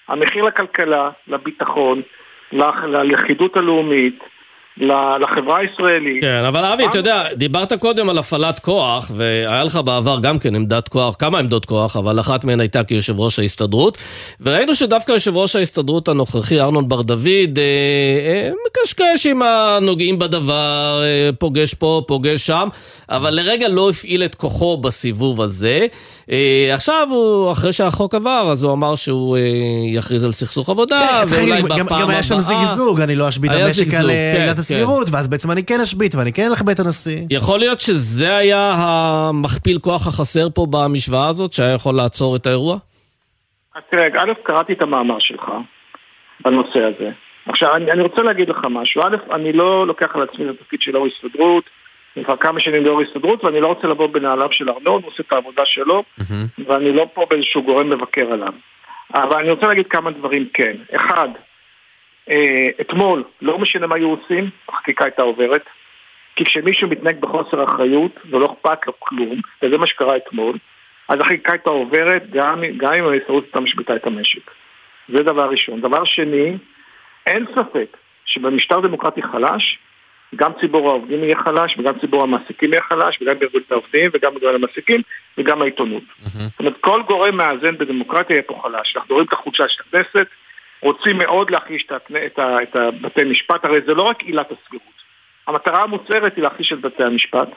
המחיר 0.07 0.43
לכלכלה, 0.43 1.09
לביטחון, 1.27 2.01
ללכידות 2.51 3.57
הלאומית, 3.57 4.23
לחברה 4.77 5.57
הישראלית. 5.57 6.21
כן, 6.21 6.43
אבל 6.47 6.65
אבי, 6.65 6.85
אתה 6.85 6.97
יודע, 6.97 7.23
דיברת 7.33 7.73
קודם 7.73 8.09
על 8.09 8.17
הפעלת 8.17 8.59
כוח, 8.59 9.11
והיה 9.15 9.63
לך 9.63 9.79
בעבר 9.85 10.19
גם 10.19 10.39
כן 10.39 10.55
עמדת 10.55 10.87
כוח, 10.89 11.15
כמה 11.19 11.39
עמדות 11.39 11.65
כוח, 11.65 11.97
אבל 11.97 12.19
אחת 12.19 12.43
מהן 12.43 12.59
הייתה 12.59 12.83
כיושב 12.83 13.19
ראש 13.19 13.39
ההסתדרות, 13.39 13.97
וראינו 14.41 14.75
שדווקא 14.75 15.11
יושב 15.11 15.37
ראש 15.37 15.55
ההסתדרות 15.55 16.07
הנוכחי, 16.07 16.61
ארנון 16.61 16.89
בר 16.89 17.01
דוד, 17.01 17.57
אה, 17.57 17.63
אה, 18.27 18.51
מקשקש 18.67 19.27
עם 19.27 19.41
הנוגעים 19.41 20.19
בדבר, 20.19 21.01
אה, 21.03 21.29
פוגש 21.39 21.73
פה, 21.73 22.01
פוגש 22.07 22.45
שם, 22.45 22.67
אבל 23.09 23.33
לרגע 23.33 23.67
לא 23.67 23.89
הפעיל 23.89 24.23
את 24.23 24.35
כוחו 24.35 24.77
בסיבוב 24.77 25.41
הזה. 25.41 25.87
אה, 26.31 26.71
עכשיו, 26.73 27.07
הוא, 27.11 27.51
אחרי 27.51 27.73
שהחוק 27.73 28.15
עבר, 28.15 28.49
אז 28.51 28.63
הוא 28.63 28.73
אמר 28.73 28.95
שהוא 28.95 29.37
אה, 29.37 29.41
יכריז 29.93 30.23
על 30.23 30.31
סכסוך 30.31 30.69
עבודה, 30.69 30.99
כן, 31.29 31.35
ואולי 31.35 31.63
בפעם 31.63 31.79
הבאה... 31.79 32.01
גם 32.01 32.09
היה 32.09 32.23
שם 32.23 32.39
זיגזוג, 32.39 33.01
אני 33.01 33.15
לא 33.15 33.29
אשבית 33.29 33.51
המשק 33.51 33.93
על 33.93 34.09
עילת 34.09 34.37
כן, 34.37 34.53
כן. 34.53 34.59
הסבירות, 34.59 35.07
ואז 35.11 35.27
בעצם 35.27 35.51
אני 35.51 35.63
כן 35.63 35.79
אשבית, 35.79 36.15
ואני 36.15 36.33
כן 36.33 36.47
אלך 36.49 36.61
בית 36.61 36.79
הנשיא. 36.79 37.25
יכול 37.29 37.59
להיות 37.59 37.79
שזה 37.79 38.37
היה 38.37 38.73
המכפיל 38.77 39.79
כוח 39.79 40.07
החסר 40.07 40.47
פה 40.49 40.67
במשוואה 40.69 41.27
הזאת, 41.27 41.53
שהיה 41.53 41.73
יכול 41.73 41.95
לעצור 41.95 42.35
את 42.35 42.45
האירוע? 42.45 42.77
אז 43.75 43.81
תראה, 43.91 44.07
א', 44.23 44.33
קראתי 44.43 44.73
את 44.73 44.81
המאמר 44.81 45.19
שלך 45.19 45.51
בנושא 46.43 46.79
הזה. 46.79 47.11
עכשיו, 47.47 47.75
אני, 47.75 47.91
אני 47.91 48.01
רוצה 48.01 48.21
להגיד 48.21 48.49
לך 48.49 48.57
משהו. 48.69 49.01
א', 49.01 49.15
אני 49.35 49.53
לא 49.53 49.87
לוקח 49.87 50.15
על 50.15 50.21
עצמי 50.21 50.45
את 50.45 50.55
התפקיד 50.59 50.81
של 50.81 50.95
יו"ר 50.95 51.07
הסתדרות, 51.07 51.63
כבר 52.23 52.37
כמה 52.37 52.59
שנים 52.59 52.85
יו"ר 52.85 53.01
הסתדרות, 53.01 53.43
ואני 53.43 53.61
לא 53.61 53.67
רוצה 53.67 53.87
לבוא 53.87 54.07
בנעליו 54.07 54.47
של 54.51 54.69
ארנון, 54.69 55.01
הוא 55.03 55.11
עושה 55.11 55.23
את 55.27 55.33
העבודה 55.33 55.65
שלו, 55.65 56.03
mm-hmm. 56.19 56.61
ואני 56.65 56.93
לא 56.93 57.07
פה 57.13 57.25
באיזשהו 57.29 57.63
גורם 57.63 57.89
מבקר 57.89 58.31
עליו. 58.31 58.53
אבל 59.13 59.39
אני 59.39 59.51
רוצה 59.51 59.67
להגיד 59.67 59.87
כמה 59.87 60.11
דברים 60.11 60.47
כן. 60.53 60.77
אחד, 60.95 61.29
אה, 62.29 62.69
אתמול, 62.81 63.23
לא 63.41 63.59
משנה 63.59 63.87
מה 63.87 63.95
היו 63.95 64.09
עושים, 64.09 64.49
החקיקה 64.69 65.05
הייתה 65.05 65.21
עוברת. 65.21 65.61
כי 66.35 66.45
כשמישהו 66.45 66.89
מתנהג 66.89 67.19
בחוסר 67.19 67.63
אחריות 67.63 68.11
ולא 68.29 68.45
אכפת 68.45 68.87
לו 68.87 68.99
כלום, 68.99 69.39
וזה 69.61 69.77
מה 69.77 69.87
שקרה 69.87 70.17
אתמול, 70.17 70.57
אז 71.07 71.19
החקיקה 71.19 71.51
הייתה 71.51 71.69
עוברת 71.69 72.29
גם, 72.29 72.63
גם 72.77 72.93
אם 72.93 73.05
ההסתדרות 73.05 73.43
הייתה 73.43 73.59
משביתה 73.59 73.95
את 73.95 74.07
המשק. 74.07 74.51
זה 75.09 75.23
דבר 75.23 75.49
ראשון. 75.49 75.81
דבר 75.81 76.03
שני, 76.03 76.57
אין 77.25 77.45
ספק 77.55 77.97
שבמשטר 78.25 78.79
דמוקרטי 78.79 79.21
חלש, 79.21 79.79
גם 80.35 80.51
ציבור 80.59 80.89
העובדים 80.89 81.23
יהיה 81.23 81.35
חלש, 81.35 81.75
וגם 81.77 81.99
ציבור 81.99 82.23
המעסיקים 82.23 82.73
יהיה 82.73 82.81
חלש, 82.81 83.17
וגם 83.21 83.35
ארגון 83.41 83.61
העובדים, 83.71 84.11
וגם 84.13 84.33
ארגון 84.33 84.55
המעסיקים, 84.55 85.01
וגם 85.37 85.61
העיתונות. 85.61 86.03
זאת 86.23 86.59
אומרת, 86.59 86.73
כל 86.81 87.01
גורם 87.07 87.37
מאזן 87.37 87.77
בדמוקרטיה 87.77 88.33
יהיה 88.33 88.43
פה 88.43 88.59
חלש. 88.63 88.95
אנחנו 88.95 89.15
רואים 89.15 89.27
את 89.27 89.33
החולשה 89.33 89.67
של 89.67 89.83
הכנסת, 89.87 90.27
רוצים 90.81 91.17
מאוד 91.17 91.51
להחליש 91.51 91.85
את, 91.85 91.91
את, 92.25 92.39
את 92.39 92.75
הבתי 92.75 93.23
משפט, 93.23 93.65
הרי 93.65 93.79
זה 93.85 93.93
לא 93.93 94.01
רק 94.01 94.23
עילת 94.23 94.51
הסבירות. 94.51 94.95
המטרה 95.47 95.83
המוצהרת 95.83 96.35
היא 96.35 96.43
להחליש 96.43 96.73
את 96.73 96.81
בתי 96.81 97.03
המשפט, 97.03 97.47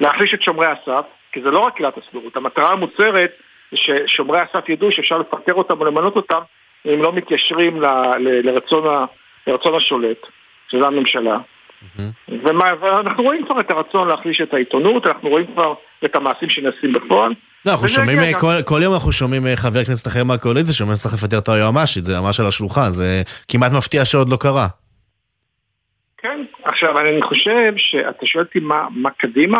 להחליש 0.00 0.34
את 0.34 0.42
שומרי 0.42 0.66
הסף, 0.66 1.04
כי 1.32 1.40
זה 1.42 1.50
לא 1.50 1.58
רק 1.58 1.76
עילת 1.76 1.98
הסבירות, 1.98 2.36
המטרה 2.36 2.72
המוצהרת 2.72 3.30
זה 3.70 3.76
ששומרי 3.76 4.40
הסף 4.40 4.68
ידעו 4.68 4.92
שאפשר 4.92 5.18
לפטר 5.18 5.54
אותם 5.54 5.80
או 5.80 5.84
למנות 5.84 6.16
אותם 6.16 6.40
אם 6.86 7.02
לא 7.02 7.12
מתיישרים 7.12 7.82
ל, 7.82 7.86
ל, 8.18 8.46
לרצון, 8.46 8.86
ה, 8.86 9.04
לרצון 9.46 9.74
השולט, 9.74 10.26
שזה 10.68 10.86
הממשלה. 10.86 11.38
Mm-hmm. 11.82 12.32
ומה, 12.44 12.72
ואנחנו 12.80 13.22
רואים 13.22 13.46
כבר 13.46 13.60
את 13.60 13.70
הרצון 13.70 14.08
להחליש 14.08 14.40
את 14.40 14.54
העיתונות, 14.54 15.06
אנחנו 15.06 15.28
רואים 15.28 15.46
כבר 15.46 15.74
את 16.04 16.16
המעשים 16.16 16.50
שנעשים 16.50 16.92
בפועל. 16.92 17.34
לא, 17.66 17.72
אנחנו 17.72 17.88
שומעים, 17.88 18.18
כל, 18.40 18.52
כל 18.64 18.80
יום 18.82 18.94
אנחנו 18.94 19.12
שומעים 19.12 19.46
אה, 19.46 19.56
חבר 19.56 19.84
כנסת 19.84 20.06
אחר 20.06 20.24
מהקואליציה 20.24 20.74
שאומר 20.74 20.94
שצריך 20.94 21.14
לפטר 21.14 21.38
את 21.38 21.48
היועמ"שית, 21.48 22.04
זה 22.04 22.20
ממש 22.20 22.40
על 22.40 22.46
השולחן, 22.46 22.90
זה 22.90 23.22
כמעט 23.48 23.72
מפתיע 23.72 24.04
שעוד 24.04 24.28
לא 24.28 24.36
קרה. 24.40 24.66
כן, 26.18 26.44
עכשיו 26.64 26.98
אני 26.98 27.22
חושב 27.22 27.72
שאתה 27.76 28.26
שואל 28.26 28.44
אותי 28.44 28.60
מה, 28.60 28.86
מה 28.90 29.10
קדימה? 29.10 29.58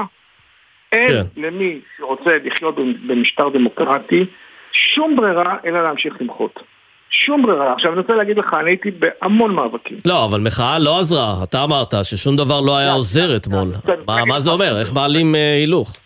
אין 0.93 1.09
כן. 1.09 1.43
למי 1.43 1.81
שרוצה 1.97 2.31
לחיות 2.45 2.75
במשטר 3.07 3.49
דמוקרטי 3.49 4.25
שום 4.73 5.17
ברירה 5.17 5.57
אלא 5.65 5.83
להמשיך 5.83 6.15
למחות. 6.21 6.63
שום 7.11 7.43
ברירה. 7.43 7.73
עכשיו 7.73 7.93
אני 7.93 8.01
רוצה 8.01 8.15
להגיד 8.15 8.39
לך, 8.39 8.55
אני 8.61 8.71
הייתי 8.71 8.91
בהמון 8.91 9.55
מאבקים. 9.55 9.99
לא, 10.07 10.25
אבל 10.25 10.41
מחאה 10.41 10.79
לא 10.79 10.99
עזרה. 10.99 11.45
אתה 11.45 11.65
אמרת 11.65 11.95
ששום 12.03 12.37
דבר 12.37 12.61
לא 12.61 12.77
היה 12.77 12.93
עוזר 12.93 13.37
אתמול. 13.37 13.69
מה 14.07 14.41
זה 14.41 14.51
אומר? 14.51 14.81
איך 14.81 14.93
מעלים 14.93 15.35
הילוך? 15.35 15.97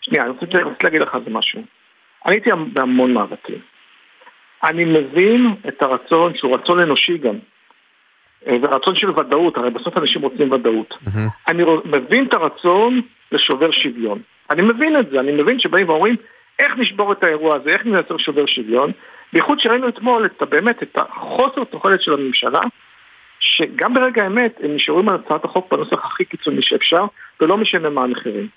שנייה, 0.00 0.24
אני 0.24 0.30
רוצה 0.30 0.58
להגיד 0.84 1.00
לך 1.00 1.14
איזה 1.14 1.30
משהו. 1.30 1.62
אני 2.26 2.34
הייתי 2.34 2.50
בהמון 2.72 3.12
מאבקים. 3.12 3.58
אני 4.64 4.84
מבין 4.84 5.54
את 5.68 5.82
הרצון, 5.82 6.32
שהוא 6.36 6.54
רצון 6.54 6.80
אנושי 6.80 7.18
גם, 7.18 7.34
אה, 8.46 8.56
ורצון 8.62 8.94
של 8.94 9.10
ודאות, 9.10 9.56
הרי 9.56 9.70
בסוף 9.70 9.96
אנשים 9.96 10.22
רוצים 10.22 10.52
ודאות. 10.52 10.94
אני 11.48 11.62
מבין 11.84 12.26
את 12.26 12.34
הרצון 12.34 13.00
לשובר 13.32 13.70
שוויון. 13.70 14.18
אני 14.50 14.62
מבין 14.62 14.98
את 14.98 15.10
זה, 15.10 15.20
אני 15.20 15.32
מבין 15.32 15.60
שבאים 15.60 15.88
ואומרים, 15.88 16.16
איך 16.58 16.72
נשבור 16.78 17.12
את 17.12 17.24
האירוע 17.24 17.56
הזה, 17.56 17.70
איך 17.70 17.84
נייצר 17.84 18.16
שובר 18.18 18.46
שוויון, 18.46 18.92
בייחוד 19.34 19.60
שראינו 19.60 19.88
אתמול 19.88 20.26
את, 20.26 20.42
באמת 20.48 20.82
את 20.82 20.98
החוסר 20.98 21.64
תוחלת 21.64 22.02
של 22.02 22.12
הממשלה, 22.12 22.60
שגם 23.40 23.94
ברגע 23.94 24.22
האמת 24.22 24.60
הם 24.62 24.74
נשארים 24.74 25.08
על 25.08 25.14
הצעת 25.14 25.44
החוק 25.44 25.72
בנוסח 25.72 26.04
הכי 26.04 26.24
קיצוני 26.24 26.62
שאפשר, 26.62 27.04
ולא 27.40 27.56
משנה 27.56 27.90
מה 27.90 28.02
המחירים. 28.04 28.48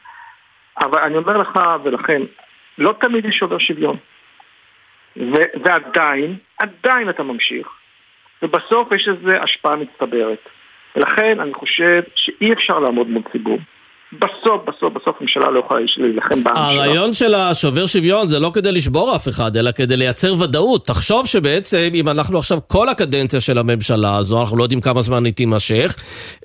אבל 0.80 1.00
אני 1.00 1.18
אומר 1.18 1.38
לך 1.38 1.60
ולכם, 1.84 2.22
לא 2.78 2.94
תמיד 3.00 3.26
יש 3.26 3.36
שובר 3.36 3.58
שוויון. 3.58 3.98
ו- 5.18 5.52
ועדיין, 5.64 6.38
עדיין 6.58 7.10
אתה 7.10 7.24
ממשיך. 7.24 7.68
ובסוף 8.42 8.92
יש 8.92 9.08
לזה 9.08 9.42
השפעה 9.42 9.76
מצטברת. 9.76 10.50
ולכן 10.96 11.40
אני 11.40 11.54
חושב 11.54 12.02
שאי 12.16 12.54
אפשר 12.54 12.80
לעמוד 12.80 13.08
מול 13.08 13.24
ציבור. 13.32 13.60
בסוף, 14.14 14.62
בסוף, 14.68 14.94
בסוף 14.94 15.16
הממשלה 15.20 15.52
לא 15.52 15.60
יכולה 15.60 15.80
להילחם 15.98 16.44
בעם 16.44 16.56
שלה. 16.56 16.66
הרעיון 16.66 17.14
של 17.14 17.36
השובר 17.36 17.86
שוויון 17.86 18.28
זה 18.28 18.40
לא 18.40 18.52
כדי 18.54 18.72
לשבור 18.72 19.16
אף 19.16 19.28
אחד, 19.28 19.58
אלא 19.58 19.72
כדי 19.72 19.98
לייצר 19.98 20.34
ודאות. 20.34 20.86
תחשוב 20.86 21.26
שבעצם, 21.26 21.90
אם 21.94 22.10
אנחנו 22.10 22.38
עכשיו 22.38 22.58
כל 22.68 22.90
הקדנציה 22.90 23.42
של 23.42 23.58
הממשלה 23.58 24.18
הזו, 24.18 24.42
אנחנו 24.42 24.58
לא 24.58 24.64
יודעים 24.64 24.82
כמה 24.82 25.02
זמן 25.02 25.26
היא 25.26 25.34
תימשך, 25.34 25.96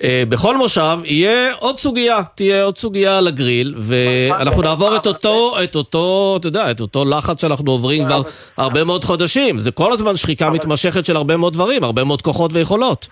אה, 0.03 0.23
בכל 0.29 0.57
מושב 0.57 0.97
יהיה 1.03 1.53
עוד 1.59 1.77
סוגיה, 1.77 2.17
תהיה 2.35 2.63
עוד 2.63 2.77
סוגיה 2.77 3.17
על 3.17 3.27
הגריל, 3.27 3.73
ואנחנו 3.77 4.61
נעבור 4.61 4.95
את 4.95 5.07
אותו, 5.07 5.55
את 5.63 5.75
אותו, 5.75 6.35
אתה 6.39 6.47
יודע, 6.47 6.71
את 6.71 6.79
אותו 6.79 7.05
לחץ 7.05 7.41
שאנחנו 7.41 7.71
עוברים 7.71 8.05
כבר 8.05 8.21
הרבה 8.57 8.83
מאוד 8.83 9.03
חודשים. 9.03 9.59
זה 9.59 9.71
כל 9.71 9.91
הזמן 9.91 10.15
שחיקה 10.15 10.49
מתמשכת 10.49 11.05
של 11.05 11.15
הרבה 11.15 11.37
מאוד 11.37 11.53
דברים, 11.53 11.83
הרבה 11.83 12.03
מאוד 12.03 12.21
כוחות 12.21 12.51
ויכולות. 12.53 13.07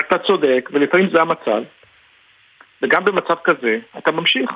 אתה 0.00 0.16
צודק, 0.26 0.70
ולפעמים 0.72 1.08
זה 1.12 1.20
המצב. 1.20 1.62
וגם 2.82 3.04
במצב 3.04 3.34
כזה, 3.44 3.78
אתה 3.98 4.10
ממשיך. 4.10 4.50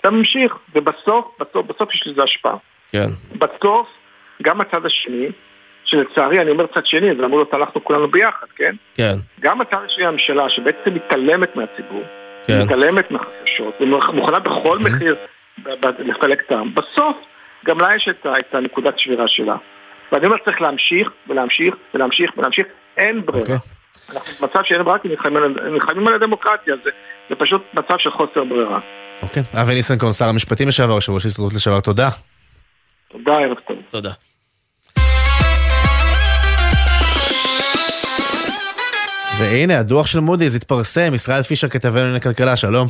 אתה 0.00 0.10
ממשיך, 0.10 0.56
ובסוף, 0.74 1.24
בסוף, 1.40 1.66
בסוף 1.66 1.94
יש 1.94 2.06
לזה 2.06 2.22
השפעה. 2.22 2.56
כן. 2.92 3.08
בסוף, 3.32 3.88
גם 4.42 4.60
הצד 4.60 4.86
השני, 4.86 5.28
שלצערי, 5.84 6.40
אני 6.40 6.50
אומר 6.50 6.66
צד 6.66 6.86
שני, 6.86 7.16
זה 7.16 7.24
אמור 7.24 7.38
להיות 7.38 7.54
הלכנו 7.54 7.84
כולנו 7.84 8.08
ביחד, 8.08 8.46
כן? 8.56 8.74
כן. 8.94 9.14
גם 9.40 9.60
הצד 9.60 9.78
השני 9.86 10.06
הממשלה, 10.06 10.48
שבעצם 10.48 10.94
מתעלמת 10.94 11.56
מהציבור, 11.56 12.02
כן. 12.46 12.62
מתעלמת 12.62 13.10
מהחששות, 13.10 13.74
ומוכנה 13.80 14.38
בכל 14.38 14.78
מחיר 14.78 15.16
לפלג 15.98 16.38
את 16.46 16.52
העם, 16.52 16.74
בסוף, 16.74 17.16
גם 17.64 17.80
לה 17.80 17.96
יש 17.96 18.08
את, 18.08 18.26
את 18.26 18.54
הנקודת 18.54 18.98
שבירה 18.98 19.28
שלה. 19.28 19.56
ואני 20.12 20.26
אומר, 20.26 20.36
צריך 20.44 20.60
להמשיך, 20.60 21.10
ולהמשיך, 21.28 21.74
ולהמשיך, 21.94 22.30
ולהמשיך, 22.38 22.66
אין 22.96 23.26
ברירה. 23.26 23.56
Okay. 23.56 23.60
אנחנו 24.10 24.46
במצב 24.46 24.60
שאין 24.64 24.82
ברירה 24.82 24.98
כי 24.98 25.08
נלחמים 25.72 26.06
על 26.06 26.14
הדמוקרטיה, 26.14 26.74
זה, 26.84 26.90
זה 27.30 27.34
פשוט 27.34 27.62
מצב 27.74 27.94
של 27.98 28.10
חוסר 28.10 28.44
ברירה. 28.44 28.80
אוקיי. 29.22 29.42
אבי 29.62 29.74
ניסנקורן, 29.74 30.12
שר 30.12 30.28
המשפטים 30.28 30.68
לשעבר, 30.68 30.94
יושב 30.94 31.12
ראש 31.12 31.26
הסתדרות 31.26 31.54
לשעבר, 31.54 31.80
תודה. 31.80 32.08
תודה, 33.08 33.32
ערב 33.32 33.56
טוב. 33.68 33.76
תודה. 33.90 34.10
והנה, 39.38 39.78
הדוח 39.78 40.06
של 40.06 40.20
מודי'ס 40.20 40.54
התפרסם, 40.54 41.14
ישראל 41.14 41.42
פישר 41.42 41.68
כתבנו 41.68 41.96
לענייני 41.96 42.20
כלכלה, 42.20 42.56
שלום. 42.56 42.88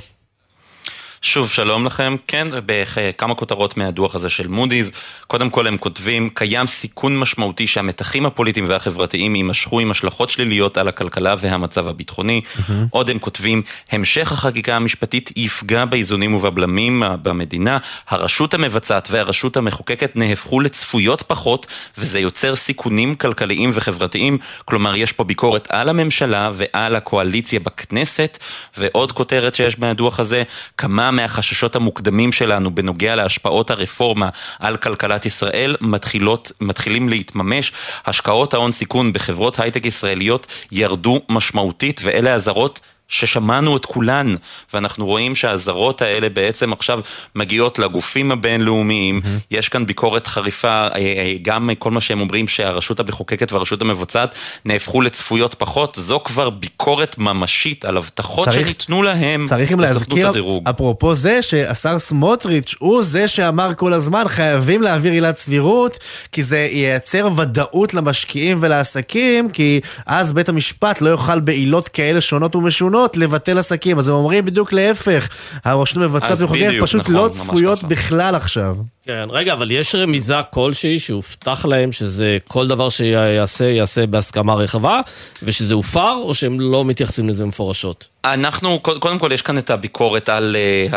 שוב, 1.22 1.50
שלום 1.50 1.86
לכם. 1.86 2.16
כן, 2.26 2.48
בכמה 2.66 3.34
כותרות 3.34 3.76
מהדוח 3.76 4.14
הזה 4.14 4.28
של 4.28 4.46
מודי'ס. 4.46 4.90
קודם 5.26 5.50
כל 5.50 5.66
הם 5.66 5.78
כותבים, 5.78 6.28
קיים 6.28 6.66
סיכון 6.66 7.18
משמעותי 7.18 7.66
שהמתחים 7.66 8.26
הפוליטיים 8.26 8.66
והחברתיים 8.68 9.36
יימשכו 9.36 9.80
עם 9.80 9.90
השלכות 9.90 10.30
שליליות 10.30 10.78
על 10.78 10.88
הכלכלה 10.88 11.34
והמצב 11.38 11.88
הביטחוני. 11.88 12.40
Mm-hmm. 12.44 12.72
עוד 12.90 13.10
הם 13.10 13.18
כותבים, 13.18 13.62
המשך 13.92 14.32
החקיקה 14.32 14.76
המשפטית 14.76 15.32
יפגע 15.36 15.84
באיזונים 15.84 16.34
ובבלמים 16.34 17.02
במדינה. 17.22 17.78
הרשות 18.08 18.54
המבצעת 18.54 19.08
והרשות 19.10 19.56
המחוקקת 19.56 20.16
נהפכו 20.16 20.60
לצפויות 20.60 21.22
פחות, 21.22 21.66
וזה 21.98 22.20
יוצר 22.20 22.56
סיכונים 22.56 23.14
כלכליים 23.14 23.70
וחברתיים. 23.74 24.38
כלומר, 24.64 24.96
יש 24.96 25.12
פה 25.12 25.24
ביקורת 25.24 25.68
על 25.70 25.88
הממשלה 25.88 26.50
ועל 26.54 26.94
הקואליציה 26.94 27.60
בכנסת. 27.60 28.38
ועוד 28.76 29.12
כותרת 29.12 29.54
שיש 29.54 29.78
מהדוח 29.78 30.20
הזה, 30.20 30.42
כמה 30.78 31.05
מהחששות 31.11 31.76
המוקדמים 31.76 32.32
שלנו 32.32 32.74
בנוגע 32.74 33.14
להשפעות 33.14 33.70
הרפורמה 33.70 34.28
על 34.59 34.76
כלכלת 34.76 35.26
ישראל 35.26 35.76
מתחילות, 35.80 36.52
מתחילים 36.61 37.09
להתממש. 37.09 37.72
השקעות 38.07 38.54
ההון 38.54 38.72
סיכון 38.72 39.12
בחברות 39.12 39.61
הייטק 39.61 39.86
ישראליות 39.86 40.46
ירדו 40.72 41.22
משמעותית 41.28 42.00
ואלה 42.04 42.34
אזהרות 42.34 42.80
ששמענו 43.09 43.76
את 43.76 43.86
כולן, 43.86 44.34
ואנחנו 44.74 45.07
רואים 45.07 45.34
שהאזהרות 45.34 46.02
האלה 46.02 46.28
בעצם 46.28 46.72
עכשיו 46.72 47.00
מגיעות 47.34 47.78
לגופים 47.78 48.32
הבינלאומיים, 48.32 49.20
mm-hmm. 49.24 49.46
יש 49.50 49.68
כאן 49.68 49.86
ביקורת 49.86 50.26
חריפה, 50.26 50.68
אה, 50.68 50.88
אה, 50.94 51.34
גם 51.42 51.70
כל 51.78 51.90
מה 51.90 52.00
שהם 52.00 52.20
אומרים 52.20 52.48
שהרשות 52.48 53.00
המחוקקת 53.00 53.52
והרשות 53.52 53.82
המבצעת 53.82 54.34
נהפכו 54.64 55.00
לצפויות 55.00 55.54
פחות, 55.54 55.98
זו 56.00 56.20
כבר 56.24 56.50
ביקורת 56.50 57.18
ממשית 57.18 57.84
על 57.84 57.96
הבטחות 57.96 58.48
צריך, 58.48 58.66
שניתנו 58.66 59.02
להם 59.02 59.44
צריך 59.48 59.72
גם 59.72 59.80
להזכיר, 59.80 60.32
אפרופו 60.70 61.14
זה, 61.14 61.42
שהשר 61.42 61.98
סמוטריץ' 61.98 62.74
הוא 62.78 63.02
זה 63.02 63.28
שאמר 63.28 63.74
כל 63.76 63.92
הזמן, 63.92 64.24
חייבים 64.28 64.82
להעביר 64.82 65.12
עילת 65.12 65.36
סבירות, 65.36 65.98
כי 66.32 66.42
זה 66.42 66.59
ייצר 66.59 67.28
ודאות 67.36 67.94
למשקיעים 67.94 68.59
ולעסקים, 68.61 69.50
כי 69.50 69.80
אז 70.07 70.32
בית 70.32 70.48
המשפט 70.48 71.00
לא 71.00 71.11
יוכל 71.11 71.40
בעילות 71.40 71.88
כאלה 71.88 72.20
שונות 72.20 72.57
ומשונות. 72.57 72.95
נכונות 72.97 73.16
לבטל 73.16 73.59
עסקים, 73.59 73.99
אז 73.99 74.09
הם 74.09 74.14
אומרים 74.14 74.44
בדיוק 74.44 74.72
להפך. 74.72 75.28
הרשות 75.64 75.97
המבצעת 75.97 76.38
וחוקרת 76.40 76.82
פשוט 76.82 77.01
נכון, 77.01 77.14
לא 77.14 77.28
צפויות. 77.32 77.84
בכלל 77.84 78.34
עכשיו. 78.34 78.76
כן, 79.07 79.28
רגע, 79.30 79.52
אבל 79.52 79.70
יש 79.70 79.94
רמיזה 79.94 80.34
כלשהי 80.50 80.98
שהובטח 80.98 81.64
להם 81.64 81.92
שזה 81.92 82.38
כל 82.48 82.68
דבר 82.68 82.88
שיעשה, 82.88 83.64
יעשה 83.64 84.07
בהסכמה 84.07 84.54
רחבה, 84.54 85.00
ושזה 85.42 85.74
הופר, 85.74 86.12
או 86.12 86.34
שהם 86.34 86.61
לא 86.61 86.84
מתייחסים 86.84 87.28
לזה 87.28 87.44
מפורשות? 87.44 88.09
אנחנו, 88.32 88.80
קודם 88.80 89.18
כל 89.18 89.30
יש 89.32 89.42
כאן 89.42 89.59
את 89.59 89.70
הביקורת 89.70 90.28
על 90.28 90.57
uh, 90.90 90.96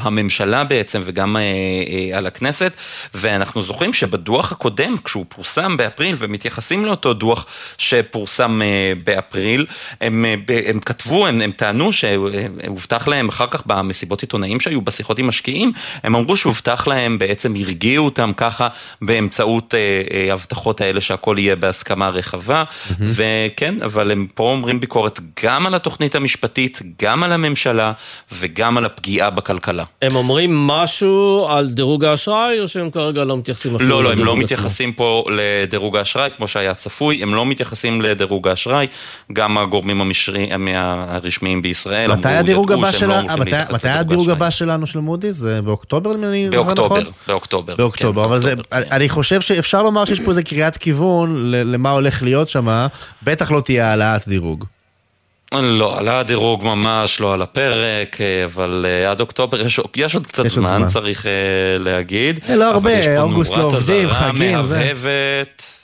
הממשלה 0.00 0.64
בעצם 0.64 1.00
וגם 1.04 1.36
uh, 1.36 1.38
uh, 1.38 2.16
על 2.16 2.26
הכנסת 2.26 2.72
ואנחנו 3.14 3.62
זוכרים 3.62 3.92
שבדוח 3.92 4.52
הקודם 4.52 4.96
כשהוא 5.04 5.24
פורסם 5.28 5.76
באפריל 5.76 6.14
ומתייחסים 6.18 6.84
לאותו 6.84 7.14
דוח 7.14 7.46
שפורסם 7.78 8.60
באפריל 9.04 9.66
הם, 10.00 10.24
הם 10.66 10.80
כתבו, 10.80 11.26
הם, 11.26 11.40
הם 11.40 11.52
טענו 11.52 11.92
שהובטח 11.92 13.08
להם 13.08 13.28
אחר 13.28 13.46
כך 13.50 13.62
במסיבות 13.66 14.20
עיתונאים 14.20 14.60
שהיו 14.60 14.80
בשיחות 14.80 15.18
עם 15.18 15.28
משקיעים 15.28 15.72
הם 16.02 16.16
אמרו 16.16 16.36
שהובטח 16.36 16.86
להם 16.86 17.18
בעצם 17.18 17.39
הרגיעו 17.44 18.04
אותם 18.04 18.32
ככה 18.36 18.68
באמצעות 19.02 19.74
uh, 19.74 20.10
uh, 20.10 20.32
הבטחות 20.32 20.80
האלה 20.80 21.00
שהכל 21.00 21.36
יהיה 21.38 21.56
בהסכמה 21.56 22.08
רחבה 22.08 22.64
mm-hmm. 22.64 22.94
וכן 23.00 23.74
אבל 23.84 24.10
הם 24.10 24.26
פה 24.34 24.42
אומרים 24.42 24.80
ביקורת 24.80 25.20
גם 25.44 25.66
על 25.66 25.74
התוכנית 25.74 26.14
המשפטית 26.14 26.80
גם 27.02 27.22
על 27.22 27.32
הממשלה 27.32 27.92
וגם 28.32 28.78
על 28.78 28.84
הפגיעה 28.84 29.30
בכלכלה. 29.30 29.84
הם 30.02 30.16
אומרים 30.16 30.66
משהו 30.66 31.46
על 31.50 31.68
דירוג 31.68 32.04
האשראי, 32.04 32.60
או 32.60 32.68
שהם 32.68 32.90
כרגע 32.90 33.24
לא 33.24 33.36
מתייחסים 33.36 33.76
אפילו 33.76 33.90
לא, 33.90 34.04
לא, 34.04 34.12
הם 34.12 34.24
לא 34.24 34.36
מתייחסים 34.36 34.92
פה 34.92 35.24
לדירוג 35.36 35.96
האשראי, 35.96 36.30
כמו 36.36 36.48
שהיה 36.48 36.74
צפוי, 36.74 37.22
הם 37.22 37.34
לא 37.34 37.46
מתייחסים 37.46 38.00
לדירוג 38.00 38.48
האשראי, 38.48 38.86
גם 39.32 39.58
הגורמים 39.58 40.00
המשרי, 40.00 40.48
הרשמיים 41.08 41.62
בישראל 41.62 42.12
מתי 42.12 42.28
הדירוג 42.28 42.72
הבא 42.72 42.92
שלנו, 42.92 43.28
מתי 43.72 43.88
הדירוג 43.88 44.30
הבא 44.30 44.50
שלנו 44.50 44.86
של 44.86 44.98
מודי'ס? 44.98 45.36
זה 45.36 45.62
באוקטובר, 45.62 46.14
אם 46.14 46.24
אני 46.24 46.50
זוכר 46.50 46.72
נכון? 46.72 46.74
באוקטובר, 46.74 47.10
באוקטובר. 47.76 48.24
אבל 48.24 48.38
זה, 48.38 48.54
אני 48.72 49.08
חושב 49.08 49.40
שאפשר 49.40 49.82
לומר 49.82 50.04
שיש 50.04 50.20
פה 50.20 50.30
איזה 50.30 50.42
קריאת 50.42 50.76
כיוון 50.76 51.50
למה 51.52 51.90
הולך 51.90 52.22
להיות 52.22 52.48
שם, 52.48 52.86
בטח 53.22 53.50
לא 53.50 53.60
תהיה 53.60 53.90
העלאת 53.90 54.28
דירוג. 54.28 54.64
לא, 55.52 55.98
עלה 55.98 56.18
הדירוג 56.18 56.64
ממש 56.64 57.20
לא 57.20 57.34
על 57.34 57.42
הפרק, 57.42 58.18
אבל 58.44 58.86
uh, 58.86 59.10
עד 59.10 59.20
אוקטובר 59.20 59.60
יש, 59.60 59.80
יש 59.96 60.14
עוד 60.14 60.26
קצת 60.26 60.48
זמן, 60.48 60.66
זמן, 60.66 60.88
צריך 60.88 61.24
uh, 61.24 61.28
להגיד. 61.82 62.40
לא 62.48 62.70
הרבה, 62.70 63.20
אוגוסט 63.20 63.50
לא 63.50 63.62
עובדים, 63.62 64.10
חגים, 64.10 64.62
זה. 64.62 64.78
מהבהבת. 64.78 65.79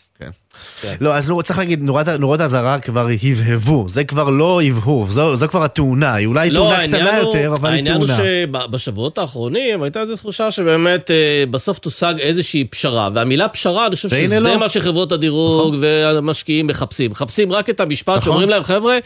כן. 0.80 0.94
לא, 1.00 1.16
אז 1.16 1.30
לא, 1.30 1.42
צריך 1.44 1.58
להגיד, 1.58 1.82
נורות 2.18 2.40
האזהרה 2.40 2.78
כבר 2.78 3.08
הבהבו, 3.22 3.86
זה 3.88 4.04
כבר 4.04 4.30
לא 4.30 4.62
הבהוב, 4.62 5.10
זו, 5.10 5.36
זו 5.36 5.48
כבר 5.48 5.64
התאונה, 5.64 6.14
היא 6.14 6.26
אולי 6.26 6.50
לא, 6.50 6.60
תאונה 6.60 6.88
קטנה 6.88 7.18
הוא, 7.18 7.26
יותר, 7.26 7.52
אבל 7.52 7.72
היא 7.72 7.84
תאונה. 7.84 8.16
העניין 8.16 8.50
הוא 8.50 8.56
שבשבועות 8.70 9.18
האחרונים 9.18 9.82
הייתה 9.82 10.00
איזו 10.00 10.16
תחושה 10.16 10.50
שבאמת 10.50 11.10
אה, 11.10 11.44
בסוף 11.50 11.78
תושג 11.78 12.14
איזושהי 12.18 12.64
פשרה, 12.64 13.08
והמילה 13.14 13.48
פשרה, 13.48 13.86
אני 13.86 13.96
חושב 13.96 14.08
שזה 14.08 14.40
לא. 14.40 14.58
מה 14.58 14.68
שחברות 14.68 15.12
הדירוג 15.12 15.68
נכון. 15.68 15.78
והמשקיעים 15.82 16.66
מחפשים. 16.66 17.10
מחפשים 17.10 17.52
רק 17.52 17.70
את 17.70 17.80
המשפט 17.80 18.08
נכון. 18.08 18.24
שאומרים 18.24 18.48
להם, 18.48 18.64
חבר'ה, 18.64 18.98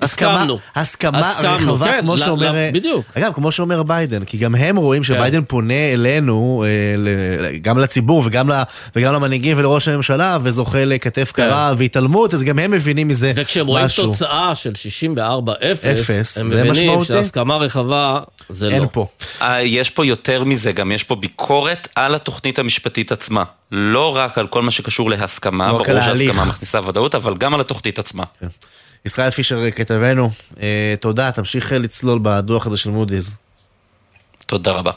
הסכמנו. 0.00 0.58
הסכמה 0.76 1.32
רחבה, 1.40 1.86
כן, 1.86 2.00
כמו 2.00 2.18
שאומר... 2.18 2.52
בדיוק. 2.72 3.06
אגב, 3.14 3.32
כמו 3.32 3.52
שאומר 3.52 3.82
ביידן, 3.82 4.24
כי 4.24 4.38
גם 4.38 4.54
הם 4.54 4.76
רואים 4.76 5.02
כן. 5.02 5.06
שביידן 5.06 5.44
פונה 5.44 5.92
אלינו, 5.92 6.64
אה, 6.66 7.58
גם 7.58 7.78
לציבור 7.78 8.22
וגם, 8.26 8.50
וגם 8.96 9.14
למנהיגים 9.14 9.58
ולראש 9.58 9.88
הממשלה, 9.88 10.38
וזוכה 10.42 10.84
לכתף 10.84 11.32
כן. 11.34 11.42
קרה 11.42 11.74
והתעלמות, 11.78 12.34
אז 12.34 12.42
גם 12.42 12.58
הם 12.58 12.70
מבינים 12.70 13.08
מזה 13.08 13.30
משהו. 13.30 13.42
וכשהם 13.42 13.66
רואים 13.66 13.86
תוצאה 13.96 14.54
של 14.54 14.72
64-0, 15.18 15.20
הם 16.40 16.46
מבינים 16.46 17.04
שהסכמה 17.04 17.56
רחבה 17.56 18.20
זה 18.48 18.68
אין 18.68 18.82
לא. 18.82 18.88
פה. 18.92 19.06
אה, 19.42 19.62
יש 19.62 19.90
פה 19.90 20.06
יותר 20.06 20.44
מזה, 20.44 20.72
גם 20.72 20.92
יש 20.92 21.04
פה 21.04 21.14
ביקורת 21.14 21.88
על 21.94 22.14
התוכנית 22.14 22.58
המשפטית 22.58 23.12
עצמה. 23.12 23.44
לא 23.72 24.16
רק 24.16 24.38
על 24.38 24.46
כל 24.46 24.62
מה 24.62 24.70
שקשור 24.70 25.10
להסכמה, 25.10 25.72
לא 25.72 25.72
ברור 25.72 26.00
שהסכמה 26.00 26.44
מכניסה 26.44 26.80
ודאות, 26.88 27.14
אבל 27.14 27.34
גם 27.38 27.54
על 27.54 27.60
התוכנית 27.60 27.98
עצמה. 27.98 28.24
ישראל 29.06 29.30
פישר 29.30 29.70
כתבנו, 29.70 30.30
אה, 30.60 30.94
תודה, 31.00 31.32
תמשיך 31.32 31.72
לצלול 31.72 32.18
בדוח 32.22 32.66
הזה 32.66 32.76
של 32.76 32.90
מודי'ס. 32.90 33.36
תודה 34.46 34.72
רבה. 34.72 34.92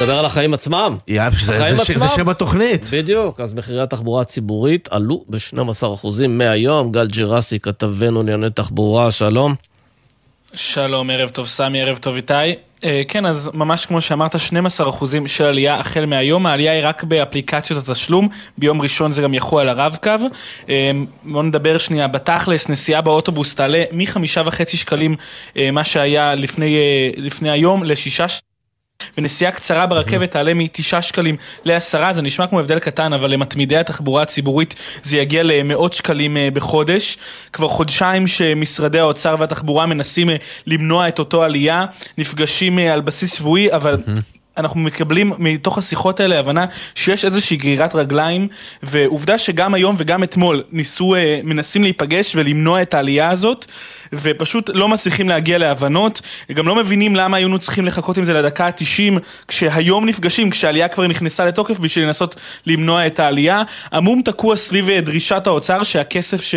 נדבר 0.00 0.18
על 0.18 0.26
החיים 0.26 0.54
עצמם. 0.54 0.96
יאללה, 1.08 1.36
זה, 1.42 1.74
זה, 1.74 1.98
זה 1.98 2.08
שם 2.08 2.28
התוכנית. 2.28 2.88
בדיוק, 2.92 3.40
אז 3.40 3.54
מחירי 3.54 3.82
התחבורה 3.82 4.22
הציבורית 4.22 4.88
עלו 4.90 5.24
ב-12% 5.28 6.06
מהיום. 6.28 6.92
גל 6.92 7.06
ג'רסי, 7.06 7.58
כתבנו 7.58 8.22
לענייני 8.22 8.50
תחבורה, 8.50 9.10
שלום. 9.10 9.54
שלום, 10.54 11.10
ערב 11.10 11.28
טוב 11.28 11.46
סמי, 11.46 11.82
ערב 11.82 11.96
טוב 11.96 12.16
איתי. 12.16 12.34
אה, 12.84 13.02
כן, 13.08 13.26
אז 13.26 13.50
ממש 13.54 13.86
כמו 13.86 14.00
שאמרת, 14.00 14.34
12% 14.34 14.38
של 15.26 15.44
עלייה 15.44 15.74
החל 15.74 16.06
מהיום, 16.06 16.46
העלייה 16.46 16.72
היא 16.72 16.80
רק 16.86 17.04
באפליקציות 17.04 17.88
התשלום, 17.88 18.28
ביום 18.58 18.82
ראשון 18.82 19.12
זה 19.12 19.22
גם 19.22 19.34
יחול 19.34 19.60
על 19.60 19.68
הרב-קו. 19.68 20.10
אה, 20.68 20.90
בואו 21.24 21.42
נדבר 21.42 21.78
שנייה, 21.78 22.08
בתכלס, 22.08 22.68
נסיעה 22.68 23.00
באוטובוס 23.00 23.54
תעלה 23.54 23.84
מחמישה 23.92 24.42
וחצי 24.46 24.76
שקלים, 24.76 25.16
אה, 25.56 25.70
מה 25.70 25.84
שהיה 25.84 26.34
לפני, 26.34 26.76
לפני 27.16 27.50
היום, 27.50 27.84
לשישה 27.84 28.28
שקלים. 28.28 28.53
ונסיעה 29.18 29.52
קצרה 29.52 29.86
ברכבת 29.86 30.30
תעלה 30.30 30.54
מתשעה 30.54 31.02
שקלים 31.02 31.36
לעשרה, 31.64 32.12
זה 32.12 32.22
נשמע 32.22 32.46
כמו 32.46 32.60
הבדל 32.60 32.78
קטן, 32.78 33.12
אבל 33.12 33.30
למתמידי 33.30 33.76
התחבורה 33.76 34.22
הציבורית 34.22 34.74
זה 35.02 35.16
יגיע 35.16 35.42
למאות 35.42 35.92
שקלים 35.92 36.36
אה, 36.36 36.48
בחודש. 36.52 37.18
כבר 37.52 37.68
חודשיים 37.68 38.26
שמשרדי 38.26 38.98
האוצר 38.98 39.36
והתחבורה 39.38 39.86
מנסים 39.86 40.30
אה, 40.30 40.36
למנוע 40.66 41.08
את 41.08 41.18
אותו 41.18 41.42
עלייה, 41.42 41.86
נפגשים 42.18 42.78
אה, 42.78 42.92
על 42.92 43.00
בסיס 43.00 43.34
שבועי, 43.34 43.72
אבל 43.72 43.96
אנחנו 44.56 44.80
מקבלים 44.80 45.32
מתוך 45.38 45.78
השיחות 45.78 46.20
האלה 46.20 46.38
הבנה 46.38 46.66
שיש 46.94 47.24
איזושהי 47.24 47.56
גרירת 47.56 47.94
רגליים, 47.94 48.48
ועובדה 48.82 49.38
שגם 49.38 49.74
היום 49.74 49.94
וגם 49.98 50.22
אתמול 50.22 50.62
ניסו, 50.72 51.14
אה, 51.14 51.40
מנסים 51.44 51.82
להיפגש 51.82 52.36
ולמנוע 52.36 52.82
את 52.82 52.94
העלייה 52.94 53.30
הזאת, 53.30 53.66
ופשוט 54.12 54.70
לא 54.74 54.88
מצליחים 54.88 55.28
להגיע 55.28 55.58
להבנות, 55.58 56.20
גם 56.52 56.68
לא 56.68 56.74
מבינים 56.74 57.16
למה 57.16 57.36
היינו 57.36 57.58
צריכים 57.58 57.84
לחכות 57.84 58.18
עם 58.18 58.24
זה 58.24 58.32
לדקה 58.32 58.66
ה-90, 58.66 59.18
כשהיום 59.48 60.06
נפגשים, 60.06 60.50
כשהעלייה 60.50 60.88
כבר 60.88 61.06
נכנסה 61.06 61.44
לתוקף 61.44 61.78
בשביל 61.78 62.04
לנסות 62.04 62.36
למנוע 62.66 63.06
את 63.06 63.20
העלייה. 63.20 63.62
המום 63.90 64.22
תקוע 64.22 64.56
סביב 64.56 64.88
אה, 64.88 65.00
דרישת 65.00 65.46
האוצר 65.46 65.82
שהכסף 65.82 66.42
ש... 66.42 66.54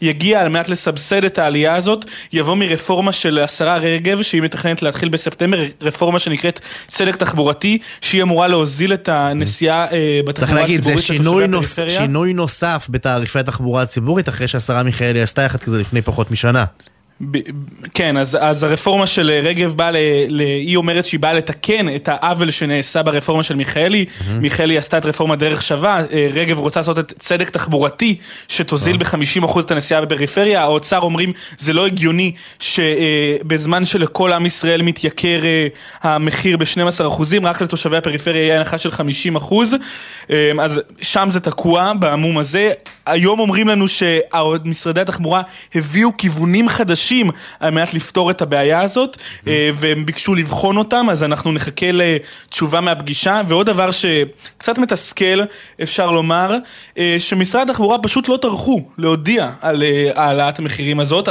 יגיע 0.00 0.40
על 0.40 0.48
מנת 0.48 0.68
לסבסד 0.68 1.24
את 1.24 1.38
העלייה 1.38 1.74
הזאת, 1.74 2.04
יבוא 2.32 2.54
מרפורמה 2.54 3.12
של 3.12 3.38
השרה 3.38 3.76
רגב, 3.76 4.22
שהיא 4.22 4.42
מתכננת 4.42 4.82
להתחיל 4.82 5.08
בספטמבר, 5.08 5.64
רפורמה 5.80 6.18
שנקראת 6.18 6.60
צדק 6.86 7.16
תחבורתי, 7.16 7.78
שהיא 8.00 8.22
אמורה 8.22 8.48
להוזיל 8.48 8.94
את 8.94 9.08
הנסיעה 9.08 9.86
אה, 9.92 10.20
בתחבורה 10.26 10.62
הציבורית. 10.62 10.98
צריך 10.98 11.10
להגיד, 11.10 11.64
זה 11.76 11.90
שינוי 11.90 12.32
נוסף 12.32 12.86
בתעריפי 12.90 13.38
התחבורה 13.38 13.82
הציבורית, 13.82 14.28
אחרי 14.28 14.48
שהשרה 14.48 14.82
מיכאלי 14.82 15.22
עשתה 15.22 15.46
אחד 15.46 15.58
כזה 15.58 15.78
לפני 15.78 16.02
פחות 16.02 16.30
משנה. 16.30 16.64
ב, 17.20 17.38
כן, 17.94 18.16
אז, 18.16 18.38
אז 18.40 18.62
הרפורמה 18.62 19.06
של 19.06 19.30
רגב 19.42 19.72
באה, 19.72 19.90
ל, 19.90 19.96
ל, 20.28 20.40
היא 20.40 20.76
אומרת 20.76 21.06
שהיא 21.06 21.20
באה 21.20 21.32
לתקן 21.32 21.94
את 21.94 22.08
העוול 22.08 22.50
שנעשה 22.50 23.02
ברפורמה 23.02 23.42
של 23.42 23.56
מיכאלי. 23.56 24.04
Mm-hmm. 24.08 24.30
מיכאלי 24.40 24.78
עשתה 24.78 24.98
את 24.98 25.04
רפורמה 25.04 25.36
דרך 25.36 25.62
שווה, 25.62 26.00
אה, 26.12 26.28
רגב 26.32 26.58
רוצה 26.58 26.80
לעשות 26.80 26.98
את 26.98 27.12
צדק 27.18 27.50
תחבורתי 27.50 28.16
שתוזיל 28.48 28.96
mm-hmm. 28.96 29.42
ב-50% 29.44 29.60
את 29.60 29.70
הנסיעה 29.70 30.00
בפריפריה. 30.00 30.62
האוצר 30.62 30.98
אומרים 30.98 31.32
זה 31.58 31.72
לא 31.72 31.86
הגיוני 31.86 32.32
שבזמן 32.58 33.80
אה, 33.80 33.86
שלכל 33.86 34.32
עם 34.32 34.46
ישראל 34.46 34.82
מתייקר 34.82 35.44
אה, 35.44 35.66
המחיר 36.02 36.56
ב-12%, 36.56 37.22
רק 37.42 37.62
לתושבי 37.62 37.96
הפריפריה 37.96 38.42
יהיה 38.42 38.56
הנחה 38.58 38.78
של 38.78 38.90
50%. 38.90 39.54
אז 40.60 40.80
שם 41.02 41.28
זה 41.30 41.40
תקוע 41.40 41.92
בעמום 41.98 42.38
הזה. 42.38 42.72
היום 43.06 43.40
אומרים 43.40 43.68
לנו 43.68 43.86
שמשרדי 43.88 45.00
התחבורה 45.00 45.42
הביאו 45.74 46.10
כיוונים 46.16 46.68
חדשים. 46.68 47.30
על 47.60 47.70
מנת 47.70 47.94
לפתור 47.94 48.30
את 48.30 48.42
הבעיה 48.42 48.80
הזאת, 48.80 49.16
אה, 49.46 49.70
והם 49.76 50.06
ביקשו 50.06 50.34
לבחון 50.34 50.76
אותם, 50.76 51.06
אז 51.10 51.22
אנחנו 51.22 51.52
נחכה 51.52 51.86
לתשובה 51.92 52.80
מהפגישה. 52.80 53.40
ועוד 53.48 53.66
דבר 53.66 53.90
שקצת 53.90 54.78
מתסכל, 54.78 55.40
אפשר 55.82 56.10
לומר, 56.10 56.56
אה, 56.98 57.16
שמשרד 57.18 57.70
התחבורה 57.70 57.98
פשוט 57.98 58.28
לא 58.28 58.38
טרחו 58.42 58.82
להודיע 58.98 59.50
על 59.60 59.82
אה, 59.82 60.10
העלאת 60.14 60.58
המחירים 60.58 61.00
הזאת. 61.00 61.28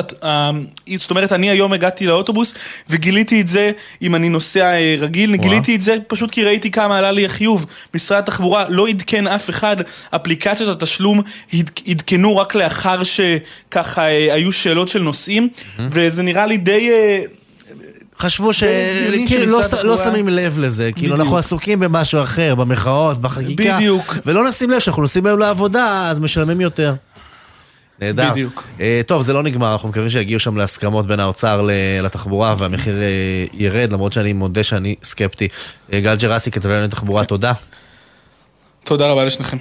זאת 0.98 1.10
אומרת, 1.10 1.34
אני 1.34 1.50
היום 1.50 1.74
הגעתי 1.74 2.08
לאוטובוס 2.08 2.56
וגיליתי 2.90 3.42
את 3.42 3.48
זה, 3.48 3.72
אם 4.02 4.16
אני 4.16 4.30
נוסע 4.30 4.72
רגיל, 5.00 5.30
וואו. 5.30 5.42
גיליתי 5.42 5.76
את 5.76 5.82
זה 5.82 5.96
פשוט 6.08 6.32
כי 6.32 6.44
ראיתי 6.44 6.72
כמה 6.72 6.98
עלה 6.98 7.12
לי 7.12 7.26
החיוב. 7.26 7.66
משרד 7.94 8.20
התחבורה 8.20 8.66
לא 8.70 8.88
עדכן 8.88 9.28
אף 9.28 9.50
אחד, 9.50 9.78
אפליקציות 10.16 10.82
התשלום 10.82 11.22
עדכנו 11.88 12.38
רק 12.38 12.56
לאחר 12.56 13.02
שככה 13.04 14.04
היו 14.04 14.52
שאלות 14.52 14.88
של 14.88 15.02
נוסעים. 15.02 15.50
וזה 15.80 16.24
נראה 16.24 16.46
לי 16.46 16.58
די... 16.58 16.90
אה, 16.92 17.22
חשבו 18.20 18.54
שכאילו 18.54 19.46
לא, 19.46 19.62
לא 19.84 19.98
שמים 19.98 20.30
לב 20.30 20.60
לזה, 20.60 20.92
כאילו 20.96 21.16
אנחנו 21.16 21.38
עסוקים 21.38 21.80
במשהו 21.80 22.24
אחר, 22.24 22.56
במחאות, 22.56 23.22
בחקיקה, 23.22 23.76
בדיוק. 23.76 24.18
ולא 24.26 24.50
נשים 24.50 24.70
לב 24.70 24.80
שאנחנו 24.80 25.02
נוסעים 25.02 25.26
היום 25.26 25.40
לעבודה, 25.40 26.10
אז 26.10 26.20
משלמים 26.20 26.62
יותר. 26.62 26.94
נהדר. 28.00 28.32
בדיוק. 28.32 28.64
אה, 28.80 29.02
טוב, 29.06 29.22
זה 29.22 29.34
לא 29.34 29.44
נגמר, 29.44 29.74
אנחנו 29.74 29.90
מקווים 29.90 30.10
שיגיעו 30.10 30.40
שם 30.40 30.58
להסכמות 30.58 31.08
בין 31.08 31.20
האוצר 31.20 31.68
לתחבורה 32.04 32.56
והמחיר 32.58 33.02
אה, 33.02 33.46
ירד, 33.54 33.94
למרות 33.94 34.14
שאני 34.14 34.34
מודה 34.34 34.64
שאני 34.64 34.96
סקפטי. 35.04 35.48
אה, 35.94 36.00
גל 36.00 36.16
ג'רסי, 36.16 36.52
כתבי 36.52 36.74
ענייני 36.74 36.92
תחבורה, 36.92 37.26
תודה. 37.26 37.54
תודה 38.84 39.12
רבה 39.12 39.26
לשניכם. 39.26 39.58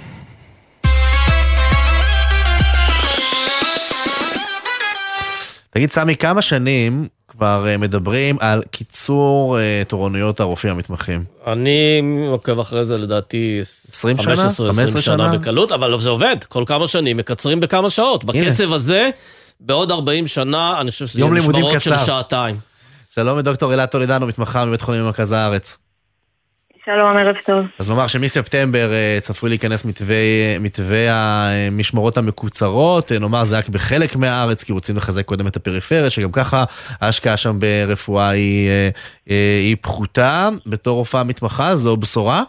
תגיד, 5.75 5.91
סמי, 5.91 6.15
כמה 6.15 6.41
שנים 6.41 7.07
כבר 7.27 7.65
אה, 7.67 7.77
מדברים 7.77 8.37
על 8.39 8.63
קיצור 8.71 9.59
אה, 9.59 9.81
תורנויות 9.87 10.39
הרופאים 10.39 10.73
המתמחים? 10.73 11.23
אני 11.47 12.01
עוקב 12.27 12.59
אחרי 12.59 12.85
זה 12.85 12.97
לדעתי 12.97 13.59
20 13.89 14.17
שנה? 14.17 14.33
15-20 14.33 14.37
15 14.37 15.01
שנה 15.01 15.01
שנה? 15.01 15.37
בקלות, 15.37 15.71
אבל 15.71 15.99
זה 15.99 16.09
עובד, 16.09 16.35
כל 16.47 16.63
כמה 16.67 16.87
שנים 16.87 17.17
מקצרים 17.17 17.59
בכמה 17.59 17.89
שעות. 17.89 18.23
בקצב 18.23 18.73
הזה, 18.73 19.09
בעוד 19.59 19.91
40 19.91 20.27
שנה, 20.27 20.81
אני 20.81 20.91
חושב 20.91 21.07
שזה 21.07 21.19
יהיה 21.19 21.31
משמרות 21.31 21.81
של. 21.81 21.95
שעתיים. 22.05 22.57
שלום 23.15 23.37
לדוקטור 23.37 23.71
אילת 23.71 23.91
טולדנו, 23.91 24.27
מתמחה 24.27 24.65
מבית 24.65 24.81
חולים 24.81 25.01
במרכז 25.01 25.31
הארץ. 25.31 25.77
שלום, 26.85 27.17
ערב 27.17 27.35
טוב. 27.45 27.65
אז 27.79 27.89
נאמר 27.89 28.07
שמספטמבר 28.07 28.93
אה, 28.93 29.17
צפוי 29.21 29.49
להיכנס 29.49 29.85
מתווה, 29.85 30.15
מתווה 30.59 31.07
המשמרות 31.09 32.17
המקוצרות, 32.17 33.11
אה, 33.11 33.19
נאמר 33.19 33.45
זה 33.45 33.57
רק 33.57 33.69
בחלק 33.69 34.15
מהארץ, 34.15 34.63
כי 34.63 34.71
רוצים 34.71 34.95
לחזק 34.95 35.25
קודם 35.25 35.47
את 35.47 35.55
הפריפריה, 35.55 36.09
שגם 36.09 36.31
ככה 36.31 36.63
ההשקעה 37.01 37.37
שם 37.37 37.59
ברפואה 37.59 38.29
היא, 38.29 38.69
אה, 39.29 39.59
היא 39.59 39.75
פחותה. 39.81 40.49
בתור 40.65 40.97
רופאה 40.97 41.23
מתמחה, 41.23 41.75
זו 41.75 41.97
בשורה? 41.97 42.43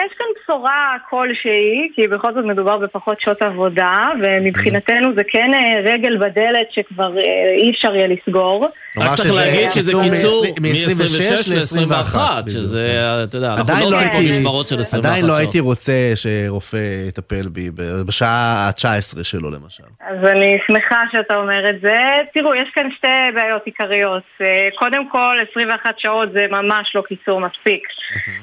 אה, 0.00 0.06
יש 0.06 0.12
כאן 0.18 0.26
בשורה 0.42 0.96
כלשהי, 1.10 1.88
כי 1.94 2.08
בכל 2.08 2.34
זאת 2.34 2.44
מדובר 2.44 2.76
בפחות 2.78 3.20
שעות 3.20 3.42
עבודה, 3.42 4.08
ומבחינתנו 4.22 5.14
זה 5.14 5.22
כן 5.32 5.50
אה, 5.54 5.92
רגל 5.92 6.16
בדלת 6.16 6.66
שכבר 6.70 7.18
אה, 7.18 7.22
אי 7.62 7.70
אפשר 7.70 7.94
יהיה 7.94 8.06
לסגור. 8.08 8.66
רק 8.96 9.16
צריך 9.16 9.34
להגיד 9.34 9.70
שזה 9.70 9.92
קיצור 9.92 10.02
קיצור 10.10 10.44
מ- 10.60 10.62
מ-26 10.62 11.80
ל-21, 11.80 12.18
בדיוק. 12.42 12.48
שזה, 12.48 13.00
אתה 13.24 13.36
יודע, 13.36 13.54
אנחנו 13.54 13.74
לא 13.84 13.90
לא 13.90 13.96
עושים 13.96 14.08
פה 14.08 14.16
הייתי, 14.18 14.38
משמרות 14.38 14.68
של 14.68 14.80
21 14.80 15.06
עדיין 15.10 15.26
לא. 15.26 15.36
הייתי 15.36 15.60
רוצה 15.60 15.92
שרופא 16.14 16.78
יטפל 17.08 17.48
בי 17.48 17.70
ב- 17.70 18.02
בשעה 18.06 18.68
ה-19 18.68 19.24
שלו 19.24 19.50
למשל. 19.50 19.82
אז 20.00 20.24
אני 20.24 20.58
שמחה 20.66 21.02
שאתה 21.12 21.36
אומר 21.36 21.70
את 21.70 21.80
זה. 21.80 21.96
תראו, 22.34 22.54
יש 22.54 22.68
כאן 22.74 22.88
שתי 22.96 23.06
בעיות 23.34 23.62
עיקריות. 23.64 24.22
אה, 24.40 24.68
קודם 24.78 25.08
כל, 25.08 25.36
21 25.52 25.90
שעות 25.98 26.28
זה 26.32 26.46
ממש 26.50 26.92
לא 26.94 27.02
קיצור 27.08 27.40
מספיק. 27.40 27.82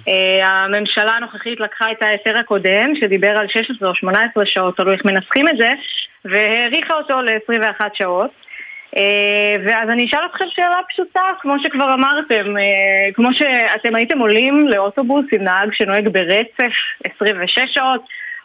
אה, 0.08 0.47
הממשלה 0.47 1.12
הנוכחית 1.12 1.47
לקחה 1.60 1.91
את 1.91 2.04
ההיתר 2.04 2.38
הקודם, 2.38 2.95
שדיבר 2.95 3.38
על 3.38 3.48
16 3.48 3.89
או 3.89 3.95
18 3.95 4.45
שעות, 4.45 4.78
תלוי 4.78 4.93
איך 4.93 5.06
מנסחים 5.06 5.48
את 5.48 5.58
זה, 5.58 5.72
והאריכה 6.26 6.93
אותו 6.93 7.22
ל-21 7.22 7.82
שעות. 7.93 8.32
אה, 8.98 9.56
ואז 9.66 9.89
אני 9.89 10.06
אשאל 10.06 10.26
אתכם 10.26 10.45
שאלה 10.50 10.80
פשוטה, 10.89 11.22
כמו 11.41 11.60
שכבר 11.64 11.93
אמרתם, 11.93 12.58
אה, 12.58 13.14
כמו 13.14 13.30
שאתם 13.34 13.95
הייתם 13.95 14.20
עולים 14.20 14.68
לאוטובוס 14.68 15.26
עם 15.32 15.43
נהג 15.43 15.74
שנוהג 15.74 16.08
ברצף 16.08 16.74
26 17.04 17.60
שעות 17.74 18.02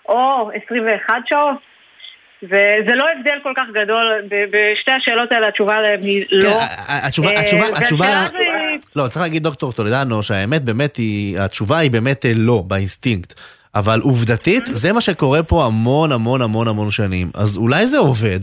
או 0.09 0.51
21 0.67 1.15
שעות, 1.27 1.57
וזה 2.43 2.95
לא 2.95 3.07
הבדל 3.19 3.39
כל 3.43 3.53
כך 3.57 3.65
גדול, 3.75 4.13
בשתי 4.51 4.91
השאלות 4.91 5.33
האלה 5.33 5.49
התשובה 5.49 5.75
עליהן 5.75 6.03
היא 6.03 6.25
לא. 6.31 6.51
כן, 6.51 6.59
התשובה, 6.89 7.31
אה, 7.31 7.41
התשובה, 7.41 7.65
התשובה, 7.77 8.25
לא, 8.97 9.09
צריך 9.09 9.23
להגיד 9.23 9.43
דוקטור 9.43 9.73
טולדנו 9.73 10.23
שהאמת 10.23 10.63
באמת 10.63 10.97
היא, 10.97 11.39
התשובה 11.41 11.79
היא 11.79 11.91
באמת 11.91 12.27
אה, 12.27 12.33
לא, 12.37 12.63
באינסטינקט. 12.67 13.41
אבל 13.75 14.01
עובדתית, 14.03 14.67
זה 14.67 14.93
מה 14.93 15.01
שקורה 15.01 15.43
פה 15.43 15.65
המון 15.67 16.13
המון 16.13 16.43
המון 16.43 16.69
המון 16.69 16.91
שנים. 16.91 17.31
אז 17.35 17.57
אולי 17.57 17.87
זה 17.87 17.99
עובד. 17.99 18.41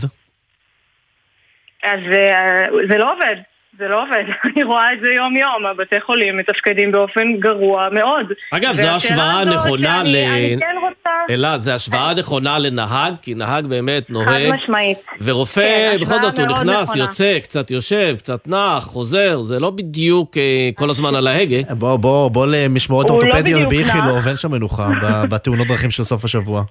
אז 1.83 1.99
אה, 2.11 2.65
זה 2.89 2.97
לא 2.97 3.13
עובד, 3.13 3.35
זה 3.79 3.87
לא 3.87 4.03
עובד. 4.03 4.23
אני 4.55 4.63
רואה 4.63 4.93
את 4.93 4.99
זה 5.01 5.07
יום-יום, 5.11 5.65
הבתי 5.71 6.01
חולים 6.01 6.37
מתפקדים 6.37 6.91
באופן 6.91 7.33
גרוע 7.39 7.89
מאוד. 7.91 8.25
אגב, 8.51 8.75
זו 8.75 8.87
השוואה 8.87 9.45
נכונה 9.45 10.03
ל... 10.03 10.15
אני 10.15 10.55
כן 10.59 10.75
רוצה... 10.81 11.09
אלעד, 11.29 11.59
זו 11.59 11.71
השוואה 11.71 12.13
נכונה 12.13 12.59
לנהג, 12.59 13.13
כי 13.21 13.33
נהג 13.33 13.65
באמת 13.65 14.09
נוהג. 14.09 14.53
משמעית. 14.53 14.97
ורופא, 15.21 15.91
כן, 15.91 15.97
בכל 16.01 16.21
זאת, 16.21 16.39
הוא 16.39 16.47
נכנס, 16.47 16.83
נכונה. 16.83 17.03
יוצא, 17.03 17.39
קצת 17.39 17.71
יושב, 17.71 18.15
קצת 18.17 18.47
נח, 18.47 18.83
חוזר, 18.83 19.41
זה 19.41 19.59
לא 19.59 19.69
בדיוק 19.69 20.37
אה, 20.37 20.69
כל 20.75 20.89
הזמן 20.89 21.15
על 21.15 21.27
ההגה. 21.27 21.57
בוא, 21.79 21.97
בוא, 21.97 22.29
בוא 22.29 22.47
למשמרות 22.47 23.09
הוא 23.09 23.19
לא 23.19 23.25
אורתופדיות 23.25 23.69
באיכילוב. 23.69 24.27
אין 24.27 24.35
שם 24.35 24.51
מנוחה 24.51 24.87
בתאונות 25.29 25.67
דרכים 25.67 25.91
של 25.91 26.03
סוף 26.03 26.25
השבוע. 26.25 26.63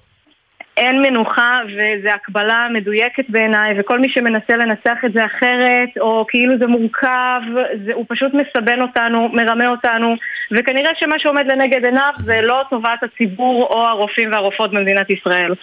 אין 0.78 1.02
מנוחה 1.02 1.60
וזו 1.66 2.08
הקבלה 2.08 2.66
מדויקת 2.72 3.24
בעיניי 3.28 3.80
וכל 3.80 3.98
מי 3.98 4.08
שמנסה 4.08 4.56
לנסח 4.56 4.98
את 5.04 5.12
זה 5.12 5.24
אחרת 5.24 5.88
או 6.00 6.24
כאילו 6.28 6.58
זה 6.58 6.66
מורכב, 6.66 7.40
זה, 7.84 7.92
הוא 7.94 8.04
פשוט 8.08 8.32
מסבן 8.34 8.80
אותנו, 8.80 9.28
מרמה 9.28 9.68
אותנו 9.68 10.14
וכנראה 10.50 10.90
שמה 10.94 11.18
שעומד 11.18 11.46
לנגד 11.46 11.84
עיניו 11.84 12.12
זה 12.18 12.40
לא 12.40 12.62
טובת 12.70 13.02
הציבור 13.02 13.66
או 13.70 13.84
הרופאים 13.84 14.32
והרופאות 14.32 14.70
במדינת 14.70 15.10
ישראל. 15.10 15.54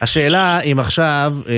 השאלה 0.00 0.60
אם 0.60 0.78
עכשיו 0.78 1.34
אה, 1.48 1.52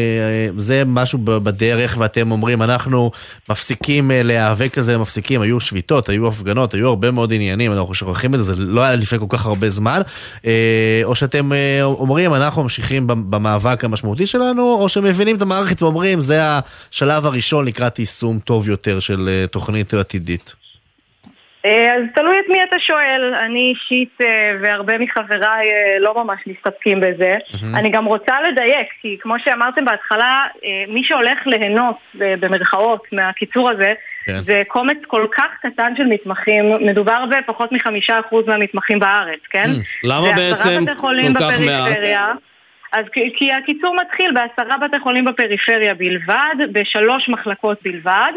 זה 0.56 0.82
משהו 0.86 1.18
בדרך 1.18 1.96
ואתם 1.98 2.30
אומרים 2.30 2.62
אנחנו 2.62 3.10
מפסיקים 3.48 4.10
אה, 4.10 4.22
להיאבק 4.22 4.78
על 4.78 4.84
זה, 4.84 4.98
מפסיקים, 4.98 5.40
היו 5.40 5.60
שביתות, 5.60 6.08
היו 6.08 6.28
הפגנות, 6.28 6.74
היו 6.74 6.88
הרבה 6.88 7.10
מאוד 7.10 7.32
עניינים, 7.32 7.72
אנחנו 7.72 7.94
שוכחים 7.94 8.34
את 8.34 8.38
זה, 8.38 8.54
זה 8.54 8.62
לא 8.62 8.80
היה 8.80 8.96
לפני 8.96 9.18
כל 9.18 9.26
כך 9.28 9.46
הרבה 9.46 9.70
זמן, 9.70 10.00
אה, 10.44 11.00
או 11.04 11.14
שאתם 11.14 11.52
אה, 11.52 11.82
אומרים 11.82 12.34
אנחנו 12.34 12.62
ממשיכים 12.62 13.06
במ- 13.06 13.30
במאבק 13.30 13.84
המשמעותי 13.84 14.26
שלנו, 14.26 14.62
או 14.80 14.88
שמבינים 14.88 15.36
את 15.36 15.42
המערכת 15.42 15.82
ואומרים 15.82 16.20
זה 16.20 16.40
השלב 16.42 17.26
הראשון 17.26 17.64
לקראת 17.64 17.98
יישום 17.98 18.38
טוב 18.38 18.68
יותר 18.68 19.00
של 19.00 19.28
אה, 19.28 19.46
תוכנית 19.46 19.94
עתידית. 19.94 20.54
אה, 21.64 21.94
אז 21.94 22.02
תלוי 22.14 22.36
את 22.40 22.44
מי 22.48 22.64
אתה 22.64 22.76
שואל, 22.78 23.34
אני 23.34 23.74
אישית 23.74 24.18
אה, 24.20 24.52
והרבה 24.62 24.98
מחבריי 24.98 25.70
אה, 25.70 25.98
לא 26.00 26.24
ממש 26.24 26.40
מסתפקים 26.46 27.00
בזה. 27.00 27.36
אני 27.74 27.90
גם 27.90 28.04
רוצה 28.04 28.34
לדייק, 28.48 28.88
כי 29.02 29.16
כמו 29.20 29.34
שאמרתם 29.44 29.84
בהתחלה, 29.84 30.44
מי 30.88 31.04
שהולך 31.04 31.46
ליהנות, 31.46 31.96
במרכאות, 32.14 33.02
מהקיצור 33.12 33.70
הזה, 33.70 33.92
כן. 34.24 34.36
זה 34.36 34.62
קומץ 34.68 34.96
כל 35.06 35.26
כך 35.36 35.50
קטן 35.62 35.92
של 35.96 36.04
מתמחים, 36.04 36.64
מדובר 36.80 37.24
בפחות 37.26 37.72
מחמישה 37.72 38.20
אחוז 38.20 38.44
מהמתמחים 38.46 38.98
בארץ, 38.98 39.40
כן? 39.50 39.70
למה 40.04 40.26
ועשרה 40.36 40.80
בעצם 40.80 40.94
כל 40.96 41.16
כך 41.40 41.60
מעט? 41.60 42.47
אז 42.92 43.04
כי- 43.12 43.52
הקיצור 43.52 43.96
מתחיל 44.02 44.32
בעשרה 44.32 44.76
בתי 44.78 45.00
חולים 45.00 45.24
בפריפריה 45.24 45.94
בלבד, 45.94 46.54
בשלוש 46.72 47.28
מחלקות 47.28 47.78
בלבד. 47.82 48.32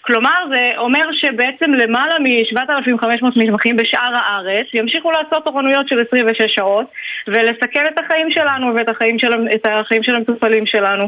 כלומר, 0.00 0.44
זה 0.48 0.72
אומר 0.76 1.08
שבעצם 1.12 1.72
למעלה 1.72 2.18
מ-7,500 2.18 3.24
מתמחים 3.36 3.76
בשאר 3.76 4.14
הארץ 4.14 4.66
ימשיכו 4.74 5.10
לעשות 5.10 5.44
תורנויות 5.44 5.88
של 5.88 6.02
26 6.08 6.54
שעות 6.54 6.86
ולסכן 7.28 7.84
את 7.94 7.98
החיים 8.04 8.30
שלנו 8.30 8.74
ואת 8.74 8.88
החיים 8.88 9.18
של, 9.18 9.32
החיים 9.64 10.02
של 10.02 10.14
המטופלים 10.14 10.66
שלנו. 10.66 11.04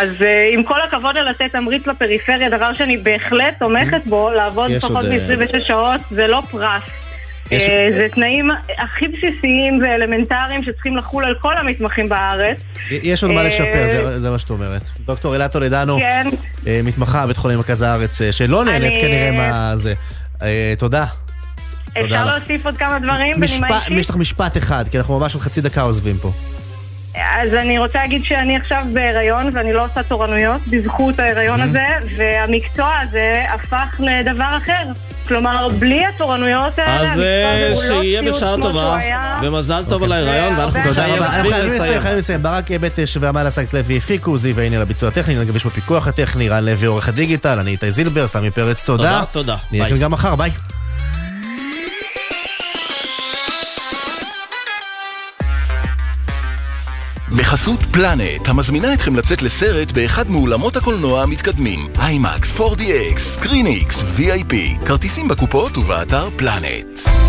אז 0.00 0.22
אה, 0.22 0.48
עם 0.52 0.62
כל 0.62 0.80
הכבוד 0.80 1.16
ללתת 1.16 1.52
תמריץ 1.52 1.86
לפריפריה, 1.86 2.50
דבר 2.50 2.72
שאני 2.72 2.96
בהחלט 2.96 3.54
תומכת 3.58 4.06
בו, 4.06 4.30
לעבוד 4.30 4.70
פחות 4.80 5.04
אה, 5.04 5.36
מ-26 5.36 5.60
שעות 5.60 6.00
זה 6.10 6.26
לא 6.26 6.40
פרס. 6.40 7.07
יש- 7.50 7.68
אה, 7.68 7.88
זה 7.96 8.06
תנאים 8.14 8.50
הכי 8.78 9.08
בסיסיים 9.08 9.80
ואלמנטריים 9.82 10.62
שצריכים 10.62 10.96
לחול 10.96 11.24
על 11.24 11.34
כל 11.40 11.56
המתמחים 11.56 12.08
בארץ. 12.08 12.56
יש 12.90 13.22
עוד 13.24 13.32
מה 13.32 13.40
אה, 13.40 13.46
לשפר, 13.46 13.86
זה, 13.90 14.20
זה 14.20 14.30
מה 14.30 14.38
שאת 14.38 14.50
אומרת. 14.50 14.82
דוקטור 15.06 15.34
אילת 15.34 15.52
טולדנו, 15.52 15.98
כן. 15.98 16.26
אה, 16.66 16.80
מתמחה 16.84 17.24
בבית 17.24 17.36
חולים 17.36 17.56
מרכז 17.58 17.82
הארץ, 17.82 18.18
שלא 18.30 18.64
נהנית 18.64 18.92
אני- 18.92 19.00
כנראה 19.02 19.30
מה 19.30 19.72
זה. 19.76 19.94
תודה. 20.78 21.04
אפשר. 22.04 22.24
להוסיף 22.26 22.66
עוד 22.66 22.76
כמה 22.76 22.98
דברים 22.98 23.40
בנימה 23.40 23.76
אישית? 23.76 23.90
יש 23.98 24.10
לך 24.10 24.16
משפט 24.16 24.56
אחד, 24.56 24.84
כי 24.90 24.98
אנחנו 24.98 25.18
ממש 25.18 25.34
עוד 25.34 25.42
חצי 25.42 25.60
דקה 25.60 25.80
עוזבים 25.82 26.16
פה. 26.16 26.32
אז 27.14 27.54
אני 27.54 27.78
רוצה 27.78 27.98
להגיד 27.98 28.24
שאני 28.24 28.56
עכשיו 28.56 28.84
בהיריון 28.92 29.50
ואני 29.54 29.72
לא 29.72 29.84
עושה 29.84 30.02
תורנויות 30.02 30.60
בזכות 30.66 31.18
ההיריון 31.18 31.60
הזה, 31.60 31.86
והמקצוע 32.16 32.92
הזה 33.02 33.44
הפך 33.48 34.00
לדבר 34.00 34.58
אחר. 34.62 34.92
כלומר, 35.28 35.68
בלי 35.78 36.06
התורנויות 36.06 36.78
האלה, 36.78 37.12
אז 37.12 37.20
אה, 37.20 37.70
לא 37.70 37.76
שיהיה 37.76 38.22
בשעה 38.22 38.54
טובה. 38.62 38.98
ומזל 39.42 39.84
טוב 39.88 40.02
על 40.02 40.12
ההיריון, 40.12 40.58
ואנחנו 40.58 40.80
תודה 40.82 40.94
חייבים 40.94 41.22
רבה. 41.22 41.36
אנחנו 41.36 41.50
חייבים 41.50 41.66
לסיים, 41.66 41.82
לסיים. 41.82 42.02
חייבים 42.02 42.18
לסיים. 42.18 42.42
ברק 42.42 42.70
בטש 42.70 43.16
ועמל 43.20 43.50
סייקס 43.50 43.74
לוי 43.74 43.96
הפיקו, 43.96 44.36
זיו 44.38 44.60
העניין 44.60 44.80
לביצוע 44.80 45.08
הטכני, 45.08 45.34
נגע 45.34 45.44
גביש 45.44 45.66
בפיקוח 45.66 46.08
הטכני, 46.08 46.48
רן 46.48 46.64
לוי 46.64 46.86
עורך 46.86 47.08
הדיגיטל, 47.08 47.58
אני 47.58 47.70
איתי 47.70 47.92
זילבר, 47.92 48.28
סמי 48.28 48.50
פרץ, 48.50 48.86
תודה. 48.86 49.02
תודה, 49.02 49.24
תודה. 49.32 49.56
נהיה. 49.72 49.88
כאן 49.88 49.98
גם 49.98 50.10
מחר, 50.10 50.34
ביי. 50.34 50.50
בחסות 57.36 57.82
פלנט, 57.82 58.48
המזמינה 58.48 58.94
אתכם 58.94 59.16
לצאת 59.16 59.42
לסרט 59.42 59.92
באחד 59.92 60.30
מאולמות 60.30 60.76
הקולנוע 60.76 61.22
המתקדמים. 61.22 61.88
IMAX, 62.08 62.52
4DX, 62.60 63.18
ScreenX, 63.18 64.02
VIP. 64.16 64.86
כרטיסים 64.86 65.28
בקופות 65.28 65.76
ובאתר 65.76 66.28
פלנט. 66.36 67.27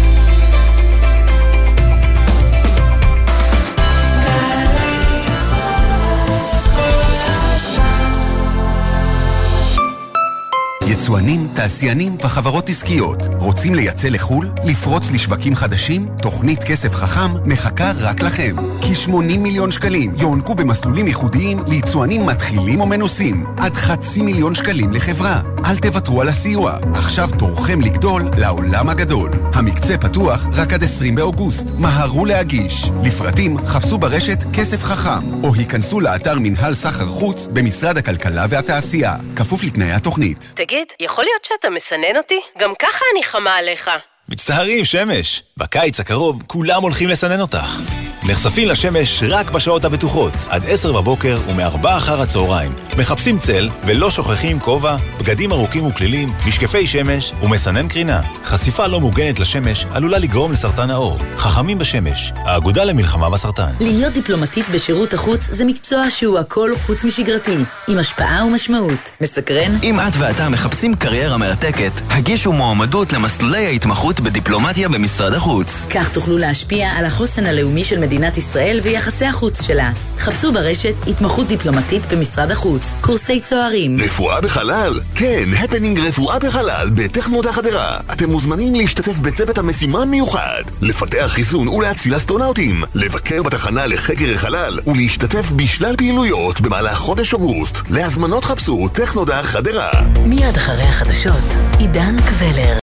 יצואנים, 10.89 11.47
תעשיינים 11.55 12.17
וחברות 12.23 12.69
עסקיות. 12.69 13.17
רוצים 13.39 13.75
לייצא 13.75 14.07
לחו"ל? 14.07 14.49
לפרוץ 14.63 15.11
לשווקים 15.11 15.55
חדשים? 15.55 16.07
תוכנית 16.21 16.63
כסף 16.63 16.95
חכם 16.95 17.33
מחכה 17.45 17.91
רק 17.99 18.21
לכם. 18.21 18.55
כ-80 18.81 19.37
מיליון 19.37 19.71
שקלים 19.71 20.13
יוענקו 20.17 20.55
במסלולים 20.55 21.07
ייחודיים 21.07 21.59
ליצואנים 21.67 22.25
מתחילים 22.25 22.81
או 22.81 22.85
מנוסים. 22.85 23.45
עד 23.57 23.73
חצי 23.73 24.21
מיליון 24.21 24.55
שקלים 24.55 24.93
לחברה. 24.93 25.41
אל 25.65 25.77
תוותרו 25.77 26.21
על 26.21 26.27
הסיוע. 26.27 26.77
עכשיו 26.93 27.29
תורכם 27.39 27.81
לגדול 27.81 28.23
לעולם 28.37 28.89
הגדול. 28.89 29.31
המקצה 29.53 29.97
פתוח 29.97 30.45
רק 30.51 30.73
עד 30.73 30.83
20 30.83 31.15
באוגוסט. 31.15 31.65
מהרו 31.77 32.25
להגיש. 32.25 32.89
לפרטים 33.03 33.57
חפשו 33.65 33.97
ברשת 33.97 34.43
כסף 34.53 34.83
חכם, 34.83 35.43
או 35.43 35.53
היכנסו 35.55 35.99
לאתר 35.99 36.39
מנהל 36.39 36.75
סחר 36.75 37.07
חוץ 37.07 37.47
במשרד 37.53 37.97
הכלכלה 37.97 38.45
והתעשייה. 38.49 39.15
כפוף 39.35 39.63
לתנאי 39.63 39.91
התוכנית. 39.91 40.53
תגיד, 40.55 40.78
יכול 40.99 41.23
להיות 41.23 41.45
שאתה 41.45 41.69
מסנן 41.69 42.17
אותי? 42.17 42.39
גם 42.57 42.73
ככה 42.79 43.05
אני 43.13 43.23
חמה 43.23 43.55
עליך. 43.55 43.89
מצטערים, 44.29 44.85
שמש. 44.85 45.43
בקיץ 45.57 45.99
הקרוב 45.99 46.43
כולם 46.47 46.81
הולכים 46.81 47.09
לסנן 47.09 47.41
אותך. 47.41 47.98
נחשפים 48.23 48.67
לשמש 48.67 49.23
רק 49.29 49.51
בשעות 49.51 49.85
הבטוחות, 49.85 50.33
עד 50.49 50.63
עשר 50.67 50.91
בבוקר 50.91 51.37
ומארבע 51.49 51.97
אחר 51.97 52.21
הצהריים. 52.21 52.71
מחפשים 52.97 53.39
צל 53.39 53.69
ולא 53.85 54.11
שוכחים 54.11 54.59
כובע, 54.59 54.97
בגדים 55.19 55.51
ארוכים 55.51 55.85
וכלילים, 55.85 56.29
משקפי 56.47 56.87
שמש 56.87 57.33
ומסנן 57.43 57.87
קרינה. 57.87 58.21
חשיפה 58.45 58.87
לא 58.87 58.99
מוגנת 58.99 59.39
לשמש 59.39 59.85
עלולה 59.91 60.17
לגרום 60.17 60.51
לסרטן 60.51 60.89
העור. 60.89 61.17
חכמים 61.37 61.79
בשמש, 61.79 62.33
האגודה 62.35 62.83
למלחמה 62.83 63.29
בסרטן. 63.29 63.71
להיות 63.79 64.13
דיפלומטית 64.13 64.69
בשירות 64.69 65.13
החוץ 65.13 65.43
זה 65.43 65.65
מקצוע 65.65 66.09
שהוא 66.09 66.39
הכל 66.39 66.71
חוץ 66.85 67.03
משגרתי, 67.03 67.57
עם 67.87 67.97
השפעה 67.97 68.45
ומשמעות. 68.45 69.09
מסקרן? 69.21 69.75
אם 69.83 69.99
את 69.99 70.13
ואתה 70.17 70.49
מחפשים 70.49 70.95
קריירה 70.95 71.37
מרתקת, 71.37 71.91
הגישו 72.09 72.53
מועמדות 72.53 73.13
למסלולי 73.13 73.65
ההתמחות 73.65 74.19
בדיפלומטיה 74.19 74.89
במשרד 74.89 75.33
החוץ. 75.33 75.85
כך 75.89 76.09
תוכלו 76.09 76.37
להשפיע 76.37 76.89
על 76.89 77.05
החוסן 77.05 77.45
הלאומי 77.45 77.83
של 77.83 77.99
מדינת 78.09 78.37
ישראל 78.37 78.79
ויחסי 78.83 79.25
החוץ 79.25 79.61
שלה. 79.61 79.91
חפשו 80.19 80.51
ברשת 80.51 80.93
התמחות 81.07 81.47
דיפלומטית 81.47 82.13
במשרד 82.13 82.51
החוץ, 82.51 82.93
קורסי 83.01 83.39
צוערים. 83.41 83.97
רפואה 84.01 84.41
בחלל? 84.41 84.99
כן, 85.15 85.49
הפנינג 85.59 85.99
רפואה 85.99 86.39
בחלל 86.39 86.89
בטכנות 86.95 87.45
החדרה. 87.45 87.97
אתם 88.13 88.29
מוזמנים 88.29 88.75
להשתתף 88.75 89.19
בצוות 89.19 89.57
המשימה 89.57 90.01
המיוחד, 90.01 90.63
לפתח 90.81 91.25
חיסון 91.27 91.67
ולהציל 91.67 92.15
אסטרונאוטים, 92.15 92.83
לבקר 92.95 93.43
בתחנה 93.43 93.85
לחקר 93.85 94.33
החלל 94.33 94.79
ולהשתתף 94.87 95.51
בשלל 95.51 95.95
פעילויות 95.97 96.61
במהלך 96.61 96.97
חודש 96.97 97.33
אוגוסט. 97.33 97.77
להזמנות 97.89 98.45
חפשו 98.45 98.87
טכנודה 98.93 99.43
חדרה. 99.43 99.89
מיד 100.25 100.55
אחרי 100.57 100.83
החדשות, 100.83 101.55
עידן 101.79 102.15
קבלר 102.29 102.77